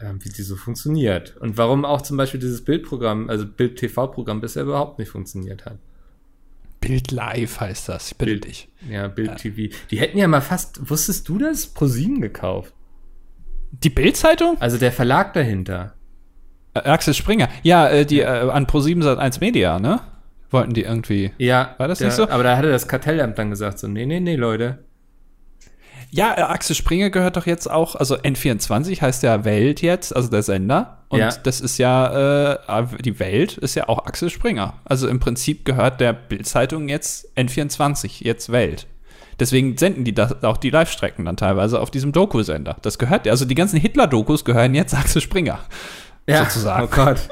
ähm, 0.00 0.18
wie 0.24 0.30
die 0.30 0.42
so 0.42 0.56
funktioniert. 0.56 1.36
Und 1.36 1.58
warum 1.58 1.84
auch 1.84 2.02
zum 2.02 2.16
Beispiel 2.16 2.40
dieses 2.40 2.64
Bildprogramm, 2.64 3.30
also 3.30 3.46
Bild-TV-Programm 3.46 4.40
bisher 4.40 4.64
überhaupt 4.64 4.98
nicht 4.98 5.10
funktioniert 5.10 5.64
hat. 5.64 5.78
Bild 6.82 7.10
Live 7.12 7.60
heißt 7.60 7.88
das. 7.88 8.12
Ich 8.12 8.18
bitte 8.18 8.32
Bild. 8.32 8.44
dich. 8.44 8.68
Ja, 8.90 9.08
Bild 9.08 9.38
TV. 9.38 9.74
Die 9.90 9.98
hätten 9.98 10.18
ja 10.18 10.28
mal 10.28 10.42
fast, 10.42 10.90
wusstest 10.90 11.28
du 11.28 11.38
das? 11.38 11.66
ProSieben 11.66 12.20
gekauft. 12.20 12.74
Die 13.70 13.88
Bild-Zeitung? 13.88 14.58
Also 14.60 14.76
der 14.76 14.92
Verlag 14.92 15.32
dahinter. 15.32 15.94
Äh, 16.74 16.80
Axel 16.80 17.14
Springer. 17.14 17.48
Ja, 17.62 17.88
äh, 17.88 18.04
die 18.04 18.20
äh, 18.20 18.26
an 18.26 18.66
Pro7 18.66 19.02
Sat 19.02 19.18
1 19.18 19.40
Media, 19.40 19.78
ne? 19.78 20.00
Wollten 20.50 20.74
die 20.74 20.82
irgendwie. 20.82 21.32
Ja. 21.38 21.74
War 21.78 21.88
das 21.88 21.98
der, 21.98 22.08
nicht 22.08 22.16
so? 22.16 22.28
Aber 22.28 22.42
da 22.42 22.58
hatte 22.58 22.70
das 22.70 22.86
Kartellamt 22.86 23.38
dann 23.38 23.48
gesagt 23.48 23.78
so, 23.78 23.88
nee, 23.88 24.04
nee, 24.04 24.20
nee, 24.20 24.36
Leute. 24.36 24.80
Ja, 26.14 26.34
äh, 26.36 26.42
Axel 26.42 26.76
Springer 26.76 27.08
gehört 27.10 27.36
doch 27.38 27.46
jetzt 27.46 27.70
auch, 27.70 27.96
also 27.96 28.16
N24 28.16 29.00
heißt 29.00 29.22
ja 29.22 29.44
Welt 29.46 29.80
jetzt, 29.80 30.14
also 30.14 30.28
der 30.28 30.42
Sender. 30.42 30.98
Und 31.08 31.20
Ja. 31.20 31.30
das 31.42 31.60
ist 31.60 31.78
ja, 31.78 32.52
äh, 32.80 32.86
die 33.00 33.18
Welt 33.18 33.56
ist 33.56 33.74
ja 33.74 33.88
auch 33.88 34.04
Axel 34.06 34.28
Springer. 34.28 34.74
Also 34.84 35.08
im 35.08 35.20
Prinzip 35.20 35.64
gehört 35.64 36.00
der 36.00 36.12
Bild-Zeitung 36.12 36.88
jetzt 36.90 37.26
N24, 37.36 38.22
jetzt 38.24 38.52
Welt. 38.52 38.86
Deswegen 39.40 39.78
senden 39.78 40.04
die 40.04 40.14
das, 40.14 40.42
auch 40.44 40.58
die 40.58 40.68
Live-Strecken 40.68 41.24
dann 41.24 41.38
teilweise 41.38 41.80
auf 41.80 41.90
diesem 41.90 42.12
Doku-Sender. 42.12 42.76
Das 42.82 42.98
gehört 42.98 43.24
ja, 43.24 43.32
also 43.32 43.46
die 43.46 43.54
ganzen 43.54 43.80
Hitler-Dokus 43.80 44.44
gehören 44.44 44.74
jetzt 44.74 44.92
Axel 44.94 45.22
Springer. 45.22 45.60
Ja, 46.28 46.44
Sozusagen. 46.44 46.84
Oh 46.84 46.88
Gott. 46.94 47.18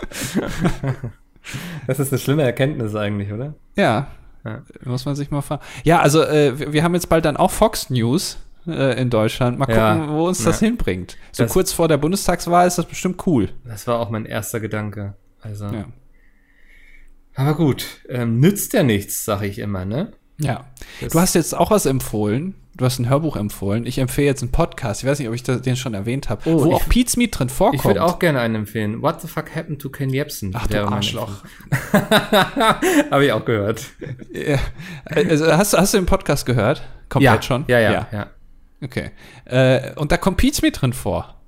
das 1.87 1.99
ist 2.01 2.12
eine 2.12 2.19
schlimme 2.19 2.43
Erkenntnis 2.43 2.95
eigentlich, 2.95 3.33
oder? 3.33 3.55
Ja, 3.77 4.09
Ja. 4.45 4.62
muss 4.85 5.05
man 5.05 5.16
sich 5.16 5.31
mal 5.31 5.43
fragen. 5.43 5.62
Ja, 5.85 6.01
also 6.01 6.23
äh, 6.23 6.73
wir 6.73 6.83
haben 6.83 6.95
jetzt 6.95 7.09
bald 7.11 7.25
dann 7.27 7.37
auch 7.37 7.51
Fox 7.51 7.90
News 7.90 8.38
äh, 8.66 9.01
in 9.01 9.11
Deutschland. 9.11 9.59
Mal 9.59 9.66
gucken, 9.66 9.81
Ja. 9.81 10.09
wo 10.09 10.27
uns 10.29 10.42
das 10.44 10.61
Ja. 10.61 10.66
hinbringt. 10.68 11.16
So 11.33 11.44
Das- 11.44 11.53
kurz 11.53 11.73
vor 11.73 11.88
der 11.88 11.96
Bundestagswahl 11.99 12.66
ist 12.66 12.79
das 12.79 12.87
bestimmt 12.87 13.27
cool. 13.27 13.49
Das 13.64 13.87
war 13.87 13.99
auch 13.99 14.11
mein 14.11 14.27
erster 14.27 14.61
Gedanke. 14.61 15.14
Also. 15.42 15.66
Ja. 15.66 15.85
Aber 17.35 17.55
gut, 17.55 17.87
ähm, 18.09 18.40
nützt 18.40 18.73
ja 18.75 18.83
nichts, 18.83 19.25
sage 19.25 19.46
ich 19.46 19.59
immer, 19.59 19.85
ne? 19.85 20.12
Ja. 20.38 20.64
Das- 21.01 21.12
Du 21.12 21.20
hast 21.20 21.35
jetzt 21.35 21.55
auch 21.57 21.70
was 21.70 21.87
empfohlen. 21.87 22.55
Du 22.77 22.85
hast 22.87 22.99
ein 22.99 23.09
Hörbuch 23.11 23.37
empfohlen. 23.37 23.85
Ich 23.85 23.99
empfehle 23.99 24.27
jetzt 24.29 24.42
einen 24.42 24.53
Podcast. 24.53 25.03
Ich 25.03 25.09
weiß 25.09 25.18
nicht, 25.18 25.29
ob 25.29 25.35
ich 25.35 25.42
das, 25.42 25.61
den 25.61 25.77
schon 25.77 25.92
erwähnt 25.92 26.31
habe. 26.31 26.42
Oh, 26.49 26.64
wo 26.64 26.73
auch 26.75 26.88
Pete's 26.88 27.16
Meat 27.16 27.38
drin 27.38 27.49
vorkommt. 27.51 27.81
Ich 27.81 27.85
würde 27.85 28.03
auch 28.03 28.18
gerne 28.18 28.40
einen 28.40 28.55
empfehlen. 28.55 29.03
What 29.03 29.20
the 29.20 29.29
fuck 29.29 29.55
happened 29.55 29.83
to 29.83 29.90
Ken 29.90 30.09
Jebsen? 30.11 30.53
Ach 30.55 30.66
mein 30.70 30.85
Arschloch. 30.85 31.42
Habe 33.11 33.25
ich 33.27 33.33
auch 33.33 33.44
gehört. 33.44 33.85
Ja. 34.33 34.59
Also, 35.05 35.53
hast, 35.53 35.73
du- 35.75 35.79
hast 35.79 35.94
du 35.94 35.99
den 35.99 36.07
Podcast 36.07 36.46
gehört? 36.46 36.83
Komplett 37.09 37.44
schon? 37.44 37.64
Ja, 37.68 37.81
ja, 37.81 38.07
ja. 38.12 38.27
Okay. 38.83 39.11
Äh, 39.45 39.95
und 39.95 40.12
da 40.12 40.16
kommt 40.16 40.38
Pete's 40.38 40.62
Meat 40.62 40.81
drin 40.81 40.93
vor. 40.93 41.39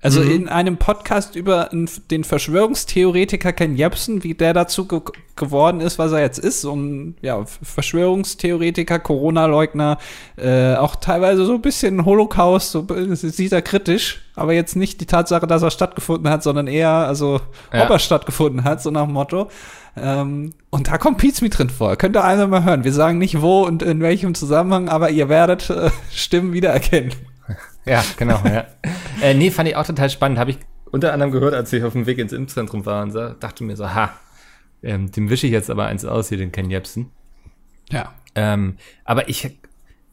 Also 0.00 0.20
mhm. 0.20 0.30
in 0.30 0.48
einem 0.48 0.76
Podcast 0.76 1.34
über 1.34 1.70
den 1.72 2.22
Verschwörungstheoretiker 2.22 3.52
Ken 3.52 3.74
Jebsen, 3.74 4.22
wie 4.22 4.34
der 4.34 4.52
dazu 4.52 4.86
ge 4.86 5.00
geworden 5.34 5.80
ist, 5.80 6.00
was 6.00 6.10
er 6.10 6.20
jetzt 6.20 6.38
ist, 6.38 6.62
so 6.62 6.74
ein 6.74 7.16
ja, 7.20 7.44
Verschwörungstheoretiker, 7.62 8.98
Corona-Leugner, 8.98 9.98
äh, 10.36 10.74
auch 10.74 10.96
teilweise 10.96 11.44
so 11.44 11.54
ein 11.54 11.62
bisschen 11.62 12.04
Holocaust, 12.04 12.72
so 12.72 12.84
sieht 13.14 13.52
er 13.52 13.62
kritisch, 13.62 14.20
aber 14.34 14.52
jetzt 14.52 14.74
nicht 14.74 15.00
die 15.00 15.06
Tatsache, 15.06 15.46
dass 15.46 15.62
er 15.62 15.70
stattgefunden 15.70 16.28
hat, 16.28 16.42
sondern 16.42 16.66
eher, 16.66 16.90
also 16.90 17.40
ja. 17.72 17.84
ob 17.84 17.90
er 17.90 18.00
stattgefunden 18.00 18.64
hat, 18.64 18.82
so 18.82 18.90
nach 18.90 19.04
dem 19.04 19.12
Motto. 19.12 19.48
Ähm, 19.96 20.54
und 20.70 20.88
da 20.88 20.98
kommt 20.98 21.18
Pizmi 21.18 21.50
drin 21.50 21.70
vor. 21.70 21.94
Könnt 21.96 22.16
ihr 22.16 22.24
einmal 22.24 22.48
mal 22.48 22.64
hören. 22.64 22.82
Wir 22.82 22.92
sagen 22.92 23.18
nicht 23.18 23.40
wo 23.40 23.62
und 23.62 23.82
in 23.82 24.00
welchem 24.00 24.34
Zusammenhang, 24.34 24.88
aber 24.88 25.10
ihr 25.10 25.28
werdet 25.28 25.70
äh, 25.70 25.90
Stimmen 26.12 26.52
wiedererkennen. 26.52 27.12
Ja, 27.84 28.04
genau, 28.16 28.40
ja. 28.44 28.66
äh, 29.22 29.34
nee, 29.34 29.50
fand 29.50 29.68
ich 29.68 29.76
auch 29.76 29.86
total 29.86 30.10
spannend. 30.10 30.38
Habe 30.38 30.50
ich 30.50 30.58
unter 30.90 31.12
anderem 31.12 31.32
gehört, 31.32 31.54
als 31.54 31.72
ich 31.72 31.84
auf 31.84 31.92
dem 31.92 32.06
Weg 32.06 32.18
ins 32.18 32.32
Impfzentrum 32.32 32.86
war 32.86 33.02
und 33.02 33.10
so, 33.10 33.30
dachte 33.30 33.64
mir 33.64 33.76
so, 33.76 33.94
ha, 33.94 34.12
ähm, 34.82 35.10
dem 35.10 35.30
wische 35.30 35.46
ich 35.46 35.52
jetzt 35.52 35.70
aber 35.70 35.86
eins 35.86 36.04
aus, 36.04 36.28
hier 36.28 36.38
den 36.38 36.52
Ken 36.52 36.70
Jebsen. 36.70 37.10
Ja. 37.90 38.12
Ähm, 38.34 38.76
aber 39.04 39.28
ich, 39.28 39.58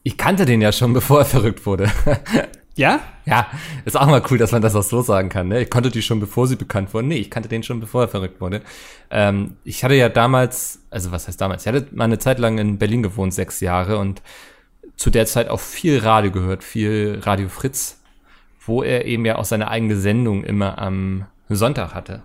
ich 0.02 0.16
kannte 0.16 0.44
den 0.44 0.60
ja 0.60 0.72
schon, 0.72 0.92
bevor 0.94 1.20
er 1.20 1.24
verrückt 1.24 1.66
wurde. 1.66 1.90
ja? 2.74 3.00
Ja, 3.24 3.48
ist 3.84 3.96
auch 3.96 4.06
mal 4.06 4.22
cool, 4.30 4.38
dass 4.38 4.52
man 4.52 4.62
das 4.62 4.76
auch 4.76 4.82
so 4.82 5.02
sagen 5.02 5.28
kann. 5.28 5.48
Ne? 5.48 5.62
Ich 5.62 5.70
konnte 5.70 5.90
die 5.90 6.02
schon, 6.02 6.20
bevor 6.20 6.46
sie 6.46 6.56
bekannt 6.56 6.94
wurden. 6.94 7.08
Nee, 7.08 7.16
ich 7.16 7.30
kannte 7.30 7.48
den 7.48 7.62
schon, 7.62 7.80
bevor 7.80 8.02
er 8.02 8.08
verrückt 8.08 8.40
wurde. 8.40 8.62
Ähm, 9.10 9.56
ich 9.64 9.82
hatte 9.82 9.94
ja 9.94 10.08
damals, 10.08 10.80
also 10.90 11.10
was 11.10 11.26
heißt 11.26 11.40
damals? 11.40 11.66
Ich 11.66 11.72
hatte 11.72 11.88
mal 11.92 12.04
eine 12.04 12.18
Zeit 12.18 12.38
lang 12.38 12.58
in 12.58 12.78
Berlin 12.78 13.02
gewohnt, 13.02 13.34
sechs 13.34 13.60
Jahre 13.60 13.98
und 13.98 14.22
zu 14.96 15.10
der 15.10 15.26
Zeit 15.26 15.48
auch 15.48 15.60
viel 15.60 15.98
Radio 15.98 16.30
gehört, 16.30 16.64
viel 16.64 17.20
Radio 17.22 17.48
Fritz, 17.48 18.02
wo 18.64 18.82
er 18.82 19.04
eben 19.04 19.24
ja 19.24 19.36
auch 19.36 19.44
seine 19.44 19.68
eigene 19.68 19.96
Sendung 19.96 20.44
immer 20.44 20.78
am 20.78 21.26
Sonntag 21.48 21.94
hatte. 21.94 22.22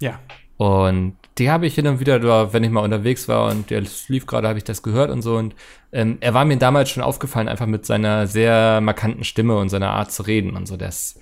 Ja. 0.00 0.20
Und 0.56 1.16
die 1.38 1.50
habe 1.50 1.66
ich 1.66 1.74
hin 1.74 1.86
und 1.88 1.98
wieder, 1.98 2.52
wenn 2.52 2.62
ich 2.62 2.70
mal 2.70 2.84
unterwegs 2.84 3.26
war 3.26 3.50
und 3.50 3.70
der 3.70 3.82
lief 4.08 4.26
gerade, 4.26 4.46
habe 4.46 4.58
ich 4.58 4.64
das 4.64 4.82
gehört 4.82 5.10
und 5.10 5.22
so. 5.22 5.36
Und 5.36 5.54
ähm, 5.92 6.18
er 6.20 6.34
war 6.34 6.44
mir 6.44 6.58
damals 6.58 6.90
schon 6.90 7.02
aufgefallen, 7.02 7.48
einfach 7.48 7.66
mit 7.66 7.86
seiner 7.86 8.26
sehr 8.26 8.80
markanten 8.80 9.24
Stimme 9.24 9.56
und 9.56 9.68
seiner 9.68 9.90
Art 9.90 10.12
zu 10.12 10.22
reden 10.22 10.54
und 10.54 10.66
so. 10.66 10.76
Das 10.76 11.18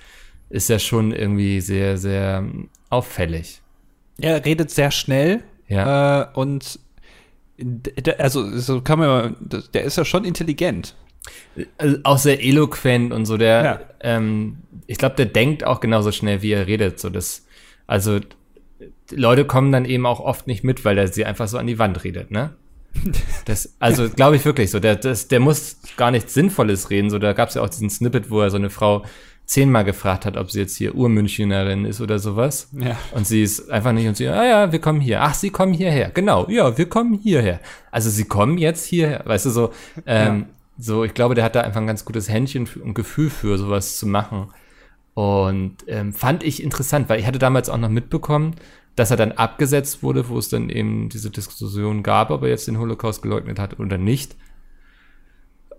ist 0.50 0.68
ja 0.68 0.78
schon 0.78 1.12
irgendwie 1.12 1.60
sehr, 1.62 1.96
sehr 1.96 2.44
auffällig. 2.90 3.62
Er 4.20 4.44
redet 4.44 4.70
sehr 4.70 4.90
schnell 4.90 5.42
ja. 5.72 6.22
Äh, 6.22 6.26
und 6.34 6.78
also 8.18 8.58
so 8.58 8.80
kann 8.80 8.98
man, 8.98 9.36
der 9.74 9.84
ist 9.84 9.96
ja 9.96 10.04
schon 10.04 10.24
intelligent. 10.24 10.94
Also 11.78 11.98
auch 12.04 12.18
sehr 12.18 12.42
eloquent 12.42 13.12
und 13.12 13.26
so. 13.26 13.36
Der, 13.36 13.64
ja. 13.64 13.80
ähm, 14.00 14.58
ich 14.86 14.98
glaube, 14.98 15.16
der 15.16 15.26
denkt 15.26 15.64
auch 15.64 15.80
genauso 15.80 16.12
schnell, 16.12 16.42
wie 16.42 16.52
er 16.52 16.66
redet. 16.66 16.98
So 16.98 17.10
das, 17.10 17.46
also 17.86 18.20
Leute 19.10 19.44
kommen 19.44 19.72
dann 19.72 19.84
eben 19.84 20.06
auch 20.06 20.20
oft 20.20 20.46
nicht 20.46 20.64
mit, 20.64 20.84
weil 20.84 20.98
er 20.98 21.08
sie 21.08 21.24
einfach 21.24 21.48
so 21.48 21.58
an 21.58 21.66
die 21.66 21.78
Wand 21.78 22.02
redet, 22.04 22.30
ne? 22.30 22.54
Das, 23.44 23.74
also 23.80 24.08
glaube 24.08 24.36
ich 24.36 24.44
wirklich 24.44 24.70
so. 24.70 24.78
Der, 24.78 24.96
das, 24.96 25.28
der 25.28 25.40
muss 25.40 25.78
gar 25.96 26.10
nichts 26.10 26.34
Sinnvolles 26.34 26.90
reden. 26.90 27.10
So, 27.10 27.18
da 27.18 27.32
gab 27.32 27.48
es 27.48 27.54
ja 27.54 27.62
auch 27.62 27.68
diesen 27.68 27.90
Snippet, 27.90 28.30
wo 28.30 28.40
er 28.40 28.50
so 28.50 28.56
eine 28.56 28.70
Frau 28.70 29.04
zehnmal 29.52 29.84
gefragt 29.84 30.24
hat, 30.24 30.38
ob 30.38 30.50
sie 30.50 30.60
jetzt 30.60 30.76
hier 30.76 30.94
Urmünchnerin 30.94 31.84
ist 31.84 32.00
oder 32.00 32.18
sowas. 32.18 32.70
Ja. 32.72 32.96
Und 33.12 33.26
sie 33.26 33.42
ist 33.42 33.70
einfach 33.70 33.92
nicht 33.92 34.08
und 34.08 34.16
sie, 34.16 34.26
ah 34.28 34.44
ja, 34.44 34.72
wir 34.72 34.80
kommen 34.80 35.00
hier. 35.00 35.22
Ach, 35.22 35.34
sie 35.34 35.50
kommen 35.50 35.74
hierher. 35.74 36.10
Genau, 36.10 36.48
ja, 36.48 36.78
wir 36.78 36.88
kommen 36.88 37.14
hierher. 37.14 37.60
Also 37.90 38.08
sie 38.08 38.24
kommen 38.24 38.56
jetzt 38.56 38.86
hierher. 38.86 39.22
Weißt 39.26 39.44
du, 39.44 39.50
so, 39.50 39.72
ähm, 40.06 40.38
ja. 40.38 40.46
so, 40.78 41.04
ich 41.04 41.12
glaube, 41.12 41.34
der 41.34 41.44
hat 41.44 41.54
da 41.54 41.60
einfach 41.60 41.82
ein 41.82 41.86
ganz 41.86 42.06
gutes 42.06 42.30
Händchen 42.30 42.66
und 42.82 42.94
Gefühl 42.94 43.28
für 43.28 43.58
sowas 43.58 43.98
zu 43.98 44.06
machen. 44.06 44.48
Und 45.12 45.76
ähm, 45.86 46.14
fand 46.14 46.42
ich 46.42 46.62
interessant, 46.62 47.10
weil 47.10 47.20
ich 47.20 47.26
hatte 47.26 47.38
damals 47.38 47.68
auch 47.68 47.76
noch 47.76 47.90
mitbekommen, 47.90 48.54
dass 48.96 49.10
er 49.10 49.18
dann 49.18 49.32
abgesetzt 49.32 50.02
wurde, 50.02 50.30
wo 50.30 50.38
es 50.38 50.48
dann 50.48 50.70
eben 50.70 51.10
diese 51.10 51.30
Diskussion 51.30 52.02
gab, 52.02 52.30
ob 52.30 52.42
er 52.42 52.48
jetzt 52.48 52.68
den 52.68 52.78
Holocaust 52.78 53.20
geleugnet 53.20 53.58
hat 53.58 53.78
oder 53.78 53.98
nicht. 53.98 54.34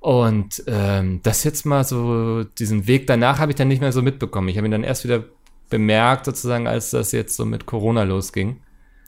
Und 0.04 0.62
ähm, 0.68 1.22
das 1.24 1.46
jetzt 1.46 1.66
mal 1.66 1.86
so, 1.86 2.44
diesen 2.44 2.88
Weg 2.88 3.08
danach 3.08 3.40
habe 3.40 3.54
ich 3.54 3.56
dann 3.56 3.70
nicht 3.70 3.80
mehr 3.80 3.94
so 3.94 4.02
mitbekommen. 4.02 4.50
Ich 4.50 4.58
habe 4.58 4.68
ihn 4.68 4.72
dann 4.72 4.84
erst 4.84 5.06
wieder 5.06 5.24
bemerkt, 5.70 6.26
sozusagen, 6.26 6.68
als 6.68 6.90
das 6.90 7.14
jetzt 7.14 7.38
so 7.38 7.46
mit 7.46 7.66
Corona 7.66 8.04
losging. 8.04 8.58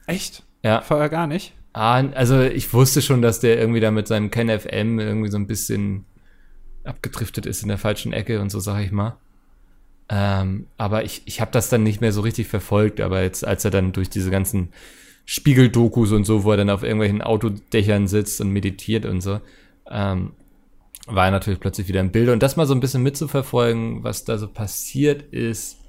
Echt? 0.07 0.43
Ja. 0.63 0.79
Vorher 0.79 1.09
gar 1.09 1.27
nicht? 1.27 1.51
Ah, 1.73 2.01
also 2.13 2.39
ich 2.39 2.73
wusste 2.73 3.01
schon, 3.01 3.21
dass 3.21 3.41
der 3.41 3.59
irgendwie 3.59 3.81
da 3.81 3.91
mit 3.91 4.07
seinem 4.07 4.31
KenFM 4.31 4.97
irgendwie 4.99 5.29
so 5.29 5.35
ein 5.35 5.47
bisschen 5.47 6.05
abgedriftet 6.85 7.45
ist 7.45 7.61
in 7.61 7.67
der 7.67 7.77
falschen 7.77 8.13
Ecke 8.13 8.39
und 8.39 8.49
so, 8.49 8.61
sag 8.61 8.81
ich 8.81 8.93
mal. 8.93 9.17
Ähm, 10.07 10.67
aber 10.77 11.03
ich, 11.03 11.23
ich 11.25 11.41
habe 11.41 11.51
das 11.51 11.67
dann 11.67 11.83
nicht 11.83 11.99
mehr 11.99 12.13
so 12.13 12.21
richtig 12.21 12.47
verfolgt, 12.47 13.01
aber 13.01 13.21
jetzt, 13.21 13.45
als 13.45 13.65
er 13.65 13.71
dann 13.71 13.91
durch 13.91 14.09
diese 14.09 14.31
ganzen 14.31 14.69
Spiegeldokus 15.25 16.13
und 16.13 16.23
so, 16.23 16.45
wo 16.45 16.51
er 16.51 16.57
dann 16.57 16.69
auf 16.69 16.83
irgendwelchen 16.83 17.21
Autodächern 17.21 18.07
sitzt 18.07 18.39
und 18.39 18.51
meditiert 18.51 19.05
und 19.05 19.19
so, 19.19 19.41
ähm, 19.91 20.31
war 21.07 21.25
er 21.25 21.31
natürlich 21.31 21.59
plötzlich 21.59 21.87
wieder 21.87 21.99
im 21.99 22.11
Bilde. 22.11 22.33
Und 22.33 22.41
das 22.41 22.55
mal 22.55 22.65
so 22.65 22.73
ein 22.73 22.79
bisschen 22.79 23.03
mitzuverfolgen, 23.03 24.03
was 24.03 24.23
da 24.23 24.37
so 24.37 24.47
passiert 24.47 25.21
ist 25.21 25.79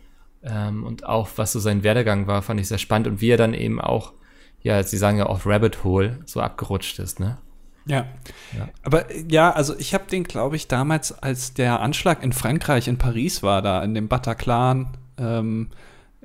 ähm, 0.42 0.84
und 0.84 1.06
auch 1.06 1.28
was 1.36 1.52
so 1.52 1.60
sein 1.60 1.82
Werdegang 1.82 2.26
war, 2.26 2.42
fand 2.42 2.60
ich 2.60 2.68
sehr 2.68 2.78
spannend. 2.78 3.08
Und 3.08 3.20
wie 3.20 3.30
er 3.30 3.36
dann 3.36 3.54
eben 3.54 3.80
auch, 3.80 4.12
ja, 4.62 4.82
sie 4.82 4.98
sagen 4.98 5.18
ja 5.18 5.26
oft 5.26 5.46
Rabbit 5.46 5.84
Hole, 5.84 6.20
so 6.26 6.40
abgerutscht 6.40 6.98
ist, 6.98 7.20
ne? 7.20 7.38
Ja. 7.86 8.06
ja. 8.56 8.68
Aber 8.82 9.06
ja, 9.30 9.52
also 9.52 9.78
ich 9.78 9.94
habe 9.94 10.06
den, 10.10 10.24
glaube 10.24 10.56
ich, 10.56 10.66
damals, 10.66 11.12
als 11.22 11.54
der 11.54 11.80
Anschlag 11.80 12.22
in 12.22 12.32
Frankreich, 12.32 12.88
in 12.88 12.98
Paris 12.98 13.42
war, 13.42 13.62
da 13.62 13.82
in 13.82 13.94
dem 13.94 14.08
Bataclan, 14.08 14.96
ähm, 15.18 15.70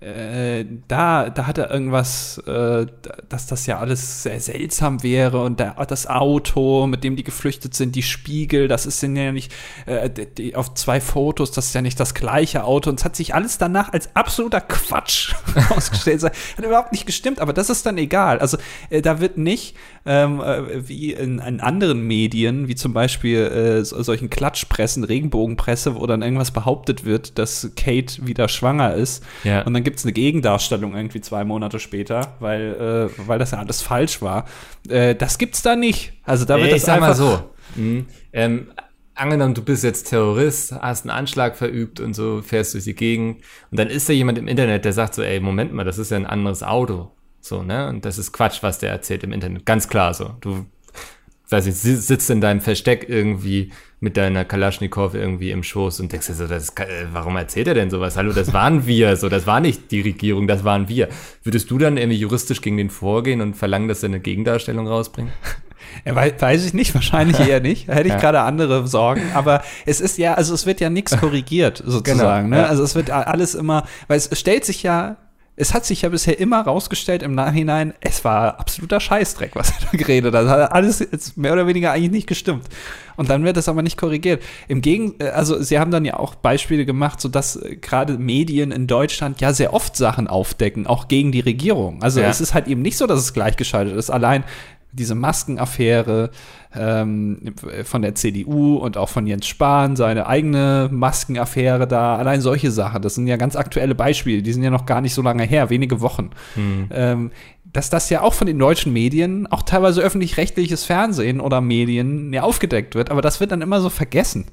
äh, 0.02 0.66
da, 0.88 1.30
da 1.30 1.46
hat 1.46 1.60
er 1.60 1.70
irgendwas, 1.70 2.40
äh, 2.48 2.88
dass 3.30 3.46
das 3.46 3.68
ja 3.68 3.78
alles 3.78 4.24
sehr 4.24 4.40
seltsam 4.40 5.04
wäre 5.04 5.44
und 5.44 5.60
der, 5.60 5.76
das 5.86 6.08
Auto, 6.08 6.88
mit 6.88 7.04
dem 7.04 7.16
die 7.16 7.24
geflüchtet 7.24 7.76
sind, 7.76 7.96
die 7.96 8.02
Spiegel, 8.02 8.68
das 8.68 8.88
ist 8.88 9.04
ja 9.04 9.32
nicht 9.32 9.54
äh, 9.86 10.10
die, 10.10 10.56
auf 10.56 10.74
zwei 10.74 11.00
Fotos, 11.00 11.52
das 11.52 11.68
ist 11.68 11.76
ja 11.76 11.84
nicht 11.84 12.00
das 12.00 12.16
gleiche 12.16 12.64
Auto 12.64 12.90
und 12.90 13.00
es 13.00 13.06
hat 13.06 13.16
sich 13.16 13.36
alles 13.36 13.60
danach 13.60 13.94
als 13.94 14.16
absoluter 14.16 14.60
Quatsch 14.60 15.36
ausgestellt. 15.70 16.24
hat 16.24 16.34
überhaupt 16.58 16.94
nicht 16.94 17.06
gestimmt, 17.06 17.40
aber 17.40 17.54
das 17.54 17.70
ist 17.70 17.86
dann 17.86 18.00
egal. 18.00 18.40
Also 18.40 18.58
äh, 18.90 19.04
da 19.04 19.20
wird 19.20 19.38
nicht 19.38 19.76
ähm, 20.08 20.42
äh, 20.42 20.88
wie 20.90 21.14
in, 21.14 21.38
in, 21.38 21.60
anderen 21.60 22.08
Medien, 22.08 22.68
wie 22.68 22.74
zum 22.74 22.92
Beispiel 22.92 23.82
so, 23.84 24.02
solchen 24.02 24.32
Klatschpressen, 24.32 25.04
Regenbogenpresse, 25.04 25.96
wo 25.96 26.08
dann 26.08 26.24
irgendwas 26.24 26.50
behauptet 26.50 27.06
wird, 27.06 27.38
dass 27.38 27.70
Kate 27.76 28.26
wieder 28.26 28.48
schwanger 28.48 28.96
ist 28.96 29.24
ja. 29.44 29.62
und 29.62 29.76
dann 29.76 29.84
gibt 29.84 29.91
es 29.98 30.06
eine 30.06 30.14
Gegendarstellung 30.14 30.96
irgendwie 30.96 31.22
zwei 31.22 31.44
Monate 31.44 31.80
später, 31.80 32.36
weil, 32.40 33.10
äh, 33.20 33.28
weil 33.28 33.40
das 33.40 33.52
ja 33.52 33.60
alles 33.60 33.82
falsch 33.82 34.22
war. 34.22 34.46
Äh, 34.90 35.16
das 35.16 35.38
gibt's 35.38 35.62
da 35.62 35.76
nicht. 35.76 36.14
Also 36.24 36.46
da 36.46 36.56
wird 36.56 36.68
Ey, 36.68 36.74
das 36.74 36.82
ich 36.82 36.86
sag 36.86 37.00
mal 37.00 37.16
so. 37.16 37.52
Mhm. 37.76 38.06
Ähm, 38.34 38.72
angenommen, 39.16 39.54
du 39.54 39.64
bist 39.64 39.84
jetzt 39.84 40.10
Terrorist, 40.10 40.74
hast 40.74 41.06
einen 41.06 41.12
Anschlag 41.12 41.56
verübt 41.56 42.00
und 42.00 42.14
so, 42.14 42.42
fährst 42.42 42.74
durch 42.74 42.86
die 42.86 42.96
Gegend 42.96 43.42
und 43.70 43.80
dann 43.80 43.88
ist 43.88 44.10
da 44.10 44.14
jemand 44.14 44.38
im 44.38 44.48
Internet, 44.48 44.86
der 44.86 44.94
sagt 44.94 45.14
so, 45.16 45.22
ey, 45.22 45.40
Moment 45.40 45.74
mal, 45.74 45.84
das 45.84 45.98
ist 45.98 46.12
ja 46.12 46.18
ein 46.18 46.26
anderes 46.26 46.64
Auto. 46.64 47.12
So, 47.40 47.64
ne? 47.64 47.88
Und 47.90 48.06
das 48.06 48.18
ist 48.18 48.32
Quatsch, 48.34 48.62
was 48.62 48.80
der 48.80 48.92
erzählt 48.92 49.24
im 49.24 49.34
Internet. 49.34 49.66
Ganz 49.66 49.88
klar 49.88 50.14
so. 50.14 50.36
Du, 50.42 50.66
weiß 51.50 51.66
nicht, 51.66 51.78
sitzt 51.78 52.30
in 52.30 52.42
deinem 52.42 52.62
Versteck 52.62 53.08
irgendwie 53.10 53.72
mit 54.02 54.18
deiner 54.18 54.46
Kalaschnikow 54.46 55.14
irgendwie 55.14 55.52
im 55.52 55.62
Schoß 55.62 56.00
und 56.00 56.12
denkst 56.12 56.26
dir 56.26 56.34
so, 56.34 56.48
das, 56.48 56.70
äh, 56.70 57.06
warum 57.14 57.38
erzählt 57.38 57.68
er 57.68 57.76
denn 57.76 57.92
sowas? 57.92 58.18
Hallo, 58.18 58.34
das 58.34 58.52
waren 58.52 58.88
wir, 58.88 59.16
so, 59.16 59.30
das 59.30 59.46
war 59.46 59.60
nicht 59.60 59.92
die 59.92 60.02
Regierung, 60.02 60.48
das 60.48 60.64
waren 60.64 60.90
wir. 60.90 61.08
Würdest 61.44 61.70
du 61.70 61.78
dann 61.78 61.98
irgendwie 61.98 62.18
juristisch 62.18 62.62
gegen 62.62 62.78
den 62.78 62.90
vorgehen 62.90 63.42
und 63.42 63.56
verlangen, 63.56 63.88
dass 63.88 64.02
er 64.02 64.10
eine 64.10 64.20
Gegendarstellung 64.20 64.88
rausbringt? 64.88 65.32
Ja, 66.06 66.16
weiß 66.16 66.64
ich 66.64 66.74
nicht, 66.74 66.94
wahrscheinlich 66.94 67.40
eher 67.40 67.60
nicht. 67.60 67.90
Da 67.90 67.94
hätte 67.94 68.08
ich 68.08 68.14
ja. 68.14 68.20
gerade 68.20 68.42
andere 68.42 68.88
Sorgen. 68.88 69.24
Aber 69.34 69.62
es 69.86 70.00
ist 70.00 70.18
ja, 70.18 70.36
also 70.36 70.54
es 70.54 70.66
wird 70.66 70.80
ja 70.80 70.90
nichts 70.90 71.18
korrigiert, 71.18 71.78
sozusagen. 71.86 72.50
Genau, 72.50 72.62
ne? 72.62 72.64
Ja. 72.64 72.70
Also 72.70 72.84
es 72.84 72.96
wird 72.96 73.10
alles 73.10 73.56
immer, 73.56 73.86
weil 74.08 74.18
es 74.18 74.30
stellt 74.40 74.64
sich 74.64 74.84
ja 74.84 75.18
es 75.58 75.74
hat 75.74 75.86
sich 75.86 76.04
ja 76.04 76.10
bisher 76.10 76.40
immer 76.40 76.62
rausgestellt 76.62 77.22
im 77.24 77.36
Nachhinein, 77.36 77.94
es 78.00 78.24
war 78.24 78.60
absoluter 78.60 79.00
Scheißdreck, 79.00 79.56
was 79.56 79.70
er 79.70 79.88
da 79.92 79.98
geredet 79.98 80.34
hat. 80.34 80.48
hat 80.48 80.72
alles 80.72 81.00
jetzt 81.00 81.38
mehr 81.38 81.54
oder 81.54 81.68
weniger 81.68 81.92
eigentlich 81.92 82.12
nicht 82.12 82.28
gestimmt. 82.28 82.64
Und 83.18 83.30
dann 83.30 83.44
wird 83.44 83.58
das 83.58 83.68
aber 83.68 83.82
nicht 83.82 83.98
korrigiert. 83.98 84.42
Im 84.68 84.82
Gegenteil, 84.82 85.28
äh, 85.28 85.32
also 85.32 85.62
sie 85.62 85.78
haben 85.78 85.92
dann 85.92 86.06
ja 86.06 86.18
auch 86.18 86.36
Beispiele 86.36 86.86
gemacht, 86.86 87.20
sodass 87.20 87.58
äh, 87.58 87.76
gerade 87.76 88.18
Medien 88.18 88.72
in 88.72 88.88
Deutschland 88.88 89.42
ja 89.42 89.54
sehr 89.54 89.74
oft 89.74 89.96
Sachen 89.96 90.28
aufdecken, 90.28 90.88
auch 90.88 91.08
gegen 91.08 91.32
die 91.32 91.42
Regierung. 91.42 92.02
Also 92.02 92.22
ja. 92.22 92.30
es 92.30 92.40
ist 92.40 92.54
halt 92.54 92.68
eben 92.68 92.82
nicht 92.82 92.98
so, 92.98 93.06
dass 93.06 93.20
es 93.20 93.34
gleichgeschaltet 93.34 93.96
ist. 93.96 94.10
Allein 94.10 94.46
diese 94.94 95.16
Maskenaffäre 95.16 96.32
ähm, 96.76 97.54
von 97.84 98.02
der 98.02 98.16
CDU 98.16 98.76
und 98.76 98.98
auch 98.98 99.10
von 99.10 99.28
Jens 99.28 99.48
Spahn, 99.48 99.96
seine 99.96 100.28
eigene 100.28 100.90
Maskenaffäre 100.92 101.88
da, 101.88 102.18
allein 102.18 102.42
solche 102.42 102.72
Sachen, 102.72 103.02
das 103.02 103.16
sind 103.16 103.28
ja 103.28 103.38
ganz 103.38 103.56
aktuelle 103.56 103.96
Beispiele, 103.96 104.42
die 104.42 104.54
sind 104.54 104.64
ja 104.64 104.70
noch 104.70 104.86
gar 104.86 105.02
nicht 105.02 105.14
so 105.14 105.22
lange 105.22 105.44
her, 105.44 105.70
wenige 105.70 106.02
Wochen. 106.02 106.32
Hm. 106.56 106.88
Ähm, 106.92 107.32
dass 107.74 107.90
das 107.90 108.10
ja 108.10 108.22
auch 108.22 108.34
von 108.34 108.48
den 108.48 108.60
deutschen 108.60 108.92
Medien, 108.94 109.48
auch 109.48 109.64
teilweise 109.64 110.02
öffentlich-rechtliches 110.02 110.84
Fernsehen 110.84 111.40
oder 111.40 111.62
Medien 111.62 112.34
ja 112.34 112.44
aufgedeckt 112.44 112.96
wird, 112.96 113.12
aber 113.12 113.22
das 113.22 113.40
wird 113.40 113.52
dann 113.52 113.62
immer 113.62 113.80
so 113.80 113.90
vergessen. 113.90 114.48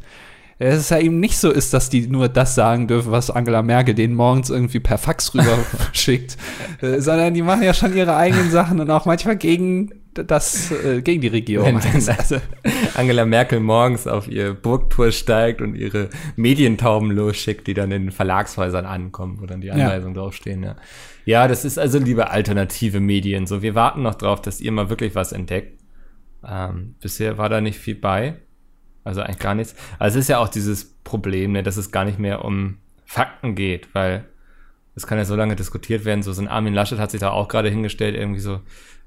dass 0.60 0.76
es 0.76 0.90
ja 0.90 0.98
eben 0.98 1.18
nicht 1.18 1.38
so 1.38 1.50
ist, 1.50 1.74
dass 1.74 1.90
die 1.90 2.06
nur 2.06 2.28
das 2.28 2.54
sagen 2.54 2.86
dürfen, 2.86 3.10
was 3.10 3.30
Angela 3.30 3.62
Merkel 3.62 3.94
denen 3.94 4.14
morgens 4.14 4.50
irgendwie 4.50 4.80
per 4.80 4.98
Fax 4.98 5.34
rüber 5.34 5.58
schickt, 5.92 6.36
äh, 6.80 7.00
sondern 7.00 7.34
die 7.34 7.42
machen 7.42 7.62
ja 7.62 7.74
schon 7.74 7.96
ihre 7.96 8.16
eigenen 8.16 8.50
Sachen 8.50 8.78
und 8.78 8.90
auch 8.90 9.04
manchmal 9.04 9.36
gegen 9.36 9.90
das, 10.24 10.70
äh, 10.70 11.02
gegen 11.02 11.20
die 11.20 11.28
Regierung. 11.28 11.80
Also, 12.08 12.36
Angela 12.94 13.24
Merkel 13.24 13.60
morgens 13.60 14.06
auf 14.06 14.28
ihr 14.28 14.54
Burgtour 14.54 15.10
steigt 15.12 15.60
und 15.60 15.74
ihre 15.74 16.10
Medientauben 16.36 17.10
losschickt, 17.10 17.66
die 17.66 17.74
dann 17.74 17.90
in 17.90 18.04
den 18.04 18.10
Verlagshäusern 18.10 18.86
ankommen, 18.86 19.38
wo 19.40 19.46
dann 19.46 19.60
die 19.60 19.70
Anweisungen 19.70 20.14
ja. 20.14 20.22
draufstehen, 20.22 20.62
ja. 20.62 20.76
Ja, 21.24 21.46
das 21.46 21.64
ist 21.64 21.78
also 21.78 21.98
lieber 21.98 22.30
alternative 22.30 23.00
Medien. 23.00 23.46
So, 23.46 23.60
wir 23.60 23.74
warten 23.74 24.02
noch 24.02 24.14
drauf, 24.14 24.40
dass 24.40 24.60
ihr 24.60 24.72
mal 24.72 24.88
wirklich 24.88 25.14
was 25.14 25.32
entdeckt. 25.32 25.78
Ähm, 26.46 26.94
bisher 27.00 27.36
war 27.36 27.48
da 27.48 27.60
nicht 27.60 27.78
viel 27.78 27.96
bei. 27.96 28.36
Also 29.04 29.20
eigentlich 29.20 29.38
gar 29.38 29.54
nichts. 29.54 29.74
Also 29.98 30.18
es 30.18 30.24
ist 30.24 30.28
ja 30.28 30.38
auch 30.38 30.48
dieses 30.48 30.84
Problem, 31.04 31.52
ne, 31.52 31.62
dass 31.62 31.76
es 31.76 31.90
gar 31.90 32.04
nicht 32.04 32.18
mehr 32.18 32.44
um 32.44 32.78
Fakten 33.04 33.54
geht, 33.54 33.94
weil 33.94 34.24
es 34.94 35.06
kann 35.06 35.18
ja 35.18 35.24
so 35.24 35.36
lange 35.36 35.56
diskutiert 35.56 36.04
werden. 36.04 36.22
So, 36.22 36.32
so 36.32 36.42
ein 36.42 36.48
Armin 36.48 36.74
Laschet 36.74 36.98
hat 36.98 37.10
sich 37.10 37.20
da 37.20 37.30
auch 37.30 37.48
gerade 37.48 37.70
hingestellt, 37.70 38.14
irgendwie 38.14 38.40
so, 38.40 38.60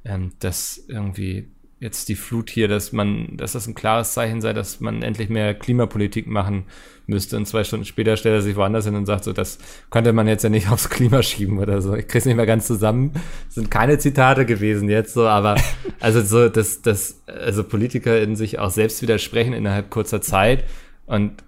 ähm, 0.05 0.31
dass 0.39 0.83
irgendwie 0.87 1.47
jetzt 1.81 2.09
die 2.09 2.15
Flut 2.15 2.51
hier, 2.51 2.67
dass 2.67 2.91
man, 2.91 3.37
dass 3.37 3.53
das 3.53 3.65
ein 3.67 3.73
klares 3.73 4.13
Zeichen 4.13 4.39
sei, 4.39 4.53
dass 4.53 4.79
man 4.81 5.01
endlich 5.01 5.29
mehr 5.29 5.55
Klimapolitik 5.55 6.27
machen 6.27 6.65
müsste. 7.07 7.35
Und 7.35 7.47
zwei 7.47 7.63
Stunden 7.63 7.85
später 7.85 8.17
stellt 8.17 8.35
er 8.35 8.41
sich 8.43 8.55
woanders 8.55 8.85
hin 8.85 8.95
und 8.95 9.07
sagt 9.07 9.23
so, 9.23 9.33
das 9.33 9.57
könnte 9.89 10.13
man 10.13 10.27
jetzt 10.27 10.43
ja 10.43 10.49
nicht 10.49 10.69
aufs 10.71 10.89
Klima 10.89 11.23
schieben 11.23 11.57
oder 11.57 11.81
so. 11.81 11.95
Ich 11.95 12.07
krieg's 12.07 12.25
nicht 12.25 12.35
mehr 12.35 12.45
ganz 12.45 12.67
zusammen. 12.67 13.13
Das 13.47 13.55
sind 13.55 13.71
keine 13.71 13.97
Zitate 13.97 14.45
gewesen 14.45 14.89
jetzt 14.89 15.15
so, 15.15 15.27
aber 15.27 15.55
also 15.99 16.21
so, 16.21 16.49
dass, 16.49 16.83
dass 16.83 17.23
also 17.25 17.63
Politiker 17.63 18.21
in 18.21 18.35
sich 18.35 18.59
auch 18.59 18.69
selbst 18.69 19.01
widersprechen 19.01 19.53
innerhalb 19.53 19.89
kurzer 19.89 20.21
Zeit 20.21 20.65
und 21.07 21.43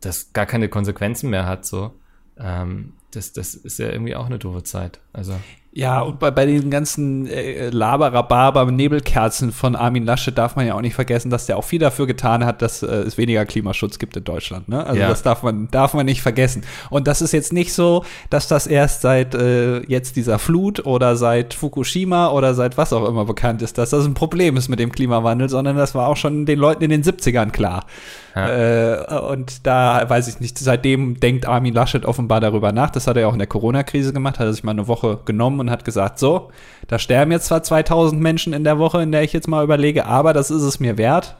das 0.00 0.32
gar 0.32 0.46
keine 0.46 0.70
Konsequenzen 0.70 1.28
mehr 1.28 1.44
hat, 1.44 1.66
so. 1.66 1.92
Ähm, 2.38 2.94
das, 3.10 3.34
das 3.34 3.54
ist 3.54 3.78
ja 3.78 3.90
irgendwie 3.90 4.16
auch 4.16 4.26
eine 4.26 4.38
doofe 4.38 4.62
Zeit. 4.62 5.00
Also. 5.12 5.38
Ja, 5.72 6.00
und 6.00 6.18
bei, 6.18 6.32
bei 6.32 6.46
diesen 6.46 6.68
ganzen 6.68 7.28
äh, 7.28 7.70
Laberababer 7.70 8.68
Nebelkerzen 8.72 9.52
von 9.52 9.76
Armin 9.76 10.04
Lasche 10.04 10.32
darf 10.32 10.56
man 10.56 10.66
ja 10.66 10.74
auch 10.74 10.80
nicht 10.80 10.96
vergessen, 10.96 11.30
dass 11.30 11.46
der 11.46 11.56
auch 11.56 11.64
viel 11.64 11.78
dafür 11.78 12.08
getan 12.08 12.44
hat, 12.44 12.60
dass 12.60 12.82
äh, 12.82 12.86
es 12.86 13.16
weniger 13.18 13.46
Klimaschutz 13.46 14.00
gibt 14.00 14.16
in 14.16 14.24
Deutschland. 14.24 14.68
Ne? 14.68 14.84
Also 14.84 15.00
ja. 15.00 15.08
das 15.08 15.22
darf 15.22 15.44
man, 15.44 15.68
darf 15.70 15.94
man 15.94 16.06
nicht 16.06 16.22
vergessen. 16.22 16.62
Und 16.90 17.06
das 17.06 17.22
ist 17.22 17.30
jetzt 17.30 17.52
nicht 17.52 17.72
so, 17.72 18.04
dass 18.30 18.48
das 18.48 18.66
erst 18.66 19.02
seit 19.02 19.36
äh, 19.36 19.78
jetzt 19.86 20.16
dieser 20.16 20.40
Flut 20.40 20.84
oder 20.86 21.14
seit 21.14 21.54
Fukushima 21.54 22.30
oder 22.30 22.54
seit 22.54 22.76
was 22.76 22.92
auch 22.92 23.08
immer 23.08 23.24
bekannt 23.24 23.62
ist, 23.62 23.78
dass 23.78 23.90
das 23.90 24.04
ein 24.04 24.14
Problem 24.14 24.56
ist 24.56 24.68
mit 24.68 24.80
dem 24.80 24.90
Klimawandel, 24.90 25.48
sondern 25.48 25.76
das 25.76 25.94
war 25.94 26.08
auch 26.08 26.16
schon 26.16 26.46
den 26.46 26.58
Leuten 26.58 26.82
in 26.82 26.90
den 26.90 27.04
70ern 27.04 27.50
klar. 27.50 27.86
Ja. 28.34 28.48
Äh, 28.48 29.20
und 29.32 29.66
da 29.66 30.08
weiß 30.08 30.28
ich 30.28 30.40
nicht, 30.40 30.58
seitdem 30.58 31.18
denkt 31.18 31.46
Armin 31.46 31.74
Laschet 31.74 32.04
offenbar 32.04 32.40
darüber 32.40 32.72
nach. 32.72 32.90
Das 32.90 33.06
hat 33.06 33.16
er 33.16 33.28
auch 33.28 33.32
in 33.32 33.38
der 33.38 33.48
Corona-Krise 33.48 34.12
gemacht, 34.12 34.38
hat 34.38 34.46
er 34.46 34.52
sich 34.52 34.64
mal 34.64 34.72
eine 34.72 34.88
Woche 34.88 35.18
genommen 35.24 35.60
und 35.60 35.70
hat 35.70 35.84
gesagt, 35.84 36.18
so, 36.18 36.50
da 36.86 36.98
sterben 36.98 37.32
jetzt 37.32 37.46
zwar 37.46 37.62
2000 37.62 38.20
Menschen 38.20 38.52
in 38.52 38.64
der 38.64 38.78
Woche, 38.78 39.02
in 39.02 39.12
der 39.12 39.22
ich 39.22 39.32
jetzt 39.32 39.48
mal 39.48 39.64
überlege, 39.64 40.06
aber 40.06 40.32
das 40.32 40.50
ist 40.50 40.62
es 40.62 40.80
mir 40.80 40.98
wert. 40.98 41.36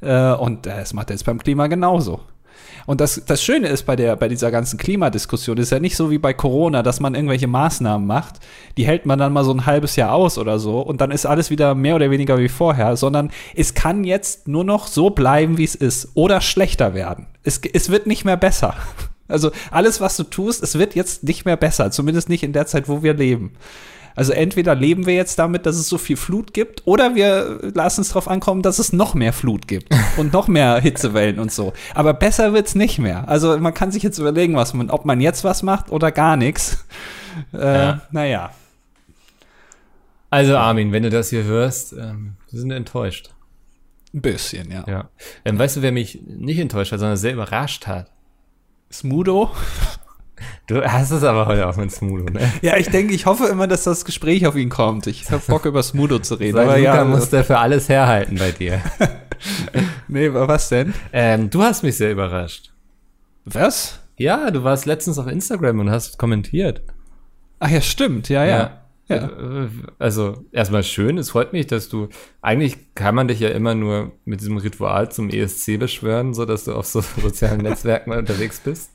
Äh, 0.00 0.32
und 0.32 0.66
das 0.66 0.92
macht 0.92 1.10
er 1.10 1.14
jetzt 1.14 1.24
beim 1.24 1.38
Klima 1.38 1.68
genauso. 1.68 2.20
Und 2.86 3.00
das, 3.00 3.22
das 3.26 3.42
Schöne 3.42 3.68
ist 3.68 3.84
bei, 3.84 3.96
der, 3.96 4.16
bei 4.16 4.28
dieser 4.28 4.50
ganzen 4.50 4.78
Klimadiskussion, 4.78 5.58
ist 5.58 5.70
ja 5.70 5.80
nicht 5.80 5.96
so 5.96 6.10
wie 6.10 6.18
bei 6.18 6.32
Corona, 6.32 6.82
dass 6.82 7.00
man 7.00 7.14
irgendwelche 7.14 7.46
Maßnahmen 7.46 8.06
macht, 8.06 8.40
die 8.76 8.86
hält 8.86 9.06
man 9.06 9.18
dann 9.18 9.32
mal 9.32 9.44
so 9.44 9.52
ein 9.52 9.66
halbes 9.66 9.96
Jahr 9.96 10.12
aus 10.12 10.38
oder 10.38 10.58
so 10.58 10.80
und 10.80 11.00
dann 11.00 11.10
ist 11.10 11.26
alles 11.26 11.50
wieder 11.50 11.74
mehr 11.74 11.96
oder 11.96 12.10
weniger 12.10 12.38
wie 12.38 12.48
vorher, 12.48 12.96
sondern 12.96 13.30
es 13.54 13.74
kann 13.74 14.04
jetzt 14.04 14.46
nur 14.48 14.64
noch 14.64 14.86
so 14.86 15.10
bleiben, 15.10 15.58
wie 15.58 15.64
es 15.64 15.74
ist 15.74 16.10
oder 16.14 16.40
schlechter 16.40 16.94
werden. 16.94 17.26
Es, 17.42 17.60
es 17.72 17.90
wird 17.90 18.06
nicht 18.06 18.24
mehr 18.24 18.36
besser. 18.36 18.74
Also 19.28 19.50
alles, 19.72 20.00
was 20.00 20.16
du 20.16 20.22
tust, 20.22 20.62
es 20.62 20.78
wird 20.78 20.94
jetzt 20.94 21.24
nicht 21.24 21.44
mehr 21.44 21.56
besser, 21.56 21.90
zumindest 21.90 22.28
nicht 22.28 22.44
in 22.44 22.52
der 22.52 22.66
Zeit, 22.66 22.88
wo 22.88 23.02
wir 23.02 23.12
leben. 23.12 23.54
Also 24.16 24.32
entweder 24.32 24.74
leben 24.74 25.06
wir 25.06 25.14
jetzt 25.14 25.38
damit, 25.38 25.66
dass 25.66 25.76
es 25.76 25.88
so 25.88 25.98
viel 25.98 26.16
Flut 26.16 26.54
gibt, 26.54 26.86
oder 26.86 27.14
wir 27.14 27.60
lassen 27.74 28.00
es 28.00 28.08
darauf 28.08 28.28
ankommen, 28.28 28.62
dass 28.62 28.78
es 28.78 28.92
noch 28.92 29.14
mehr 29.14 29.32
Flut 29.32 29.68
gibt 29.68 29.94
und 30.16 30.32
noch 30.32 30.48
mehr 30.48 30.80
Hitzewellen 30.80 31.38
und 31.38 31.52
so. 31.52 31.74
Aber 31.94 32.14
besser 32.14 32.52
wird's 32.52 32.74
nicht 32.74 32.98
mehr. 32.98 33.28
Also 33.28 33.58
man 33.58 33.74
kann 33.74 33.92
sich 33.92 34.02
jetzt 34.02 34.18
überlegen, 34.18 34.56
was 34.56 34.74
man, 34.74 34.90
ob 34.90 35.04
man 35.04 35.20
jetzt 35.20 35.44
was 35.44 35.62
macht 35.62 35.92
oder 35.92 36.10
gar 36.10 36.36
nichts. 36.36 36.84
Äh, 37.52 37.58
ja. 37.58 38.00
Naja. 38.10 38.50
Also 40.30 40.56
Armin, 40.56 40.90
wenn 40.90 41.02
du 41.02 41.10
das 41.10 41.28
hier 41.28 41.44
hörst, 41.44 41.92
ähm, 41.92 42.36
wir 42.50 42.60
sind 42.60 42.70
enttäuscht. 42.70 43.34
Ein 44.14 44.22
bisschen, 44.22 44.70
ja. 44.70 44.84
ja. 44.86 45.10
Ähm, 45.44 45.58
weißt 45.58 45.76
du, 45.76 45.82
wer 45.82 45.92
mich 45.92 46.22
nicht 46.26 46.58
enttäuscht 46.58 46.92
hat, 46.92 47.00
sondern 47.00 47.18
sehr 47.18 47.34
überrascht 47.34 47.86
hat? 47.86 48.10
Smudo? 48.90 49.50
Du 50.66 50.82
hast 50.82 51.10
es 51.10 51.22
aber 51.22 51.46
heute 51.46 51.66
auch 51.68 51.76
mit 51.76 51.92
Smudo, 51.92 52.24
ne? 52.24 52.52
Ja, 52.60 52.76
ich 52.76 52.88
denke, 52.88 53.14
ich 53.14 53.26
hoffe 53.26 53.46
immer, 53.46 53.66
dass 53.66 53.84
das 53.84 54.04
Gespräch 54.04 54.46
auf 54.46 54.56
ihn 54.56 54.68
kommt. 54.68 55.06
Ich 55.06 55.30
habe 55.30 55.42
Bock, 55.46 55.64
über 55.64 55.82
Smudo 55.82 56.18
zu 56.18 56.34
reden. 56.34 56.58
aber 56.58 56.76
Luca 56.76 56.96
ja, 56.96 57.04
muss 57.04 57.30
der 57.30 57.44
für 57.44 57.58
alles 57.58 57.88
herhalten 57.88 58.36
bei 58.36 58.50
dir. 58.50 58.80
nee, 60.08 60.32
was 60.32 60.68
denn? 60.68 60.94
Ähm, 61.12 61.50
du 61.50 61.62
hast 61.62 61.82
mich 61.82 61.96
sehr 61.96 62.12
überrascht. 62.12 62.72
Was? 63.44 64.00
Ja, 64.16 64.50
du 64.50 64.64
warst 64.64 64.86
letztens 64.86 65.18
auf 65.18 65.26
Instagram 65.26 65.80
und 65.80 65.90
hast 65.90 66.18
kommentiert. 66.18 66.82
Ach 67.58 67.70
ja, 67.70 67.80
stimmt, 67.80 68.28
ja, 68.28 68.44
ja. 68.44 68.58
ja. 68.58 68.85
Ja. 69.08 69.26
Äh, 69.26 69.68
also 69.98 70.44
erstmal 70.50 70.82
schön, 70.82 71.16
es 71.18 71.30
freut 71.30 71.52
mich, 71.52 71.66
dass 71.68 71.88
du, 71.88 72.08
eigentlich 72.42 72.94
kann 72.94 73.14
man 73.14 73.28
dich 73.28 73.38
ja 73.38 73.50
immer 73.50 73.74
nur 73.74 74.12
mit 74.24 74.40
diesem 74.40 74.56
Ritual 74.56 75.10
zum 75.12 75.30
ESC 75.30 75.78
beschwören, 75.78 76.34
so 76.34 76.44
dass 76.44 76.64
du 76.64 76.74
auf 76.74 76.86
so 76.86 77.02
sozialen 77.22 77.60
Netzwerken 77.60 78.12
unterwegs 78.12 78.60
bist. 78.60 78.90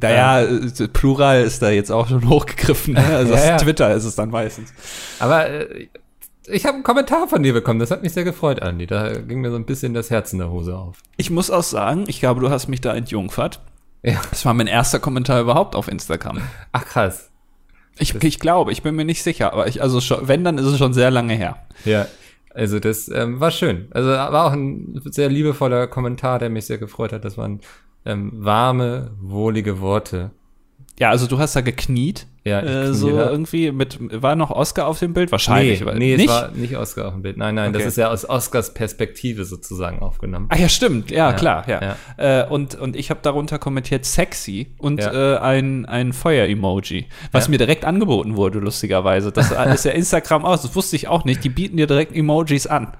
Naja, 0.00 0.42
ähm, 0.42 0.72
äh, 0.78 0.88
Plural 0.88 1.42
ist 1.42 1.62
da 1.62 1.70
jetzt 1.70 1.90
auch 1.90 2.08
schon 2.08 2.28
hochgegriffen, 2.28 2.94
ne? 2.94 3.04
also 3.04 3.34
ja, 3.34 3.44
ja. 3.44 3.56
Twitter 3.56 3.94
ist 3.94 4.04
es 4.04 4.14
dann 4.16 4.30
meistens. 4.30 4.72
Aber 5.18 5.48
äh, 5.48 5.88
ich 6.50 6.64
habe 6.64 6.74
einen 6.74 6.84
Kommentar 6.84 7.28
von 7.28 7.42
dir 7.42 7.52
bekommen, 7.52 7.78
das 7.78 7.90
hat 7.90 8.02
mich 8.02 8.12
sehr 8.12 8.24
gefreut, 8.24 8.60
Andi. 8.60 8.86
Da 8.86 9.12
ging 9.12 9.40
mir 9.40 9.50
so 9.50 9.56
ein 9.56 9.66
bisschen 9.66 9.94
das 9.94 10.10
Herz 10.10 10.32
in 10.32 10.38
der 10.38 10.50
Hose 10.50 10.76
auf. 10.76 10.98
Ich 11.16 11.30
muss 11.30 11.50
auch 11.50 11.62
sagen, 11.62 12.04
ich 12.06 12.20
glaube, 12.20 12.40
du 12.40 12.50
hast 12.50 12.68
mich 12.68 12.80
da 12.80 12.94
entjungfert. 12.94 13.60
Ja. 14.02 14.20
Das 14.30 14.44
war 14.44 14.54
mein 14.54 14.66
erster 14.66 14.98
Kommentar 14.98 15.40
überhaupt 15.40 15.74
auf 15.74 15.88
Instagram. 15.88 16.40
Ach 16.72 16.84
krass. 16.84 17.30
Ich, 17.98 18.14
ich 18.22 18.38
glaube, 18.38 18.72
ich 18.72 18.82
bin 18.82 18.94
mir 18.94 19.04
nicht 19.04 19.22
sicher, 19.22 19.52
aber 19.52 19.66
ich, 19.66 19.82
also 19.82 20.00
schon, 20.00 20.28
wenn, 20.28 20.44
dann 20.44 20.58
ist 20.58 20.66
es 20.66 20.78
schon 20.78 20.92
sehr 20.92 21.10
lange 21.10 21.34
her. 21.34 21.66
Ja, 21.84 22.06
also 22.54 22.80
das 22.80 23.08
ähm, 23.08 23.40
war 23.40 23.50
schön. 23.50 23.86
Also 23.90 24.08
war 24.08 24.46
auch 24.46 24.52
ein 24.52 25.00
sehr 25.04 25.28
liebevoller 25.28 25.86
Kommentar, 25.86 26.38
der 26.38 26.50
mich 26.50 26.66
sehr 26.66 26.78
gefreut 26.78 27.12
hat. 27.12 27.24
Das 27.24 27.38
waren 27.38 27.60
ähm, 28.04 28.32
warme, 28.34 29.12
wohlige 29.20 29.80
Worte. 29.80 30.30
Ja, 30.98 31.10
also 31.10 31.26
du 31.26 31.38
hast 31.38 31.54
da 31.54 31.60
gekniet 31.60 32.26
ja, 32.44 32.60
äh, 32.60 32.94
so 32.94 33.16
da. 33.16 33.30
irgendwie 33.30 33.70
mit, 33.70 33.98
war 34.22 34.34
noch 34.34 34.50
Oscar 34.50 34.86
auf 34.86 34.98
dem 34.98 35.12
Bild? 35.12 35.30
Wahrscheinlich. 35.30 35.84
Nee, 35.84 35.94
nee 35.94 36.16
nicht? 36.16 36.28
es 36.28 36.34
war 36.34 36.50
nicht 36.50 36.76
Oscar 36.76 37.08
auf 37.08 37.12
dem 37.12 37.22
Bild. 37.22 37.36
Nein, 37.36 37.54
nein, 37.54 37.70
okay. 37.70 37.78
das 37.78 37.86
ist 37.88 37.98
ja 37.98 38.10
aus 38.10 38.28
Oscars 38.28 38.74
Perspektive 38.74 39.44
sozusagen 39.44 40.00
aufgenommen. 40.00 40.46
Ah 40.48 40.56
ja, 40.56 40.68
stimmt. 40.68 41.10
Ja, 41.10 41.30
ja 41.30 41.32
klar, 41.34 41.68
ja. 41.68 41.96
ja. 42.18 42.42
Äh, 42.42 42.48
und, 42.48 42.74
und 42.74 42.96
ich 42.96 43.10
habe 43.10 43.20
darunter 43.22 43.58
kommentiert 43.58 44.04
sexy 44.04 44.74
und 44.78 45.00
ja. 45.00 45.36
äh, 45.36 45.38
ein, 45.38 45.86
ein 45.86 46.12
Feuer-Emoji, 46.12 47.06
was 47.32 47.48
mir 47.48 47.58
direkt 47.58 47.84
angeboten 47.84 48.36
wurde, 48.36 48.58
lustigerweise. 48.58 49.30
Das 49.30 49.50
ist 49.74 49.84
ja 49.84 49.92
Instagram 49.92 50.44
aus, 50.44 50.62
das 50.62 50.74
wusste 50.74 50.96
ich 50.96 51.06
auch 51.06 51.24
nicht. 51.24 51.44
Die 51.44 51.50
bieten 51.50 51.76
dir 51.76 51.86
direkt 51.86 52.14
Emojis 52.14 52.66
an. 52.66 52.96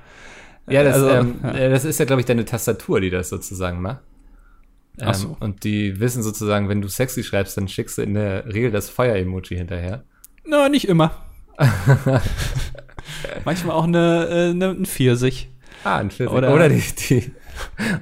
Ja, 0.69 0.85
das, 0.85 0.95
also, 0.97 1.09
ähm, 1.09 1.37
das 1.43 1.85
ist 1.85 1.99
ja, 1.99 2.05
glaube 2.05 2.21
ich, 2.21 2.27
deine 2.27 2.45
Tastatur, 2.45 3.01
die 3.01 3.11
das 3.11 3.31
sozusagen 3.31 3.81
macht. 3.81 4.01
Ähm, 5.01 5.15
so. 5.15 5.37
Und 5.41 5.65
die 5.65 6.01
wissen 6.01 6.23
sozusagen, 6.23 6.69
wenn 6.69 6.81
du 6.81 6.89
sexy 6.89 7.23
schreibst, 7.23 7.57
dann 7.57 7.69
schickst 7.69 7.99
du 7.99 8.03
in 8.03 8.15
der 8.15 8.47
Regel 8.47 8.71
das 8.71 8.91
Feuer-Emoji 8.91 9.57
hinterher. 9.57 10.05
Na, 10.45 10.69
nicht 10.69 10.89
immer. 10.89 11.13
Manchmal 13.45 13.77
auch 13.77 13.85
eine, 13.85 14.29
äh, 14.31 14.51
eine, 14.51 14.71
ein 14.71 14.87
Pfirsich. 14.87 15.51
Ah, 15.85 15.99
ein 15.99 16.11
Pfirsich. 16.11 16.37
Oder, 16.37 16.55
Oder 16.55 16.69
die, 16.69 16.83
die 17.09 17.33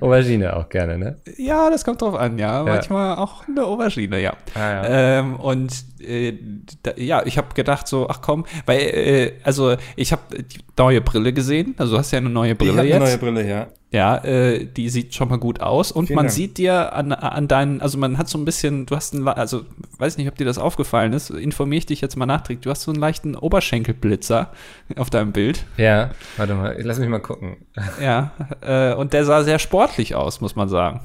Aubergine 0.00 0.56
auch 0.56 0.68
gerne, 0.68 0.98
ne? 0.98 1.16
Ja, 1.36 1.70
das 1.70 1.84
kommt 1.84 2.02
drauf 2.02 2.14
an, 2.14 2.38
ja. 2.38 2.58
ja. 2.58 2.64
Manchmal 2.64 3.16
auch 3.16 3.46
eine 3.48 3.64
Aubergine, 3.64 4.20
ja. 4.20 4.34
Ah, 4.54 4.58
ja. 4.58 5.18
Ähm, 5.18 5.36
und 5.36 5.72
äh, 6.00 6.34
da, 6.82 6.92
ja, 6.96 7.24
ich 7.24 7.38
habe 7.38 7.54
gedacht 7.54 7.88
so, 7.88 8.08
ach 8.08 8.20
komm, 8.20 8.46
weil, 8.66 8.78
äh, 8.78 9.32
also 9.42 9.76
ich 9.96 10.12
habe 10.12 10.42
die 10.42 10.58
neue 10.76 11.00
Brille 11.00 11.32
gesehen. 11.32 11.74
Also 11.78 11.92
du 11.92 11.98
hast 11.98 12.10
ja 12.10 12.18
eine 12.18 12.30
neue 12.30 12.54
Brille 12.54 12.82
ich 12.82 12.90
jetzt. 12.90 12.96
Eine 12.96 13.04
neue 13.04 13.18
Brille, 13.18 13.48
ja. 13.48 13.66
Ja, 13.96 14.18
äh, 14.18 14.66
die 14.66 14.90
sieht 14.90 15.14
schon 15.14 15.30
mal 15.30 15.38
gut 15.38 15.60
aus 15.60 15.90
und 15.90 16.08
Vielen 16.08 16.16
man 16.16 16.26
Dank. 16.26 16.34
sieht 16.34 16.58
dir 16.58 16.92
an, 16.92 17.12
an 17.12 17.48
deinen, 17.48 17.80
also 17.80 17.96
man 17.96 18.18
hat 18.18 18.28
so 18.28 18.36
ein 18.36 18.44
bisschen, 18.44 18.84
du 18.84 18.94
hast 18.94 19.14
ein, 19.14 19.26
also 19.26 19.62
weiß 19.96 20.18
nicht, 20.18 20.28
ob 20.28 20.34
dir 20.36 20.44
das 20.44 20.58
aufgefallen 20.58 21.14
ist, 21.14 21.30
informiere 21.30 21.78
ich 21.78 21.86
dich 21.86 22.02
jetzt 22.02 22.14
mal 22.14 22.26
nachträglich, 22.26 22.64
du 22.64 22.70
hast 22.70 22.82
so 22.82 22.90
einen 22.90 23.00
leichten 23.00 23.34
Oberschenkelblitzer 23.34 24.52
auf 24.96 25.08
deinem 25.08 25.32
Bild. 25.32 25.64
Ja, 25.78 26.10
warte 26.36 26.54
mal, 26.54 26.76
lass 26.78 26.98
mich 26.98 27.08
mal 27.08 27.20
gucken. 27.20 27.56
Ja, 27.98 28.32
äh, 28.60 28.92
und 28.92 29.14
der 29.14 29.24
sah 29.24 29.42
sehr 29.44 29.58
sportlich 29.58 30.14
aus, 30.14 30.42
muss 30.42 30.56
man 30.56 30.68
sagen. 30.68 31.00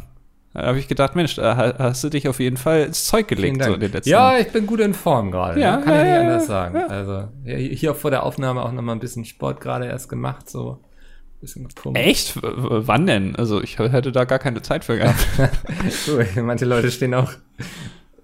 Da 0.54 0.66
habe 0.66 0.80
ich 0.80 0.90
gedacht, 0.90 1.16
Mensch, 1.16 1.36
da 1.36 1.76
hast 1.80 2.04
du 2.04 2.10
dich 2.10 2.28
auf 2.28 2.42
jeden 2.42 2.58
Fall 2.58 2.82
ins 2.82 3.08
Zeug 3.08 3.30
gelegt 3.30 3.64
so 3.64 3.74
in 3.74 3.80
den 3.80 3.94
letzten 3.94 4.10
Ja, 4.10 4.38
ich 4.38 4.52
bin 4.52 4.68
gut 4.68 4.82
in 4.82 4.94
Form 4.94 5.32
gerade. 5.32 5.62
Ja, 5.62 5.78
ne? 5.78 5.84
kann 5.86 5.94
ja, 5.94 6.02
ich 6.02 6.08
nicht 6.10 6.20
anders 6.20 6.48
sagen. 6.48 6.76
Ja. 6.76 6.88
Also 6.88 7.24
hier 7.46 7.96
vor 7.96 8.12
der 8.12 8.24
Aufnahme 8.24 8.62
auch 8.62 8.74
noch 8.74 8.82
mal 8.82 8.92
ein 8.92 9.00
bisschen 9.00 9.24
Sport 9.24 9.62
gerade 9.62 9.86
erst 9.86 10.10
gemacht, 10.10 10.50
so 10.50 10.80
Bisschen 11.42 11.68
gepumpt. 11.68 11.98
Echt? 11.98 12.38
Wann 12.42 13.08
denn? 13.08 13.36
Also 13.36 13.62
ich 13.62 13.80
hätte 13.80 14.12
da 14.12 14.26
gar 14.26 14.40
keine 14.40 14.62
Zeit 14.62 14.86
für 14.86 14.98
gehabt. 14.98 15.28
Cool. 16.08 16.26
Manche 16.44 16.66
Leute 16.66 16.92
stehen 16.92 17.14
auch 17.16 17.32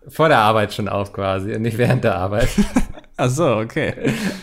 vor 0.08 0.30
der 0.30 0.38
Arbeit 0.40 0.74
schon 0.74 0.88
auf 0.88 1.12
quasi 1.14 1.54
und 1.54 1.64
nicht 1.64 1.78
während 1.78 2.04
der 2.04 2.16
Arbeit. 2.16 2.48
Ach 3.18 3.30
so, 3.30 3.56
okay. 3.58 3.94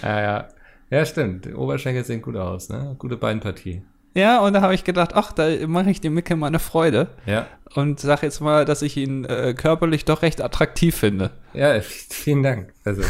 ja, 0.03 0.21
ja. 0.21 0.49
Ja, 0.91 1.07
stimmt. 1.07 1.45
Die 1.47 1.55
Oberschenkel 1.55 2.05
sehen 2.05 2.21
gut 2.21 2.37
aus, 2.37 2.69
ne? 2.69 2.97
Gute 2.99 3.17
Beinpartie. 3.17 3.83
Ja, 4.17 4.41
und 4.41 4.53
da 4.53 4.61
habe 4.61 4.75
ich 4.75 4.85
gedacht, 4.85 5.11
ach, 5.15 5.33
da 5.33 5.49
mache 5.67 5.91
ich 5.91 6.01
dem 6.01 6.15
Micke 6.15 6.37
mal 6.37 6.47
eine 6.47 6.61
Freude 6.61 7.09
Ja. 7.27 7.49
und 7.75 7.99
sag 7.99 8.23
jetzt 8.23 8.41
mal, 8.41 8.65
dass 8.65 8.83
ich 8.83 8.97
ihn 8.97 9.25
äh, 9.25 9.55
körperlich 9.55 10.05
doch 10.05 10.23
recht 10.23 10.41
attraktiv 10.41 10.95
finde. 10.97 11.31
Ja, 11.53 11.81
vielen 11.81 12.43
Dank. 12.45 12.73
Also, 12.85 13.03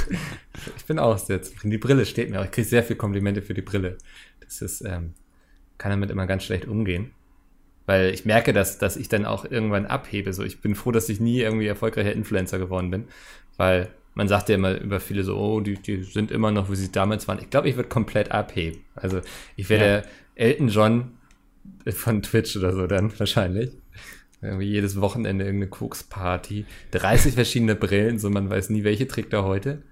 ich 0.76 0.84
bin 0.86 0.98
auch 0.98 1.18
sehr 1.18 1.42
zufrieden. 1.42 1.70
Die 1.72 1.78
Brille 1.78 2.06
steht 2.06 2.30
mir 2.30 2.40
auch. 2.40 2.44
Ich 2.44 2.52
kriege 2.52 2.66
sehr 2.68 2.82
viele 2.82 2.96
Komplimente 2.96 3.42
für 3.42 3.52
die 3.54 3.60
Brille. 3.62 3.98
Das 4.42 4.62
ist, 4.62 4.82
ähm, 4.82 5.12
kann 5.78 5.90
damit 5.90 6.10
immer 6.10 6.26
ganz 6.26 6.44
schlecht 6.44 6.66
umgehen. 6.66 7.10
Weil 7.86 8.14
ich 8.14 8.24
merke, 8.24 8.52
dass, 8.52 8.78
dass 8.78 8.96
ich 8.96 9.08
dann 9.08 9.26
auch 9.26 9.44
irgendwann 9.44 9.84
abhebe. 9.86 10.32
So, 10.32 10.42
ich 10.42 10.60
bin 10.62 10.74
froh, 10.74 10.90
dass 10.90 11.08
ich 11.08 11.20
nie 11.20 11.40
irgendwie 11.40 11.66
erfolgreicher 11.66 12.12
Influencer 12.12 12.58
geworden 12.58 12.90
bin. 12.90 13.04
Weil 13.58 13.90
man 14.14 14.26
sagt 14.28 14.48
ja 14.48 14.54
immer 14.54 14.80
über 14.80 15.00
viele 15.00 15.22
so, 15.22 15.36
oh, 15.36 15.60
die, 15.60 15.74
die 15.74 16.02
sind 16.02 16.30
immer 16.30 16.50
noch, 16.50 16.70
wie 16.70 16.76
sie 16.76 16.90
damals 16.90 17.28
waren. 17.28 17.40
Ich 17.40 17.50
glaube, 17.50 17.68
ich 17.68 17.76
würde 17.76 17.88
komplett 17.88 18.32
abheben. 18.32 18.80
Also, 18.94 19.20
ich 19.56 19.68
wäre 19.68 19.80
Ja. 19.84 20.00
der 20.00 20.04
Elton 20.36 20.68
John 20.68 21.10
von 21.90 22.22
Twitch 22.22 22.56
oder 22.56 22.72
so 22.72 22.86
dann 22.86 23.16
wahrscheinlich. 23.18 23.70
Irgendwie 24.40 24.66
jedes 24.66 25.00
Wochenende 25.00 25.44
irgendeine 25.44 25.70
Koksparty. 25.70 26.66
30 26.92 27.34
verschiedene 27.34 27.74
Brillen, 27.74 28.18
so 28.18 28.30
man 28.30 28.50
weiß 28.50 28.70
nie, 28.70 28.84
welche 28.84 29.08
trägt 29.08 29.32
er 29.32 29.44
heute. 29.44 29.82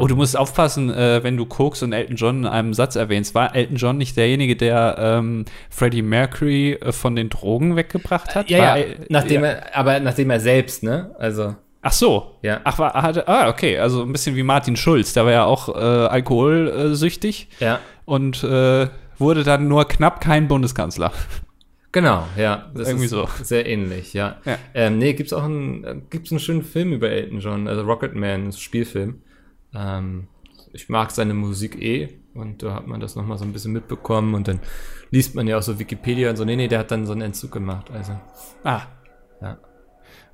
Oh, 0.00 0.06
du 0.06 0.16
musst 0.16 0.36
aufpassen, 0.36 0.90
äh, 0.90 1.22
wenn 1.22 1.36
du 1.36 1.46
Koks 1.46 1.82
und 1.82 1.92
Elton 1.92 2.16
John 2.16 2.38
in 2.40 2.46
einem 2.46 2.74
Satz 2.74 2.96
erwähnst. 2.96 3.34
War 3.34 3.54
Elton 3.54 3.76
John 3.76 3.96
nicht 3.96 4.16
derjenige, 4.16 4.56
der 4.56 4.96
ähm, 4.98 5.44
Freddie 5.70 6.02
Mercury 6.02 6.72
äh, 6.74 6.92
von 6.92 7.16
den 7.16 7.30
Drogen 7.30 7.76
weggebracht 7.76 8.34
hat? 8.34 8.50
Ja, 8.50 8.58
War, 8.58 8.78
ja, 8.78 8.84
nachdem 9.08 9.42
ja. 9.42 9.50
er, 9.50 9.76
aber 9.76 10.00
nachdem 10.00 10.30
er 10.30 10.40
selbst, 10.40 10.82
ne? 10.82 11.14
Also, 11.18 11.54
Ach 11.82 11.92
so. 11.92 12.34
Ja. 12.42 12.60
Ach, 12.64 12.78
war, 12.78 12.92
hatte, 12.94 13.28
ah, 13.28 13.48
okay. 13.48 13.78
Also 13.78 14.02
ein 14.02 14.12
bisschen 14.12 14.36
wie 14.36 14.42
Martin 14.42 14.76
Schulz. 14.76 15.12
Der 15.12 15.24
war 15.24 15.32
ja 15.32 15.44
auch 15.44 15.68
äh, 15.68 15.80
alkoholsüchtig 15.80 17.48
ja, 17.60 17.80
und 18.04 18.42
äh, 18.44 18.88
wurde 19.18 19.44
dann 19.44 19.68
nur 19.68 19.86
knapp 19.86 20.20
kein 20.20 20.48
Bundeskanzler. 20.48 21.12
genau, 21.92 22.26
ja. 22.36 22.70
Das 22.74 22.88
Irgendwie 22.88 23.06
ist 23.06 23.12
so. 23.12 23.28
Sehr 23.42 23.66
ähnlich, 23.66 24.12
ja. 24.12 24.36
Ja. 24.44 24.58
Ähm, 24.74 24.98
nee, 24.98 25.12
gibt's 25.14 25.32
auch 25.32 25.44
einen, 25.44 25.84
äh, 25.84 25.96
gibt's 26.10 26.30
einen 26.30 26.40
schönen 26.40 26.62
Film 26.62 26.92
über 26.92 27.10
Elton 27.10 27.40
John, 27.40 27.68
also 27.68 27.82
Rocketman, 27.82 28.48
ist 28.48 28.56
ein 28.56 28.60
Spielfilm. 28.60 29.22
Ähm, 29.78 30.26
ich 30.72 30.88
mag 30.88 31.10
seine 31.12 31.34
Musik 31.34 31.80
eh 31.80 32.08
und 32.34 32.62
da 32.62 32.74
hat 32.74 32.86
man 32.86 33.00
das 33.00 33.14
nochmal 33.16 33.38
so 33.38 33.44
ein 33.44 33.52
bisschen 33.52 33.72
mitbekommen 33.72 34.34
und 34.34 34.48
dann 34.48 34.60
liest 35.10 35.34
man 35.34 35.46
ja 35.46 35.56
auch 35.58 35.62
so 35.62 35.78
Wikipedia 35.78 36.30
und 36.30 36.36
so, 36.36 36.44
nee, 36.44 36.56
nee, 36.56 36.68
der 36.68 36.80
hat 36.80 36.90
dann 36.90 37.06
so 37.06 37.12
einen 37.12 37.22
Entzug 37.22 37.52
gemacht, 37.52 37.90
also, 37.90 38.18
Ah, 38.64 38.82
ja. 39.40 39.58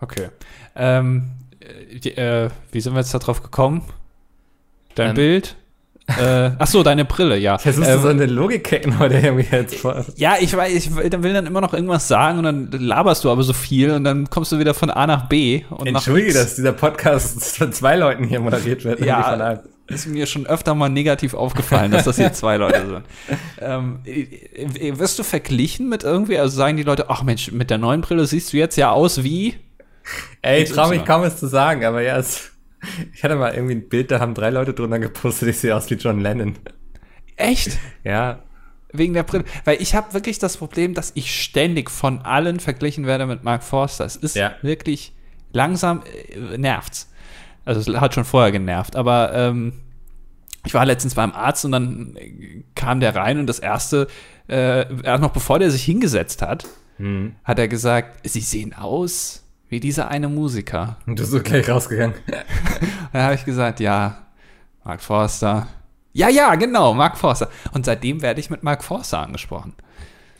okay. 0.01 0.31
Ähm, 0.75 1.31
äh, 1.61 1.99
die, 1.99 2.17
äh, 2.17 2.51
wie 2.73 2.81
sind 2.81 2.95
wir 2.95 3.01
jetzt 3.01 3.15
da 3.15 3.19
drauf 3.19 3.43
gekommen? 3.43 3.83
Dein 4.95 5.11
Ähm. 5.11 5.15
Bild? 5.15 5.57
Äh, 6.07 6.51
ach 6.59 6.67
so, 6.67 6.83
deine 6.83 7.05
Brille, 7.05 7.39
ja. 7.39 7.57
Versuchst 7.57 7.89
Ähm, 7.89 7.97
du 7.97 8.03
so 8.03 8.09
eine 8.09 8.27
Logik 8.27 8.71
hacken 8.71 8.99
heute 8.99 9.15
irgendwie 9.15 9.47
jetzt 9.51 9.77
vor? 9.77 10.05
Ja, 10.17 10.35
ich 10.39 10.55
weiß, 10.55 10.73
ich 10.75 10.95
will 10.95 11.11
will 11.23 11.33
dann 11.33 11.47
immer 11.47 11.61
noch 11.61 11.73
irgendwas 11.73 12.09
sagen 12.09 12.39
und 12.39 12.45
dann 12.45 12.71
laberst 12.73 13.25
du 13.25 13.31
aber 13.31 13.43
so 13.43 13.53
viel 13.55 13.91
und 13.91 14.05
dann 14.05 14.29
kommst 14.29 14.53
du 14.53 14.59
wieder 14.59 14.75
von 14.75 14.91
A 14.91 15.07
nach 15.07 15.29
B. 15.29 15.65
Und 15.71 15.87
Entschuldige, 15.87 16.35
dass 16.35 16.57
dieser 16.57 16.73
Podcast 16.73 17.57
von 17.57 17.73
zwei 17.73 17.97
Leuten 17.97 18.25
hier 18.25 18.41
moderiert 18.41 18.85
wird. 18.85 19.01
Ja, 19.01 19.61
ist 19.87 20.07
mir 20.07 20.27
schon 20.27 20.47
öfter 20.47 20.75
mal 20.75 20.89
negativ 20.89 21.35
aufgefallen, 21.35 21.91
dass 21.91 22.05
das 22.05 22.17
hier 22.17 22.33
zwei 22.35 22.57
Leute 22.57 22.87
sind. 22.87 23.05
Ähm, 23.61 23.99
äh, 24.05 24.23
äh, 24.89 24.99
wirst 24.99 25.19
du 25.19 25.23
verglichen 25.23 25.89
mit 25.89 26.05
irgendwie, 26.05 26.39
also 26.39 26.57
sagen 26.57 26.77
die 26.77 26.83
Leute, 26.83 27.11
ach 27.11 27.23
Mensch, 27.23 27.53
mit 27.53 27.71
der 27.71 27.79
neuen 27.79 28.01
Brille 28.01 28.27
siehst 28.27 28.53
du 28.53 28.57
jetzt 28.57 28.77
ja 28.77 28.91
aus 28.93 29.23
wie. 29.23 29.57
Ey, 30.43 30.63
ich 30.63 30.73
trau 30.73 30.89
mich 30.89 31.05
kaum 31.05 31.23
es 31.23 31.37
zu 31.37 31.47
sagen, 31.47 31.85
aber 31.85 32.03
ja, 32.03 32.17
es, 32.17 32.51
ich 33.13 33.23
hatte 33.25 33.37
mal 33.37 33.55
irgendwie 33.55 33.75
ein 33.75 33.89
Bild, 33.89 34.11
da 34.11 34.21
haben 34.21 34.35
drei 34.35 34.51
Leute 34.51 34.75
drunter 34.75 34.99
gepostet, 34.99 35.49
ich 35.49 35.59
sehe 35.59 35.75
aus 35.75 35.89
wie 35.91 35.95
John 35.95 36.21
Lennon. 36.21 36.57
Echt? 37.37 37.79
Ja, 38.05 38.43
Wegen 38.97 39.13
der 39.13 39.25
Brille. 39.25 39.45
Weil 39.65 39.83
ich 39.83 39.97
habe 39.97 40.15
wirklich 40.15 40.39
das 40.39 40.57
Problem, 40.57 40.95
dass 40.95 41.11
ich 41.17 41.43
ständig 41.43 41.91
von 41.91 42.21
allen 42.23 42.61
verglichen 42.61 43.07
werde 43.07 43.27
mit 43.27 43.43
Mark 43.43 43.65
Forster. 43.65 44.05
Es 44.05 44.15
ist 44.15 44.37
Ja. 44.37 44.55
wirklich 44.63 45.13
langsam 45.53 46.03
äh, 46.33 46.57
nervt's. 46.57 47.11
Also 47.65 47.81
es 47.93 48.01
hat 48.01 48.15
schon 48.15 48.25
vorher 48.25 48.53
genervt, 48.53 48.95
aber 48.95 49.33
ähm, 49.35 49.73
ich 50.65 50.75
war 50.75 50.85
letztens 50.87 51.17
beim 51.17 51.33
Arzt 51.33 51.65
und 51.65 51.73
dann 51.73 52.15
äh, 52.17 52.63
kam 52.77 53.01
der 53.01 53.17
rein 53.17 53.39
und 53.41 53.49
das 53.49 53.59
erste, 53.59 54.07
äh, 54.49 54.85
noch 55.19 55.33
bevor 55.33 55.59
der 55.59 55.73
sich 55.73 55.83
hingesetzt 55.83 56.41
hat, 56.41 56.65
hm. 56.99 57.35
hat 57.43 57.59
er 57.59 57.67
gesagt, 57.67 58.29
sie 58.29 58.41
sehen 58.41 58.75
aus 58.75 59.44
wie 59.75 59.81
dieser 59.81 60.07
eine 60.09 60.29
Musiker. 60.29 60.99
und 61.05 61.19
du 61.19 61.29
bist 61.29 61.45
gleich 61.45 61.69
rausgegangen. 61.69 62.15
Da 63.13 63.23
habe 63.25 63.35
ich 63.35 63.45
gesagt, 63.45 63.81
ja, 63.81 64.19
Mark 64.85 65.01
Forster. 65.01 65.67
Ja, 66.13 66.29
ja, 66.29 66.55
genau, 66.55 66.95
Mark 66.95 67.17
Forster. 67.19 67.49
Und 67.73 67.85
seitdem 67.85 68.23
werde 68.23 68.39
ich 68.39 68.51
mit 68.51 68.63
Mark 68.63 68.85
Forster 68.85 69.19
angesprochen. 69.19 69.73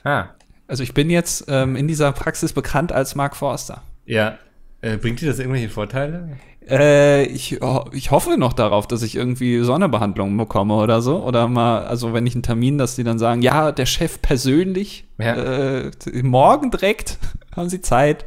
Ah, 0.05 0.27
Also 0.69 0.83
ich 0.85 0.95
bin 0.95 1.11
jetzt 1.11 1.47
ähm, 1.49 1.75
in 1.75 1.89
dieser 1.89 2.13
Praxis 2.13 2.53
bekannt 2.53 2.93
als 2.93 3.17
Mark 3.17 3.35
Forster. 3.37 3.83
ja. 4.07 4.39
Äh, 4.83 4.99
bringt 4.99 5.19
dir 5.23 5.29
das 5.31 5.39
irgendwelche 5.39 5.71
Vorteile? 5.71 6.37
Äh, 6.69 7.25
ich, 7.25 7.59
ho- 7.63 7.89
ich 7.93 8.11
hoffe 8.11 8.37
noch 8.37 8.53
darauf, 8.53 8.87
dass 8.87 9.03
ich 9.03 9.17
irgendwie 9.17 9.61
Sonderbehandlung 9.61 10.37
bekomme 10.37 10.75
oder 10.75 11.01
so. 11.01 11.25
Oder 11.25 11.49
mal, 11.49 11.87
also 11.87 12.13
wenn 12.13 12.27
ich 12.27 12.35
einen 12.35 12.43
Termin, 12.43 12.77
dass 12.77 12.95
die 12.95 13.03
dann 13.03 13.19
sagen, 13.19 13.41
ja, 13.41 13.73
der 13.73 13.87
Chef 13.87 14.21
persönlich, 14.21 15.07
Ja. 15.17 15.37
äh, 15.37 15.91
morgen 16.23 16.71
direkt, 16.71 17.17
haben 17.57 17.71
Sie 17.71 17.81
Zeit. 17.81 18.27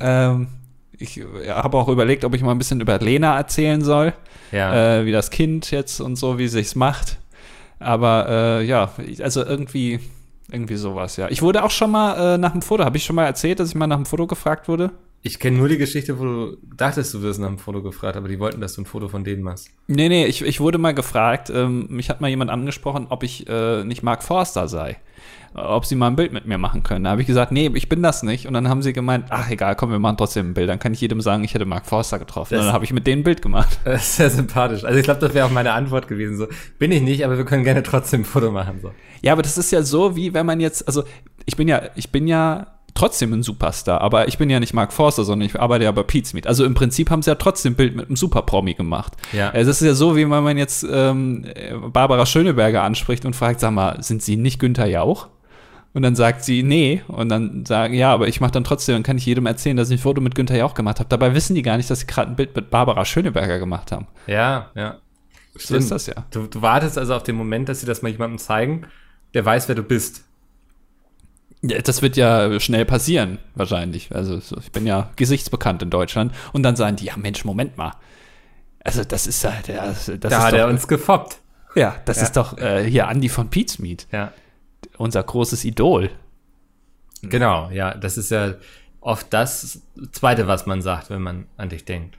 Ähm, 0.00 0.48
ich 0.98 1.20
habe 1.48 1.78
auch 1.78 1.88
überlegt, 1.88 2.24
ob 2.24 2.34
ich 2.34 2.42
mal 2.42 2.50
ein 2.52 2.58
bisschen 2.58 2.80
über 2.80 2.98
Lena 2.98 3.36
erzählen 3.36 3.80
soll, 3.82 4.12
Ja. 4.52 4.98
äh, 5.00 5.06
wie 5.06 5.12
das 5.12 5.30
Kind 5.30 5.70
jetzt 5.70 6.00
und 6.00 6.16
so, 6.16 6.38
wie 6.38 6.48
sich's 6.48 6.74
macht. 6.74 7.18
Aber 7.78 8.26
äh, 8.60 8.64
ja, 8.66 8.90
ich- 9.06 9.22
also 9.24 9.44
irgendwie, 9.44 10.00
irgendwie 10.50 10.76
sowas, 10.76 11.16
ja. 11.16 11.28
Ich 11.30 11.40
wurde 11.42 11.64
auch 11.64 11.70
schon 11.70 11.90
mal 11.90 12.34
äh, 12.34 12.38
nach 12.38 12.52
dem 12.52 12.60
Foto, 12.62 12.84
habe 12.84 12.96
ich 12.98 13.04
schon 13.04 13.16
mal 13.16 13.24
erzählt, 13.24 13.60
dass 13.60 13.70
ich 13.70 13.74
mal 13.74 13.86
nach 13.86 13.96
dem 13.96 14.04
Foto 14.06 14.26
gefragt 14.26 14.68
wurde? 14.68 14.90
Ich 15.22 15.38
kenne 15.38 15.58
nur 15.58 15.68
die 15.68 15.76
Geschichte, 15.78 16.18
wo 16.18 16.24
du 16.24 16.56
dachtest, 16.76 17.12
du 17.12 17.20
wirst 17.22 17.40
nach 17.40 17.48
einem 17.48 17.58
Foto 17.58 17.82
gefragt, 17.82 18.16
aber 18.16 18.28
die 18.28 18.38
wollten, 18.38 18.60
dass 18.60 18.74
du 18.74 18.82
ein 18.82 18.86
Foto 18.86 19.08
von 19.08 19.22
denen 19.22 19.42
machst. 19.42 19.68
Nee, 19.86 20.08
nee, 20.08 20.24
ich, 20.26 20.40
ich 20.42 20.60
wurde 20.60 20.78
mal 20.78 20.94
gefragt, 20.94 21.50
ähm, 21.54 21.86
mich 21.90 22.08
hat 22.08 22.20
mal 22.22 22.28
jemand 22.28 22.50
angesprochen, 22.50 23.06
ob 23.10 23.22
ich 23.22 23.46
äh, 23.48 23.84
nicht 23.84 24.02
Mark 24.02 24.22
Forster 24.22 24.66
sei. 24.68 24.96
Äh, 25.54 25.58
Ob 25.60 25.84
sie 25.84 25.94
mal 25.96 26.06
ein 26.08 26.16
Bild 26.16 26.32
mit 26.32 26.46
mir 26.46 26.58
machen 26.58 26.82
können. 26.82 27.04
Da 27.04 27.10
habe 27.10 27.20
ich 27.20 27.26
gesagt, 27.26 27.50
nee, 27.52 27.70
ich 27.74 27.88
bin 27.88 28.02
das 28.02 28.22
nicht. 28.22 28.46
Und 28.46 28.54
dann 28.54 28.68
haben 28.68 28.82
sie 28.82 28.92
gemeint, 28.92 29.26
ach 29.30 29.50
egal, 29.50 29.74
komm, 29.76 29.90
wir 29.90 29.98
machen 29.98 30.16
trotzdem 30.16 30.50
ein 30.50 30.54
Bild. 30.54 30.68
Dann 30.68 30.78
kann 30.78 30.92
ich 30.92 31.00
jedem 31.00 31.20
sagen, 31.20 31.42
ich 31.44 31.54
hätte 31.54 31.64
Mark 31.66 31.86
Forster 31.86 32.18
getroffen. 32.18 32.54
Das- 32.54 32.60
Und 32.60 32.66
dann 32.66 32.74
habe 32.74 32.84
ich 32.84 32.92
mit 32.92 33.06
denen 33.06 33.20
ein 33.22 33.24
Bild 33.24 33.42
gemacht. 33.42 33.78
Das 33.84 34.02
ist 34.02 34.16
sehr 34.16 34.30
sympathisch. 34.30 34.84
Also 34.84 34.98
ich 34.98 35.04
glaube, 35.04 35.20
das 35.20 35.34
wäre 35.34 35.46
auch 35.46 35.50
meine 35.50 35.72
Antwort 35.72 36.08
gewesen. 36.08 36.36
So, 36.36 36.46
bin 36.78 36.92
ich 36.92 37.02
nicht, 37.02 37.24
aber 37.24 37.36
wir 37.36 37.44
können 37.44 37.64
gerne 37.64 37.82
trotzdem 37.82 38.22
ein 38.22 38.24
Foto 38.24 38.50
machen. 38.52 38.78
So. 38.82 38.92
Ja, 39.22 39.32
aber 39.32 39.42
das 39.42 39.58
ist 39.58 39.70
ja 39.72 39.82
so, 39.82 40.16
wie 40.16 40.32
wenn 40.34 40.46
man 40.46 40.60
jetzt, 40.60 40.86
also 40.86 41.04
ich 41.46 41.56
bin 41.56 41.66
ja, 41.68 41.82
ich 41.96 42.10
bin 42.12 42.26
ja 42.28 42.66
trotzdem 42.94 43.32
ein 43.32 43.42
Superstar, 43.42 44.00
aber 44.00 44.26
ich 44.28 44.36
bin 44.36 44.50
ja 44.50 44.58
nicht 44.60 44.74
Mark 44.74 44.92
Forster, 44.92 45.22
sondern 45.24 45.46
ich 45.46 45.58
arbeite 45.58 45.84
ja 45.84 45.92
bei 45.92 46.02
Pete's 46.02 46.32
Meet. 46.34 46.46
Also 46.46 46.64
im 46.64 46.74
Prinzip 46.74 47.08
haben 47.10 47.22
sie 47.22 47.30
ja 47.30 47.36
trotzdem 47.36 47.72
ein 47.72 47.76
Bild 47.76 47.94
mit 47.96 48.06
einem 48.08 48.16
Superpromi 48.16 48.74
gemacht. 48.74 49.12
Ja. 49.32 49.50
Es 49.54 49.68
ist 49.68 49.80
ja 49.80 49.94
so, 49.94 50.16
wie 50.16 50.28
wenn 50.28 50.42
man 50.44 50.58
jetzt 50.58 50.84
ähm, 50.90 51.46
Barbara 51.92 52.26
Schöneberger 52.26 52.82
anspricht 52.82 53.24
und 53.24 53.36
fragt, 53.36 53.60
sag 53.60 53.70
mal, 53.72 54.02
sind 54.02 54.22
Sie 54.22 54.36
nicht 54.36 54.58
Günther 54.58 54.86
Jauch? 54.86 55.28
Und 55.92 56.02
dann 56.02 56.14
sagt 56.14 56.44
sie, 56.44 56.62
nee. 56.62 57.02
Und 57.08 57.28
dann 57.30 57.66
sagen, 57.66 57.94
ja, 57.94 58.12
aber 58.12 58.28
ich 58.28 58.40
mache 58.40 58.52
dann 58.52 58.62
trotzdem, 58.64 58.94
dann 58.94 59.02
kann 59.02 59.18
ich 59.18 59.26
jedem 59.26 59.46
erzählen, 59.46 59.76
dass 59.76 59.90
ich 59.90 59.98
ein 59.98 60.02
Foto 60.02 60.20
mit 60.20 60.34
Günther 60.36 60.56
Jauch 60.56 60.74
gemacht 60.74 61.00
habe. 61.00 61.08
Dabei 61.08 61.34
wissen 61.34 61.54
die 61.56 61.62
gar 61.62 61.76
nicht, 61.76 61.90
dass 61.90 62.00
sie 62.00 62.06
gerade 62.06 62.30
ein 62.30 62.36
Bild 62.36 62.54
mit 62.54 62.70
Barbara 62.70 63.04
Schöneberger 63.04 63.58
gemacht 63.58 63.90
haben. 63.90 64.06
Ja, 64.26 64.70
ja. 64.74 64.98
So 65.56 65.74
ist 65.76 65.90
das 65.90 66.06
ja. 66.06 66.14
Du, 66.30 66.46
du 66.46 66.62
wartest 66.62 66.96
also 66.96 67.14
auf 67.14 67.24
den 67.24 67.34
Moment, 67.34 67.68
dass 67.68 67.80
sie 67.80 67.86
das 67.86 68.02
mal 68.02 68.08
jemandem 68.08 68.38
zeigen, 68.38 68.86
der 69.34 69.44
weiß, 69.44 69.66
wer 69.68 69.74
du 69.74 69.82
bist. 69.82 70.24
Ja, 71.62 71.78
das 71.82 72.00
wird 72.02 72.16
ja 72.16 72.58
schnell 72.60 72.84
passieren, 72.84 73.38
wahrscheinlich. 73.56 74.14
Also 74.14 74.38
so, 74.38 74.56
ich 74.58 74.70
bin 74.72 74.86
ja 74.86 75.10
gesichtsbekannt 75.16 75.82
in 75.82 75.90
Deutschland. 75.90 76.32
Und 76.52 76.62
dann 76.62 76.76
sagen 76.76 76.96
die, 76.96 77.06
ja 77.06 77.16
Mensch, 77.16 77.44
Moment 77.44 77.76
mal. 77.76 77.92
Also 78.82 79.04
das 79.04 79.26
ist 79.26 79.42
ja, 79.42 79.52
der, 79.66 79.88
das 79.88 80.06
da 80.06 80.28
ist 80.28 80.38
hat 80.38 80.52
doch, 80.52 80.58
er 80.58 80.68
uns 80.68 80.88
gefoppt. 80.88 81.38
ja, 81.74 81.96
das 82.06 82.18
Ja. 82.18 82.22
ist 82.22 82.36
doch 82.36 82.56
äh, 82.56 82.84
hier 82.88 83.08
Andy 83.08 83.28
von 83.28 83.50
Pete's 83.50 83.78
Meet, 83.80 84.06
Ja. 84.12 84.32
Unser 85.00 85.22
großes 85.22 85.64
Idol. 85.64 86.10
Genau, 87.22 87.70
ja. 87.70 87.94
Das 87.94 88.16
ist 88.16 88.30
ja 88.30 88.54
oft 89.00 89.26
das 89.32 89.80
Zweite, 90.12 90.46
was 90.46 90.66
man 90.66 90.82
sagt, 90.82 91.10
wenn 91.10 91.22
man 91.22 91.46
an 91.56 91.68
dich 91.70 91.84
denkt. 91.84 92.16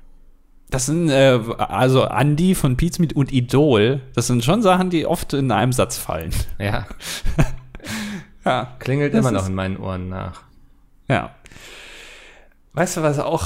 Das 0.69 0.85
sind, 0.85 1.09
äh, 1.09 1.39
also 1.57 2.05
Andy 2.05 2.55
von 2.55 2.77
Pete's 2.77 2.97
Meet 2.99 3.13
und 3.13 3.31
Idol, 3.33 4.01
das 4.15 4.27
sind 4.27 4.43
schon 4.43 4.61
Sachen, 4.61 4.89
die 4.89 5.05
oft 5.05 5.33
in 5.33 5.51
einem 5.51 5.73
Satz 5.73 5.97
fallen. 5.97 6.31
Ja. 6.59 6.85
Ja, 8.43 8.75
Klingelt 8.79 9.13
immer 9.13 9.29
noch 9.29 9.45
in 9.47 9.53
meinen 9.53 9.77
Ohren 9.77 10.09
nach. 10.09 10.41
ja. 11.07 11.35
Weißt 12.73 12.97
du, 12.97 13.03
was 13.03 13.19
auch 13.19 13.45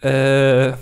äh, 0.00 0.74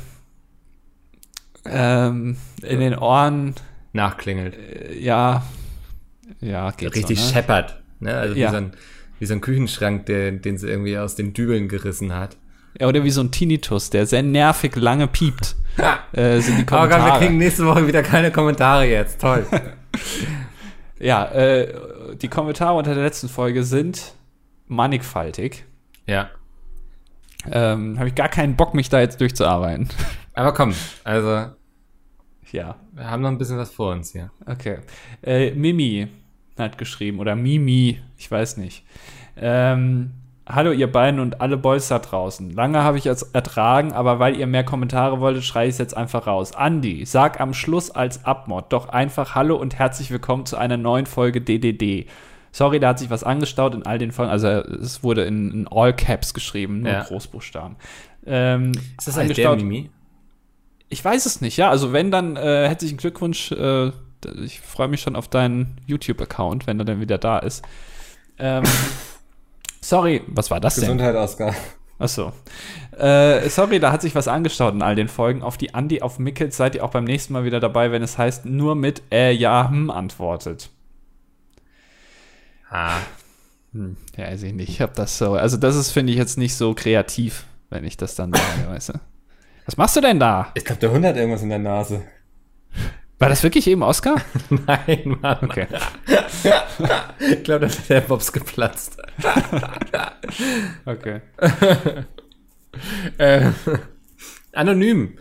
ähm, 1.64 2.36
in 2.62 2.80
den 2.80 2.98
Ohren, 2.98 3.54
Nachklingelt. 3.94 4.54
äh, 4.58 4.98
ja, 4.98 5.42
ja, 6.40 6.70
geht 6.72 6.94
Richtig 6.94 7.18
so, 7.18 7.26
ne? 7.26 7.32
scheppert. 7.32 7.80
Ne? 8.00 8.14
Also 8.14 8.34
Ja. 8.34 8.48
wie, 8.48 8.50
so 8.52 8.56
ein, 8.56 8.72
wie 9.18 9.26
so 9.26 9.34
ein 9.34 9.40
Küchenschrank, 9.40 10.06
der, 10.06 10.32
den 10.32 10.58
sie 10.58 10.68
irgendwie 10.68 10.96
aus 10.98 11.14
den 11.16 11.32
Dübeln 11.32 11.68
gerissen 11.68 12.14
hat. 12.14 12.36
Ja, 12.78 12.86
oder 12.88 13.02
wie 13.04 13.10
so 13.10 13.20
ein 13.20 13.30
Tinnitus, 13.32 13.90
der 13.90 14.06
sehr 14.06 14.22
nervig 14.22 14.76
lange 14.76 15.06
piept. 15.08 15.56
äh, 16.12 16.40
sind 16.40 16.58
die 16.58 16.62
Oh 16.62 16.66
Gott, 16.66 16.82
wir 16.82 16.88
Kommentare. 16.88 17.18
kriegen 17.18 17.36
nächste 17.38 17.66
Woche 17.66 17.86
wieder 17.86 18.02
keine 18.02 18.30
Kommentare 18.30 18.86
jetzt. 18.86 19.20
Toll. 19.20 19.44
ja, 20.98 21.24
äh, 21.32 21.74
die 22.16 22.28
Kommentare 22.28 22.76
unter 22.76 22.94
der 22.94 23.02
letzten 23.04 23.28
Folge 23.28 23.64
sind 23.64 24.14
mannigfaltig. 24.68 25.64
ja. 26.06 26.30
Ähm, 27.50 27.98
Habe 27.98 28.08
ich 28.10 28.14
gar 28.14 28.28
keinen 28.28 28.54
Bock, 28.54 28.74
mich 28.74 28.90
da 28.90 29.00
jetzt 29.00 29.18
durchzuarbeiten. 29.18 29.88
Aber 30.34 30.52
komm, 30.52 30.74
also 31.04 31.46
ja, 32.52 32.76
wir 32.92 33.10
haben 33.10 33.22
noch 33.22 33.30
ein 33.30 33.38
bisschen 33.38 33.56
was 33.56 33.70
vor 33.70 33.92
uns 33.92 34.12
hier. 34.12 34.30
okay. 34.46 34.78
Äh, 35.22 35.52
Mimi 35.52 36.06
hat 36.60 36.78
geschrieben, 36.78 37.18
oder 37.18 37.34
Mimi, 37.36 37.98
ich 38.18 38.30
weiß 38.30 38.56
nicht. 38.56 38.84
Ähm, 39.36 40.10
Hallo 40.48 40.72
ihr 40.72 40.90
beiden 40.90 41.20
und 41.20 41.40
alle 41.40 41.56
Boys 41.56 41.86
da 41.86 42.00
draußen. 42.00 42.50
Lange 42.50 42.82
habe 42.82 42.98
ich 42.98 43.06
es 43.06 43.22
ertragen, 43.22 43.92
aber 43.92 44.18
weil 44.18 44.36
ihr 44.36 44.48
mehr 44.48 44.64
Kommentare 44.64 45.20
wolltet, 45.20 45.44
schreie 45.44 45.68
ich 45.68 45.74
es 45.74 45.78
jetzt 45.78 45.96
einfach 45.96 46.26
raus. 46.26 46.56
Andi, 46.56 47.04
sag 47.06 47.40
am 47.40 47.54
Schluss 47.54 47.92
als 47.92 48.24
Abmod 48.24 48.72
doch 48.72 48.88
einfach 48.88 49.36
Hallo 49.36 49.54
und 49.54 49.78
herzlich 49.78 50.10
willkommen 50.10 50.46
zu 50.46 50.56
einer 50.56 50.76
neuen 50.76 51.06
Folge 51.06 51.40
DDD. 51.40 52.06
Sorry, 52.50 52.80
da 52.80 52.88
hat 52.88 52.98
sich 52.98 53.10
was 53.10 53.22
angestaut 53.22 53.76
in 53.76 53.86
all 53.86 53.98
den 53.98 54.10
Folgen. 54.10 54.32
Also 54.32 54.48
es 54.48 55.04
wurde 55.04 55.22
in, 55.22 55.52
in 55.52 55.68
All 55.70 55.94
Caps 55.94 56.34
geschrieben, 56.34 56.80
nur 56.80 56.90
Ja. 56.92 57.02
Großbuchstaben. 57.04 57.76
Ähm, 58.26 58.72
Ist 58.98 59.06
das 59.06 59.18
eigentlich 59.18 59.36
der 59.36 59.50
angestaut- 59.50 59.62
Mimi? 59.68 59.90
ich 60.88 61.04
weiß 61.04 61.26
es 61.26 61.40
nicht, 61.40 61.58
ja. 61.58 61.70
Also 61.70 61.92
wenn, 61.92 62.10
dann 62.10 62.34
äh, 62.36 62.66
herzlichen 62.66 62.96
Glückwunsch. 62.96 63.52
Äh, 63.52 63.92
ich 64.42 64.60
freue 64.60 64.88
mich 64.88 65.00
schon 65.00 65.16
auf 65.16 65.28
deinen 65.28 65.76
YouTube-Account, 65.86 66.66
wenn 66.66 66.78
er 66.78 66.84
dann 66.84 67.00
wieder 67.00 67.18
da 67.18 67.38
ist. 67.38 67.64
Ähm, 68.38 68.64
sorry, 69.80 70.22
was 70.26 70.50
war 70.50 70.60
das 70.60 70.76
denn? 70.76 70.84
Gesundheit, 70.84 71.14
Oskar. 71.14 71.54
Achso. 71.98 72.32
Äh, 72.96 73.48
sorry, 73.50 73.78
da 73.78 73.92
hat 73.92 74.00
sich 74.02 74.14
was 74.14 74.26
angestaut 74.26 74.72
in 74.74 74.82
all 74.82 74.94
den 74.94 75.08
Folgen. 75.08 75.42
Auf 75.42 75.58
die 75.58 75.74
Andi 75.74 76.00
auf 76.00 76.18
Mickels 76.18 76.56
seid 76.56 76.74
ihr 76.74 76.84
auch 76.84 76.90
beim 76.90 77.04
nächsten 77.04 77.34
Mal 77.34 77.44
wieder 77.44 77.60
dabei, 77.60 77.92
wenn 77.92 78.02
es 78.02 78.16
heißt, 78.16 78.46
nur 78.46 78.74
mit 78.74 79.02
äh, 79.12 79.32
ja, 79.32 79.68
hm 79.68 79.90
antwortet. 79.90 80.70
Ah, 82.70 82.98
Hm, 83.72 83.96
ja, 84.16 84.26
weiß 84.26 84.42
ich 84.42 84.52
nicht. 84.52 84.68
Ich 84.68 84.80
hab 84.80 84.94
das 84.94 85.18
so. 85.18 85.34
Also, 85.34 85.56
das 85.56 85.76
ist, 85.76 85.90
finde 85.90 86.12
ich, 86.12 86.18
jetzt 86.18 86.38
nicht 86.38 86.54
so 86.56 86.74
kreativ, 86.74 87.44
wenn 87.68 87.84
ich 87.84 87.96
das 87.96 88.14
dann 88.14 88.32
sage, 88.32 88.68
weißt 88.68 88.90
du. 88.90 89.00
Was 89.66 89.76
machst 89.76 89.96
du 89.96 90.00
denn 90.00 90.18
da? 90.18 90.50
ich 90.54 90.64
glaube, 90.64 90.80
der 90.80 90.90
Hund 90.90 91.04
hat 91.04 91.16
irgendwas 91.16 91.42
in 91.42 91.50
der 91.50 91.58
Nase. 91.58 92.02
War 93.20 93.28
das 93.28 93.42
wirklich 93.42 93.66
eben 93.66 93.82
Oscar? 93.82 94.16
Nein, 94.66 95.18
Mann. 95.20 95.38
Okay. 95.42 95.66
Ich 97.20 97.44
glaube, 97.44 97.60
da 97.60 97.66
ist 97.66 97.90
der 97.90 98.00
Bobs 98.00 98.32
geplatzt. 98.32 99.00
Okay. 100.86 101.20
Äh, 103.18 103.50
anonym 104.52 105.18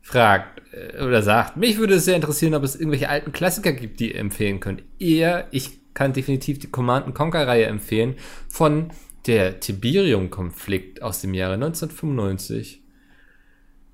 fragt 0.00 0.62
äh, 0.72 1.02
oder 1.02 1.22
sagt, 1.22 1.56
mich 1.56 1.78
würde 1.78 1.94
es 1.94 2.04
sehr 2.04 2.16
interessieren, 2.16 2.54
ob 2.54 2.62
es 2.62 2.76
irgendwelche 2.76 3.08
alten 3.08 3.32
Klassiker 3.32 3.72
gibt, 3.72 4.00
die 4.00 4.12
ihr 4.12 4.20
empfehlen 4.20 4.60
könnt. 4.60 4.82
Eher, 4.98 5.48
ich 5.50 5.80
kann 5.94 6.12
definitiv 6.12 6.58
die 6.58 6.70
Command 6.70 7.14
Conquer 7.14 7.46
Reihe 7.46 7.66
empfehlen 7.66 8.14
von 8.48 8.90
der 9.26 9.60
Tiberium-Konflikt 9.60 11.02
aus 11.02 11.20
dem 11.20 11.34
Jahre 11.34 11.54
1995. 11.54 12.81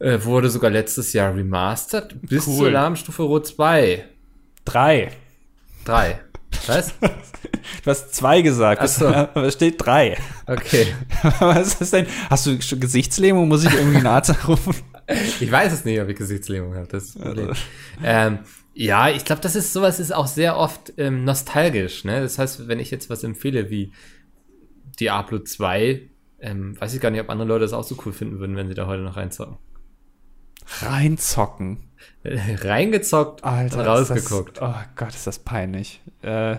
Äh, 0.00 0.24
wurde 0.24 0.48
sogar 0.48 0.70
letztes 0.70 1.12
Jahr 1.12 1.34
remastered 1.34 2.20
bis 2.22 2.46
Cool. 2.46 2.56
zur 2.56 2.66
Alarmstufe 2.68 3.22
Rot 3.22 3.46
2. 3.48 4.04
Drei. 4.64 5.10
3. 5.84 6.20
Was? 6.66 6.94
Du 7.84 7.90
hast 7.90 8.14
zwei 8.14 8.42
gesagt, 8.42 8.80
Ach 8.82 8.88
so. 8.88 9.06
es 9.40 9.54
steht 9.54 9.76
drei. 9.78 10.16
Okay. 10.46 10.86
Was 11.38 11.68
ist 11.68 11.80
das 11.80 11.90
denn? 11.90 12.06
Hast 12.28 12.46
du 12.46 12.60
schon 12.60 12.80
Gesichtslähmung? 12.80 13.46
Muss 13.48 13.64
ich 13.64 13.72
irgendwie 13.72 13.98
einen 13.98 14.06
Arzt 14.06 14.30
anrufen? 14.30 14.74
Ich 15.40 15.50
weiß 15.50 15.72
es 15.72 15.84
nicht, 15.84 16.00
ob 16.00 16.08
ich 16.08 16.16
Gesichtslähmung 16.16 16.74
habe. 16.74 16.86
Das 16.88 17.12
Problem. 17.12 17.52
Ähm, 18.02 18.40
ja, 18.74 19.08
ich 19.10 19.24
glaube, 19.24 19.42
das 19.42 19.54
ist 19.54 19.72
sowas 19.72 20.00
ist 20.00 20.14
auch 20.14 20.26
sehr 20.26 20.56
oft 20.56 20.94
ähm, 20.96 21.24
nostalgisch. 21.24 22.04
Ne? 22.04 22.20
Das 22.20 22.38
heißt, 22.38 22.68
wenn 22.68 22.80
ich 22.80 22.90
jetzt 22.90 23.10
was 23.10 23.22
empfehle 23.24 23.70
wie 23.70 23.92
Diablo 24.98 25.38
2, 25.38 26.02
ähm, 26.40 26.80
weiß 26.80 26.94
ich 26.94 27.00
gar 27.00 27.10
nicht, 27.10 27.20
ob 27.20 27.30
andere 27.30 27.48
Leute 27.48 27.62
das 27.62 27.72
auch 27.72 27.84
so 27.84 27.96
cool 28.04 28.12
finden 28.12 28.38
würden, 28.38 28.56
wenn 28.56 28.68
sie 28.68 28.74
da 28.74 28.86
heute 28.86 29.02
noch 29.02 29.16
reinzocken. 29.16 29.56
Reinzocken. 30.66 31.84
Reingezockt 32.24 33.44
Alter. 33.44 33.86
rausgeguckt. 33.86 34.60
Das, 34.60 34.74
oh 34.74 34.80
Gott, 34.96 35.14
ist 35.14 35.26
das 35.26 35.38
peinlich. 35.38 36.00
Äh, 36.22 36.56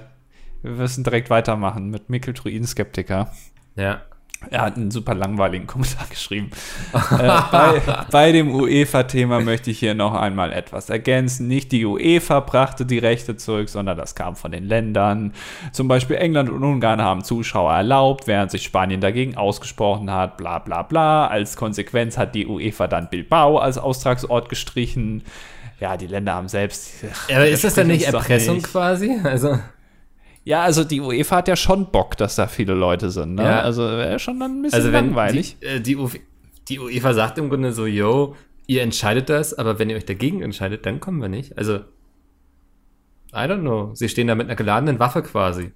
wir 0.62 0.72
müssen 0.72 1.04
direkt 1.04 1.30
weitermachen 1.30 1.90
mit 1.90 2.10
Mikkel 2.10 2.34
Druiden-Skeptiker. 2.34 3.32
Ja. 3.76 4.02
Er 4.50 4.62
hat 4.62 4.78
einen 4.78 4.90
super 4.90 5.16
langweiligen 5.16 5.68
Kommentar 5.68 6.08
geschrieben. 6.10 6.50
äh, 6.94 7.42
bei, 7.52 7.82
bei 8.10 8.32
dem 8.32 8.54
UEFA-Thema 8.54 9.42
möchte 9.42 9.70
ich 9.70 9.80
hier 9.80 9.96
noch 9.96 10.14
einmal 10.14 10.54
etwas 10.54 10.90
ergänzen. 10.90 11.48
Nicht 11.48 11.72
die 11.72 11.86
UEFA 11.86 12.40
brachte 12.40 12.86
die 12.86 13.00
Rechte 13.00 13.36
zurück, 13.36 13.68
sondern 13.68 13.98
das 13.98 14.16
kam 14.16 14.36
von 14.36 14.52
den 14.52 14.64
Ländern. 14.64 15.34
Zum 15.74 15.88
Beispiel 15.90 16.16
England 16.16 16.50
und 16.50 16.64
Ungarn 16.64 17.02
haben 17.02 17.24
Zuschauer 17.24 17.74
erlaubt, 17.74 18.28
während 18.28 18.52
sich 18.52 18.64
Spanien 18.64 19.02
dagegen 19.02 19.36
ausgesprochen 19.36 20.10
hat. 20.12 20.38
Bla 20.38 20.60
bla 20.60 20.84
bla. 20.84 21.28
Als 21.28 21.58
Konsequenz 21.58 22.18
hat 22.18 22.34
die 22.34 22.48
UEFA 22.48 22.88
dann 22.88 23.10
Bilbao 23.10 23.58
als 23.58 23.78
Austragsort 23.78 24.48
gestrichen. 24.48 25.24
Ja, 25.82 25.98
die 25.98 26.08
Länder 26.08 26.34
haben 26.34 26.48
selbst. 26.50 26.92
Aber 27.34 27.48
ist 27.48 27.64
das 27.64 27.74
dann 27.74 27.88
nicht 27.88 28.06
Erpressung 28.06 28.56
nicht. 28.56 28.68
quasi? 28.68 29.18
Also, 29.24 29.60
Ja, 30.44 30.64
also 30.64 30.84
die 30.84 31.02
UEFA 31.02 31.38
hat 31.38 31.48
ja 31.48 31.56
schon 31.56 31.92
Bock, 31.92 32.18
dass 32.18 32.36
da 32.36 32.48
viele 32.48 32.74
Leute 32.74 33.10
sind. 33.10 33.36
Ne? 33.36 33.44
Ja. 33.44 33.62
Also 33.62 33.84
wäre 33.84 34.20
schon 34.20 34.40
dann 34.40 34.60
ein 34.60 34.62
bisschen 34.62 34.78
also 34.78 34.92
wenn 34.92 35.08
langweilig. 35.08 35.58
Die, 35.62 35.66
äh, 35.66 35.80
die, 35.80 35.96
UF 35.96 36.16
die 36.68 36.80
UEFA 36.80 37.14
sagt 37.14 37.38
im 37.38 37.50
Grunde 37.50 37.72
so, 37.72 37.86
yo, 37.86 38.36
ihr 38.68 38.82
entscheidet 38.82 39.30
das, 39.30 39.54
aber 39.54 39.80
wenn 39.80 39.90
ihr 39.90 39.98
euch 39.98 40.06
dagegen 40.06 40.42
entscheidet, 40.42 40.86
dann 40.86 41.00
kommen 41.00 41.22
wir 41.22 41.30
nicht. 41.30 41.58
Also, 41.58 41.76
I 43.32 43.46
don't 43.46 43.62
know. 43.62 43.92
Sie 43.94 44.10
stehen 44.10 44.28
da 44.28 44.36
mit 44.36 44.48
einer 44.48 44.56
geladenen 44.56 45.00
Waffe 45.00 45.22
quasi 45.22 45.72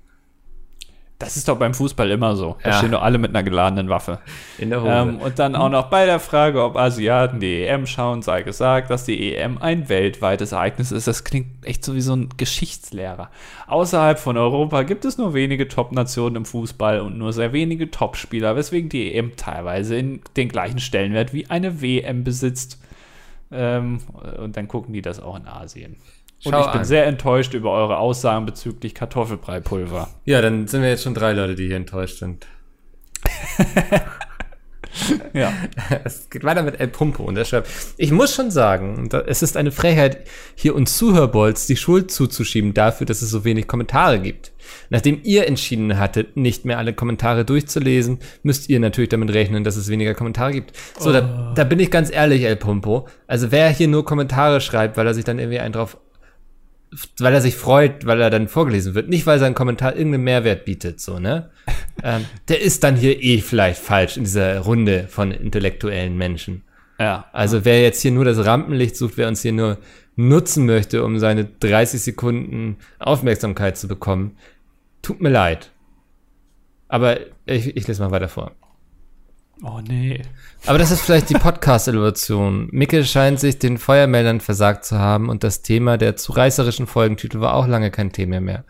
Das 1.24 1.38
ist 1.38 1.48
doch 1.48 1.58
beim 1.58 1.74
Fußball 1.74 2.10
immer 2.12 2.36
so. 2.36 2.58
Da 2.64 2.70
Ja. 2.72 2.78
stehen 2.78 2.92
doch 2.92 3.02
alle 3.02 3.18
mit 3.18 3.30
einer 3.32 3.44
geladenen 3.44 3.90
Waffe. 3.90 4.20
in 4.58 4.70
der 4.70 4.82
Hose. 4.82 4.92
Ähm, 4.92 5.18
und 5.20 5.40
dann 5.40 5.56
auch 5.56 5.70
noch 5.70 5.90
bei 5.90 6.06
der 6.06 6.20
Frage, 6.20 6.64
ob 6.64 6.76
Asiaten 6.78 7.40
die 7.40 7.64
EM 7.64 7.86
schauen, 7.88 8.22
sei 8.22 8.42
gesagt, 8.44 8.90
dass 8.90 9.06
die 9.06 9.34
EM 9.36 9.58
ein 9.58 9.90
weltweites 9.90 10.52
Ereignis 10.52 10.92
ist. 10.92 11.08
Das 11.08 11.24
klingt 11.24 11.48
echt 11.66 11.84
so 11.84 11.96
wie 11.96 12.02
so 12.02 12.16
ein 12.16 12.30
Geschichtslehrer. 12.38 13.30
Außerhalb 13.68 14.20
von 14.20 14.38
Europa 14.38 14.84
gibt 14.84 15.06
es 15.06 15.18
nur 15.18 15.34
wenige 15.34 15.68
Top-Nationen 15.68 16.36
im 16.38 16.46
Fußball 16.46 17.00
und 17.02 17.18
nur 17.18 17.34
sehr 17.34 17.54
wenige 17.54 17.90
Top-Spieler, 17.92 18.56
weswegen 18.56 18.90
die 18.90 19.14
EM 19.16 19.36
teilweise 19.36 19.96
in 19.96 20.22
den 20.38 20.50
gleichen 20.50 20.80
Stellenwert 20.80 21.34
wie 21.34 21.50
eine 21.50 21.82
WM 21.82 22.24
besitzt. 22.24 22.80
Ähm, 23.52 24.00
und 24.42 24.58
dann 24.58 24.68
gucken 24.68 24.94
die 24.94 25.02
das 25.02 25.20
auch 25.22 25.36
in 25.38 25.48
Asien. 25.48 25.96
Und 26.46 26.52
Schau 26.52 26.62
ich 26.62 26.72
bin 26.72 26.82
an. 26.82 26.86
sehr 26.86 27.06
enttäuscht 27.06 27.54
über 27.54 27.72
eure 27.72 27.98
Aussagen 27.98 28.46
bezüglich 28.46 28.94
Kartoffelbreipulver. 28.94 30.10
Ja, 30.26 30.42
dann 30.42 30.68
sind 30.68 30.82
wir 30.82 30.90
jetzt 30.90 31.04
schon 31.04 31.14
drei 31.14 31.34
Leute, 31.34 31.56
die 31.56 31.68
hier 31.68 31.78
enttäuscht 31.78 32.20
sind. 32.20 32.48
Ja. 35.34 35.54
Es 36.04 36.30
geht 36.30 36.44
weiter 36.44 36.64
mit 36.64 36.80
El 36.80 36.88
Pumpo 36.88 37.24
und 37.24 37.38
er 37.38 37.46
schreibt, 37.46 37.70
ich 37.98 38.12
muss 38.12 38.34
schon 38.34 38.52
sagen, 38.52 39.10
es 39.28 39.42
ist 39.42 39.58
eine 39.58 39.72
Frechheit, 39.72 40.28
hier 40.56 40.76
uns 40.76 40.98
Zuhörbolz 40.98 41.66
die 41.68 41.76
Schuld 41.76 42.12
zuzuschieben 42.12 42.74
dafür, 42.74 43.06
dass 43.06 43.22
es 43.22 43.30
so 43.30 43.44
wenig 43.44 43.68
Kommentare 43.68 44.20
gibt. 44.20 44.52
Nachdem 44.90 45.20
ihr 45.24 45.48
entschieden 45.48 45.98
hattet, 45.98 46.38
nicht 46.38 46.66
mehr 46.66 46.78
alle 46.78 46.94
Kommentare 46.94 47.46
durchzulesen, 47.46 48.20
müsst 48.44 48.70
ihr 48.70 48.80
natürlich 48.80 49.10
damit 49.10 49.34
rechnen, 49.34 49.64
dass 49.64 49.76
es 49.76 49.90
weniger 49.90 50.14
Kommentare 50.14 50.52
gibt. 50.52 50.74
So, 51.00 51.12
da, 51.12 51.54
da 51.56 51.64
bin 51.64 51.80
ich 51.80 51.92
ganz 51.92 52.12
ehrlich, 52.12 52.44
El 52.44 52.56
Pumpo. 52.56 53.08
Also 53.28 53.52
wer 53.52 53.70
hier 53.70 53.88
nur 53.88 54.06
Kommentare 54.06 54.62
schreibt, 54.62 54.98
weil 54.98 55.08
er 55.08 55.14
sich 55.14 55.26
dann 55.26 55.40
irgendwie 55.40 55.60
einen 55.60 55.74
drauf 55.74 55.98
weil 57.20 57.34
er 57.34 57.42
sich 57.42 57.56
freut, 57.56 58.06
weil 58.06 58.22
er 58.22 58.30
dann 58.30 58.48
vorgelesen 58.48 58.96
wird, 58.96 59.10
nicht 59.10 59.26
weil 59.26 59.40
sein 59.40 59.56
Kommentar 59.56 59.96
irgendeinen 59.96 60.24
Mehrwert 60.24 60.66
bietet, 60.66 61.00
so, 61.00 61.20
ne? 61.20 61.50
ähm, 62.04 62.26
der 62.48 62.62
ist 62.62 62.84
dann 62.84 62.96
hier 62.96 63.22
eh 63.22 63.40
vielleicht 63.40 63.82
falsch 63.82 64.18
in 64.18 64.24
dieser 64.24 64.60
Runde 64.60 65.08
von 65.10 65.32
intellektuellen 65.32 66.18
Menschen. 66.18 66.64
Ja. 67.00 67.26
Also 67.32 67.66
wer 67.66 67.82
jetzt 67.82 68.02
hier 68.02 68.12
nur 68.12 68.26
das 68.26 68.46
Rampenlicht 68.46 68.96
sucht, 68.96 69.18
wer 69.18 69.28
uns 69.28 69.42
hier 69.42 69.54
nur 69.54 69.78
nutzen 70.16 70.66
möchte, 70.66 71.04
um 71.04 71.20
seine 71.20 71.46
30 71.46 72.02
Sekunden 72.02 72.78
Aufmerksamkeit 73.00 73.78
zu 73.78 73.88
bekommen, 73.88 74.38
tut 75.02 75.22
mir 75.22 75.30
leid. 75.30 75.72
Aber 76.88 77.20
ich, 77.46 77.76
ich 77.76 77.88
lese 77.88 78.04
mal 78.04 78.12
weiter 78.12 78.30
vor. 78.30 78.52
Oh 79.66 79.80
nee. 79.80 80.22
Aber 80.66 80.78
das 80.78 80.92
ist 80.92 81.02
vielleicht 81.02 81.30
die 81.30 81.36
Podcast-Evolution. 81.36 82.68
Micke 82.72 83.06
scheint 83.06 83.40
sich 83.40 83.60
den 83.60 83.78
Feuermeldern 83.78 84.42
versagt 84.42 84.84
zu 84.84 85.00
haben 85.00 85.30
und 85.30 85.46
das 85.46 85.62
Thema 85.62 85.98
der 85.98 86.18
zu 86.18 86.34
reißerischen 86.34 86.86
Folgentitel 86.86 87.40
war 87.40 87.54
auch 87.56 87.66
lange 87.66 87.90
kein 87.90 88.12
Thema 88.12 88.42
mehr. 88.42 88.66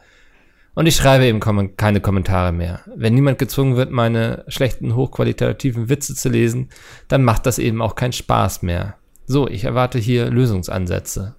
Und 0.75 0.85
ich 0.85 0.95
schreibe 0.95 1.25
eben 1.25 1.39
kom 1.39 1.75
keine 1.77 1.99
Kommentare 1.99 2.51
mehr. 2.51 2.81
Wenn 2.95 3.15
niemand 3.15 3.39
gezwungen 3.39 3.75
wird, 3.75 3.89
meine 3.89 4.43
schlechten, 4.47 4.95
hochqualitativen 4.95 5.89
Witze 5.89 6.13
zu 6.13 6.29
lesen, 6.29 6.69
dann 7.07 7.23
macht 7.23 7.47
das 7.47 7.57
eben 7.57 7.81
auch 7.81 7.95
keinen 7.95 8.13
Spaß 8.13 8.61
mehr. 8.61 8.95
So, 9.25 9.47
ich 9.47 9.63
erwarte 9.63 9.97
hier 9.97 10.29
Lösungsansätze. 10.29 11.35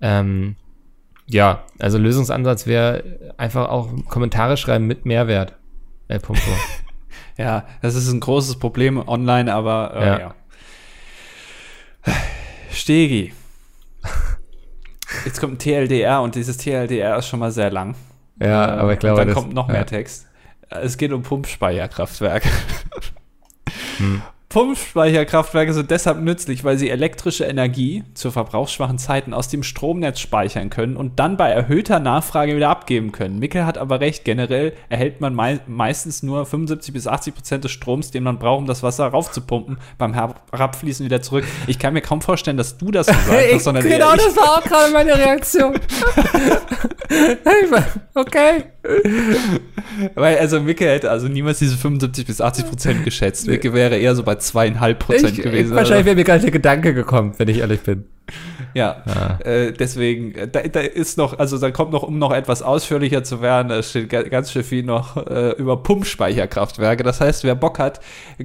Ähm, 0.00 0.56
Ja, 1.26 1.64
also 1.78 1.96
Lösungsansatz 1.96 2.66
wäre 2.66 3.34
einfach 3.38 3.68
auch 3.68 3.88
Kommentare 4.08 4.58
schreiben 4.58 4.86
mit 4.86 5.06
Mehrwert. 5.06 5.56
El 6.08 6.20
Punto. 6.20 6.42
Ja, 7.38 7.64
das 7.80 7.94
ist 7.94 8.10
ein 8.10 8.20
großes 8.20 8.58
Problem 8.58 8.96
online, 9.08 9.52
aber 9.52 9.92
äh, 9.94 10.06
Ja. 10.06 10.18
ja. 10.18 10.34
Stegi. 12.70 13.32
Jetzt 15.24 15.40
kommt 15.40 15.54
ein 15.54 15.58
TLDR 15.58 16.22
und 16.22 16.34
dieses 16.34 16.56
TLDR 16.56 17.18
ist 17.18 17.28
schon 17.28 17.40
mal 17.40 17.52
sehr 17.52 17.70
lang. 17.70 17.94
ja, 18.40 18.76
Äh, 18.76 18.78
aber 18.80 18.92
ich 18.94 18.98
glaube, 18.98 19.14
und 19.14 19.18
dann 19.20 19.34
das, 19.34 19.36
kommt 19.36 19.54
noch 19.54 19.68
mehr 19.68 19.76
ja. 19.78 19.84
Text. 19.84 20.26
Es 20.70 20.96
geht 20.96 21.12
um 21.12 21.22
Pumpspeicherkraftwerke. 21.22 22.48
Hm. 23.98 24.22
Pumpspeicherkraftwerke 24.52 25.72
sind 25.72 25.90
deshalb 25.90 26.20
nützlich, 26.20 26.62
weil 26.62 26.76
sie 26.76 26.90
elektrische 26.90 27.44
Energie 27.44 28.04
zu 28.12 28.30
verbrauchsschwachen 28.30 28.98
Zeiten 28.98 29.32
aus 29.32 29.48
dem 29.48 29.62
Stromnetz 29.62 30.20
speichern 30.20 30.68
können 30.68 30.98
und 30.98 31.18
dann 31.18 31.38
bei 31.38 31.48
erhöhter 31.48 32.00
Nachfrage 32.00 32.54
wieder 32.54 32.68
abgeben 32.68 33.12
können. 33.12 33.38
Mickel 33.38 33.64
hat 33.64 33.78
aber 33.78 34.00
recht, 34.00 34.26
generell 34.26 34.74
erhält 34.90 35.22
man 35.22 35.34
mei 35.34 35.60
meistens 35.66 36.22
nur 36.22 36.44
75 36.44 36.92
bis 36.92 37.06
80 37.06 37.34
Prozent 37.34 37.64
des 37.64 37.70
Stroms, 37.70 38.10
den 38.10 38.24
man 38.24 38.38
braucht, 38.38 38.58
um 38.58 38.66
das 38.66 38.82
Wasser 38.82 39.06
raufzupumpen, 39.06 39.78
beim 39.96 40.12
Herabfließen 40.12 41.06
wieder 41.06 41.22
zurück. 41.22 41.44
Ich 41.66 41.78
kann 41.78 41.94
mir 41.94 42.02
kaum 42.02 42.20
vorstellen, 42.20 42.58
dass 42.58 42.76
du 42.76 42.90
das 42.90 43.06
gesagt 43.06 43.28
hast, 43.54 43.64
sondern 43.64 43.86
eher 43.86 44.00
genau, 44.00 44.12
ich. 44.12 44.22
das 44.22 44.36
war 44.36 44.58
auch 44.58 44.62
gerade 44.64 44.92
meine 44.92 45.16
Reaktion. 45.16 45.80
Ich 47.12 47.70
okay. 48.14 48.64
Weil, 50.14 50.38
also 50.38 50.60
Micke 50.60 50.88
hätte 50.88 51.10
also 51.10 51.28
niemals 51.28 51.58
diese 51.58 51.76
75 51.76 52.26
bis 52.26 52.40
80 52.40 52.68
Prozent 52.68 53.04
geschätzt. 53.04 53.46
Micke 53.46 53.74
wäre 53.74 53.96
eher 53.96 54.14
so 54.14 54.22
bei 54.22 54.36
zweieinhalb 54.42 54.98
Prozent 54.98 55.38
Ich, 55.38 55.42
gewesen. 55.44 55.70
ich, 55.70 55.76
wahrscheinlich 55.76 56.06
wäre 56.06 56.16
mir 56.16 56.24
gar 56.24 56.34
nicht 56.34 56.44
der 56.44 56.50
Gedanke 56.52 56.94
gekommen, 56.94 57.32
wenn 57.38 57.48
ich 57.48 57.58
ehrlich 57.58 57.80
bin. 57.80 58.04
Ja, 58.74 59.02
Ah. 59.04 59.38
äh, 59.44 59.72
deswegen, 59.72 60.34
äh, 60.34 60.48
da, 60.48 60.62
da 60.62 60.80
ist 60.80 61.18
noch, 61.18 61.38
also 61.38 61.58
da 61.58 61.70
kommt 61.70 61.92
noch, 61.92 62.02
um 62.04 62.18
noch 62.18 62.32
etwas 62.32 62.62
ausführlicher 62.62 63.22
zu 63.24 63.42
werden, 63.42 63.68
da 63.68 63.82
steht 63.82 64.08
ga- 64.08 64.22
ganz 64.22 64.52
schön 64.52 64.62
viel 64.64 64.82
noch 64.84 65.16
äh, 65.26 65.50
über 65.52 65.82
Pumpspeicherkraftwerke. 65.82 67.02
Das 67.02 67.20
heißt, 67.20 67.44
wer 67.44 67.54
Bock 67.54 67.78
hat, 67.78 68.00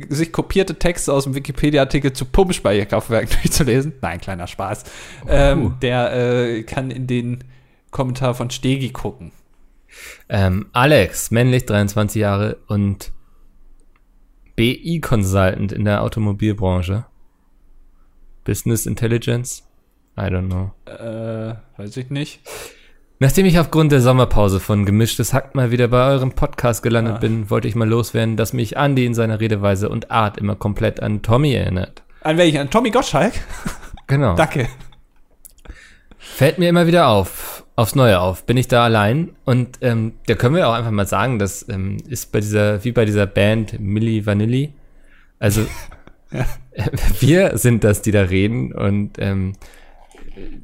sich 0.09 0.33
kopierte 0.33 0.75
Texte 0.75 1.13
aus 1.13 1.23
dem 1.23 1.35
Wikipedia-Artikel 1.35 2.11
zu 2.11 2.25
Pumpspeicherkraftwerken 2.25 3.29
durchzulesen, 3.43 3.93
nein, 4.01 4.19
kleiner 4.19 4.47
Spaß, 4.47 4.83
ähm, 5.29 5.75
der 5.81 6.13
äh, 6.13 6.63
kann 6.63 6.91
in 6.91 7.07
den 7.07 7.43
Kommentar 7.91 8.33
von 8.33 8.49
Stegi 8.49 8.89
gucken. 8.89 9.31
Ähm, 10.27 10.65
Alex, 10.73 11.31
männlich, 11.31 11.65
23 11.65 12.19
Jahre 12.19 12.57
und 12.67 13.11
BI-Consultant 14.57 15.71
in 15.71 15.85
der 15.85 16.01
Automobilbranche. 16.01 17.05
Business 18.43 18.85
Intelligence? 18.85 19.63
I 20.17 20.23
don't 20.23 20.47
know. 20.47 20.71
Äh, 20.91 21.53
weiß 21.79 21.95
ich 21.97 22.09
nicht. 22.09 22.41
Nachdem 23.19 23.45
ich 23.45 23.59
aufgrund 23.59 23.91
der 23.91 24.01
Sommerpause 24.01 24.59
von 24.59 24.85
Gemischtes 24.85 25.31
Hack 25.33 25.53
mal 25.55 25.71
wieder 25.71 25.87
bei 25.87 26.07
eurem 26.07 26.31
Podcast 26.31 26.81
gelandet 26.83 27.15
Ah. 27.15 27.19
bin, 27.19 27.49
wollte 27.51 27.67
ich 27.67 27.75
mal 27.75 27.87
loswerden, 27.87 28.35
dass 28.35 28.51
mich 28.53 28.75
Andy 28.75 29.05
in 29.05 29.13
seiner 29.13 29.39
Redeweise 29.39 29.89
und 29.89 30.09
Art 30.11 30.37
immer 30.37 30.55
komplett 30.55 31.01
an 31.01 31.21
Tommy 31.21 31.53
erinnert. 31.53 32.03
An 32.21 32.37
welchen? 32.37 32.57
An 32.57 32.69
Tommy 32.71 32.89
Gottschalk? 32.91 33.33
Genau. 34.07 34.35
Danke. 34.37 34.67
Fällt 36.37 36.59
mir 36.59 36.69
immer 36.69 36.85
wieder 36.85 37.07
auf, 37.07 37.65
aufs 37.75 37.95
Neue 37.95 38.19
auf. 38.19 38.45
Bin 38.45 38.57
ich 38.57 38.67
da 38.67 38.83
allein? 38.83 39.35
Und 39.43 39.79
ähm, 39.81 40.13
da 40.27 40.35
können 40.35 40.53
wir 40.53 40.69
auch 40.69 40.73
einfach 40.73 40.91
mal 40.91 41.07
sagen, 41.07 41.39
das 41.39 41.67
ähm, 41.67 41.97
ist 42.07 42.31
bei 42.31 42.41
dieser, 42.41 42.83
wie 42.83 42.91
bei 42.91 43.05
dieser 43.05 43.25
Band 43.25 43.79
Milli 43.79 44.23
Vanilli. 44.23 44.71
Also 45.39 45.65
wir 47.21 47.57
sind 47.57 47.83
das, 47.83 48.03
die 48.03 48.11
da 48.11 48.21
reden 48.21 48.71
und 48.71 49.17
ähm, 49.17 49.53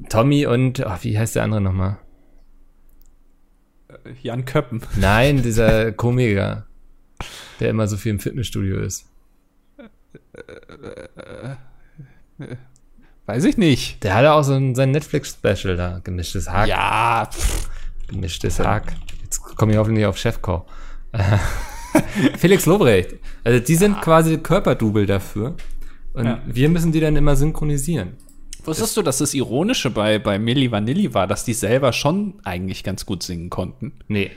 Tommy 0.09 0.45
und, 0.45 0.85
ach, 0.85 1.03
wie 1.03 1.17
heißt 1.17 1.37
der 1.37 1.41
andere 1.41 1.61
nochmal? 1.61 1.97
Jan 4.21 4.45
Köppen. 4.45 4.83
Nein, 4.95 5.41
dieser 5.41 5.91
Komiker, 5.91 6.67
der 7.59 7.71
immer 7.71 7.87
so 7.87 7.97
viel 7.97 8.11
im 8.11 8.19
Fitnessstudio 8.19 8.79
ist. 8.79 9.09
Weiß 13.33 13.45
ich 13.45 13.57
nicht. 13.57 14.03
Der 14.03 14.13
hatte 14.13 14.31
auch 14.33 14.43
so 14.43 14.53
ein, 14.53 14.75
sein 14.75 14.91
Netflix-Special 14.91 15.75
da, 15.75 15.99
gemischtes 16.03 16.47
Hack. 16.47 16.67
Ja, 16.67 17.27
pff, 17.33 17.67
Gemischtes 18.07 18.59
Hack. 18.59 18.93
Jetzt 19.23 19.39
komme 19.41 19.71
ich 19.71 19.77
hoffentlich 19.79 20.05
auf 20.05 20.19
Chefkoch. 20.19 20.65
Felix 22.37 22.67
Lobrecht. 22.67 23.15
Also 23.43 23.59
die 23.59 23.73
sind 23.75 23.99
quasi 24.01 24.37
Körperdouble 24.37 25.07
dafür. 25.07 25.55
Und 26.13 26.25
Ja. 26.25 26.41
wir 26.45 26.69
müssen 26.69 26.91
die 26.91 26.99
dann 26.99 27.15
immer 27.15 27.35
synchronisieren. 27.35 28.17
Wusstest 28.65 28.95
du, 28.97 29.01
dass 29.01 29.17
das 29.17 29.33
Ironische 29.33 29.89
bei, 29.89 30.19
bei 30.19 30.37
Milli 30.37 30.71
Vanilli 30.71 31.11
war, 31.15 31.25
dass 31.25 31.43
die 31.43 31.53
selber 31.55 31.91
schon 31.91 32.35
eigentlich 32.43 32.83
ganz 32.83 33.03
gut 33.07 33.23
singen 33.23 33.49
konnten? 33.49 33.93
Nee. 34.07 34.29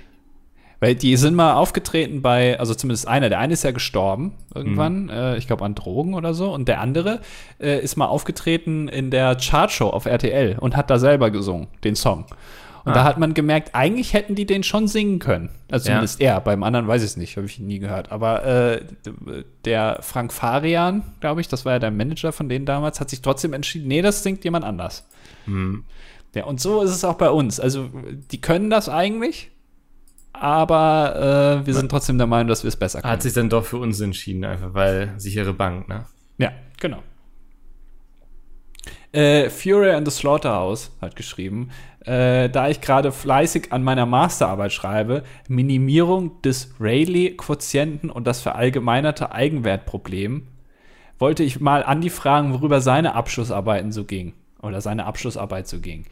Weil 0.78 0.94
die 0.94 1.16
sind 1.16 1.34
mal 1.34 1.54
aufgetreten 1.54 2.20
bei, 2.20 2.60
also 2.60 2.74
zumindest 2.74 3.08
einer, 3.08 3.28
der 3.30 3.38
eine 3.38 3.54
ist 3.54 3.64
ja 3.64 3.70
gestorben 3.70 4.34
irgendwann, 4.54 5.08
äh, 5.08 5.36
ich 5.38 5.46
glaube 5.46 5.64
an 5.64 5.74
Drogen 5.74 6.12
oder 6.14 6.34
so, 6.34 6.52
und 6.52 6.68
der 6.68 6.80
andere 6.80 7.20
äh, 7.60 7.80
ist 7.82 7.96
mal 7.96 8.06
aufgetreten 8.06 8.88
in 8.88 9.10
der 9.10 9.36
Chartshow 9.36 9.88
auf 9.88 10.04
RTL 10.06 10.58
und 10.58 10.76
hat 10.76 10.90
da 10.90 10.98
selber 10.98 11.30
gesungen, 11.30 11.68
den 11.82 11.96
Song. 11.96 12.26
Und 12.84 12.92
Ah. 12.92 12.94
da 12.94 13.04
hat 13.04 13.18
man 13.18 13.34
gemerkt, 13.34 13.70
eigentlich 13.74 14.12
hätten 14.12 14.34
die 14.36 14.44
den 14.46 14.62
schon 14.62 14.86
singen 14.86 15.18
können. 15.18 15.48
Also 15.72 15.88
Ja. 15.88 15.94
zumindest 15.94 16.20
er, 16.20 16.40
beim 16.40 16.62
anderen 16.62 16.86
weiß 16.86 17.02
ich 17.02 17.08
es 17.10 17.16
nicht, 17.16 17.36
habe 17.36 17.46
ich 17.46 17.58
nie 17.58 17.78
gehört. 17.80 18.12
Aber 18.12 18.44
äh, 18.44 18.82
der 19.64 19.98
Frank 20.02 20.32
Farian, 20.32 21.02
glaube 21.20 21.40
ich, 21.40 21.48
das 21.48 21.64
war 21.64 21.72
ja 21.72 21.78
der 21.80 21.90
Manager 21.90 22.30
von 22.32 22.48
denen 22.48 22.64
damals, 22.66 23.00
hat 23.00 23.10
sich 23.10 23.22
trotzdem 23.22 23.54
entschieden, 23.54 23.88
nee, 23.88 24.02
das 24.02 24.22
singt 24.22 24.44
jemand 24.44 24.64
anders. 24.64 25.04
Hm. 25.46 25.84
Ja, 26.34 26.44
und 26.44 26.60
so 26.60 26.82
ist 26.82 26.90
es 26.90 27.02
auch 27.02 27.14
bei 27.16 27.30
uns. 27.30 27.58
Also, 27.58 27.88
die 28.30 28.40
können 28.40 28.68
das 28.70 28.88
eigentlich, 28.88 29.50
aber 30.40 31.60
äh, 31.62 31.66
wir 31.66 31.74
sind 31.74 31.90
trotzdem 31.90 32.18
der 32.18 32.26
Meinung, 32.26 32.48
dass 32.48 32.62
wir 32.62 32.68
es 32.68 32.76
besser 32.76 33.00
können. 33.00 33.12
Hat 33.12 33.22
sich 33.22 33.32
dann 33.32 33.48
doch 33.48 33.64
für 33.64 33.78
uns 33.78 34.00
entschieden, 34.00 34.44
einfach 34.44 34.74
weil 34.74 35.14
sichere 35.16 35.52
Bank, 35.52 35.88
ne? 35.88 36.04
ja, 36.38 36.52
genau. 36.80 37.02
Äh, 39.12 39.48
Fury 39.48 39.92
and 39.92 40.06
the 40.06 40.14
Slaughterhouse 40.14 40.90
hat 41.00 41.16
geschrieben, 41.16 41.70
äh, 42.04 42.48
da 42.50 42.68
ich 42.68 42.80
gerade 42.80 43.12
fleißig 43.12 43.72
an 43.72 43.82
meiner 43.82 44.06
Masterarbeit 44.06 44.72
schreibe, 44.72 45.24
Minimierung 45.48 46.40
des 46.42 46.74
Rayleigh-Quotienten 46.78 48.10
und 48.10 48.26
das 48.26 48.42
verallgemeinerte 48.42 49.32
Eigenwertproblem, 49.32 50.46
wollte 51.18 51.42
ich 51.42 51.60
mal 51.60 51.82
Andi 51.82 52.10
fragen, 52.10 52.52
worüber 52.52 52.80
seine 52.80 53.14
Abschlussarbeiten 53.14 53.90
so 53.90 54.04
ging. 54.04 54.34
Oder 54.60 54.80
seine 54.80 55.06
Abschlussarbeit 55.06 55.68
so 55.68 55.80
ging. 55.80 56.04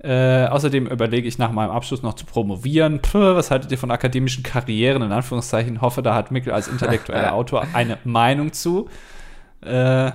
Äh, 0.00 0.46
außerdem 0.46 0.86
überlege 0.86 1.26
ich 1.26 1.38
nach 1.38 1.50
meinem 1.50 1.70
Abschluss 1.70 2.02
noch 2.02 2.14
zu 2.14 2.24
promovieren. 2.24 3.00
Puh, 3.02 3.34
was 3.34 3.50
haltet 3.50 3.72
ihr 3.72 3.78
von 3.78 3.90
akademischen 3.90 4.44
Karrieren? 4.44 5.02
In 5.02 5.10
Anführungszeichen 5.10 5.80
hoffe, 5.80 6.02
da 6.02 6.14
hat 6.14 6.30
Mikkel 6.30 6.52
als 6.52 6.68
intellektueller 6.68 7.32
Autor 7.34 7.66
eine 7.72 7.98
Meinung 8.04 8.52
zu. 8.52 8.88
Äh, 9.60 10.06
äh, 10.06 10.12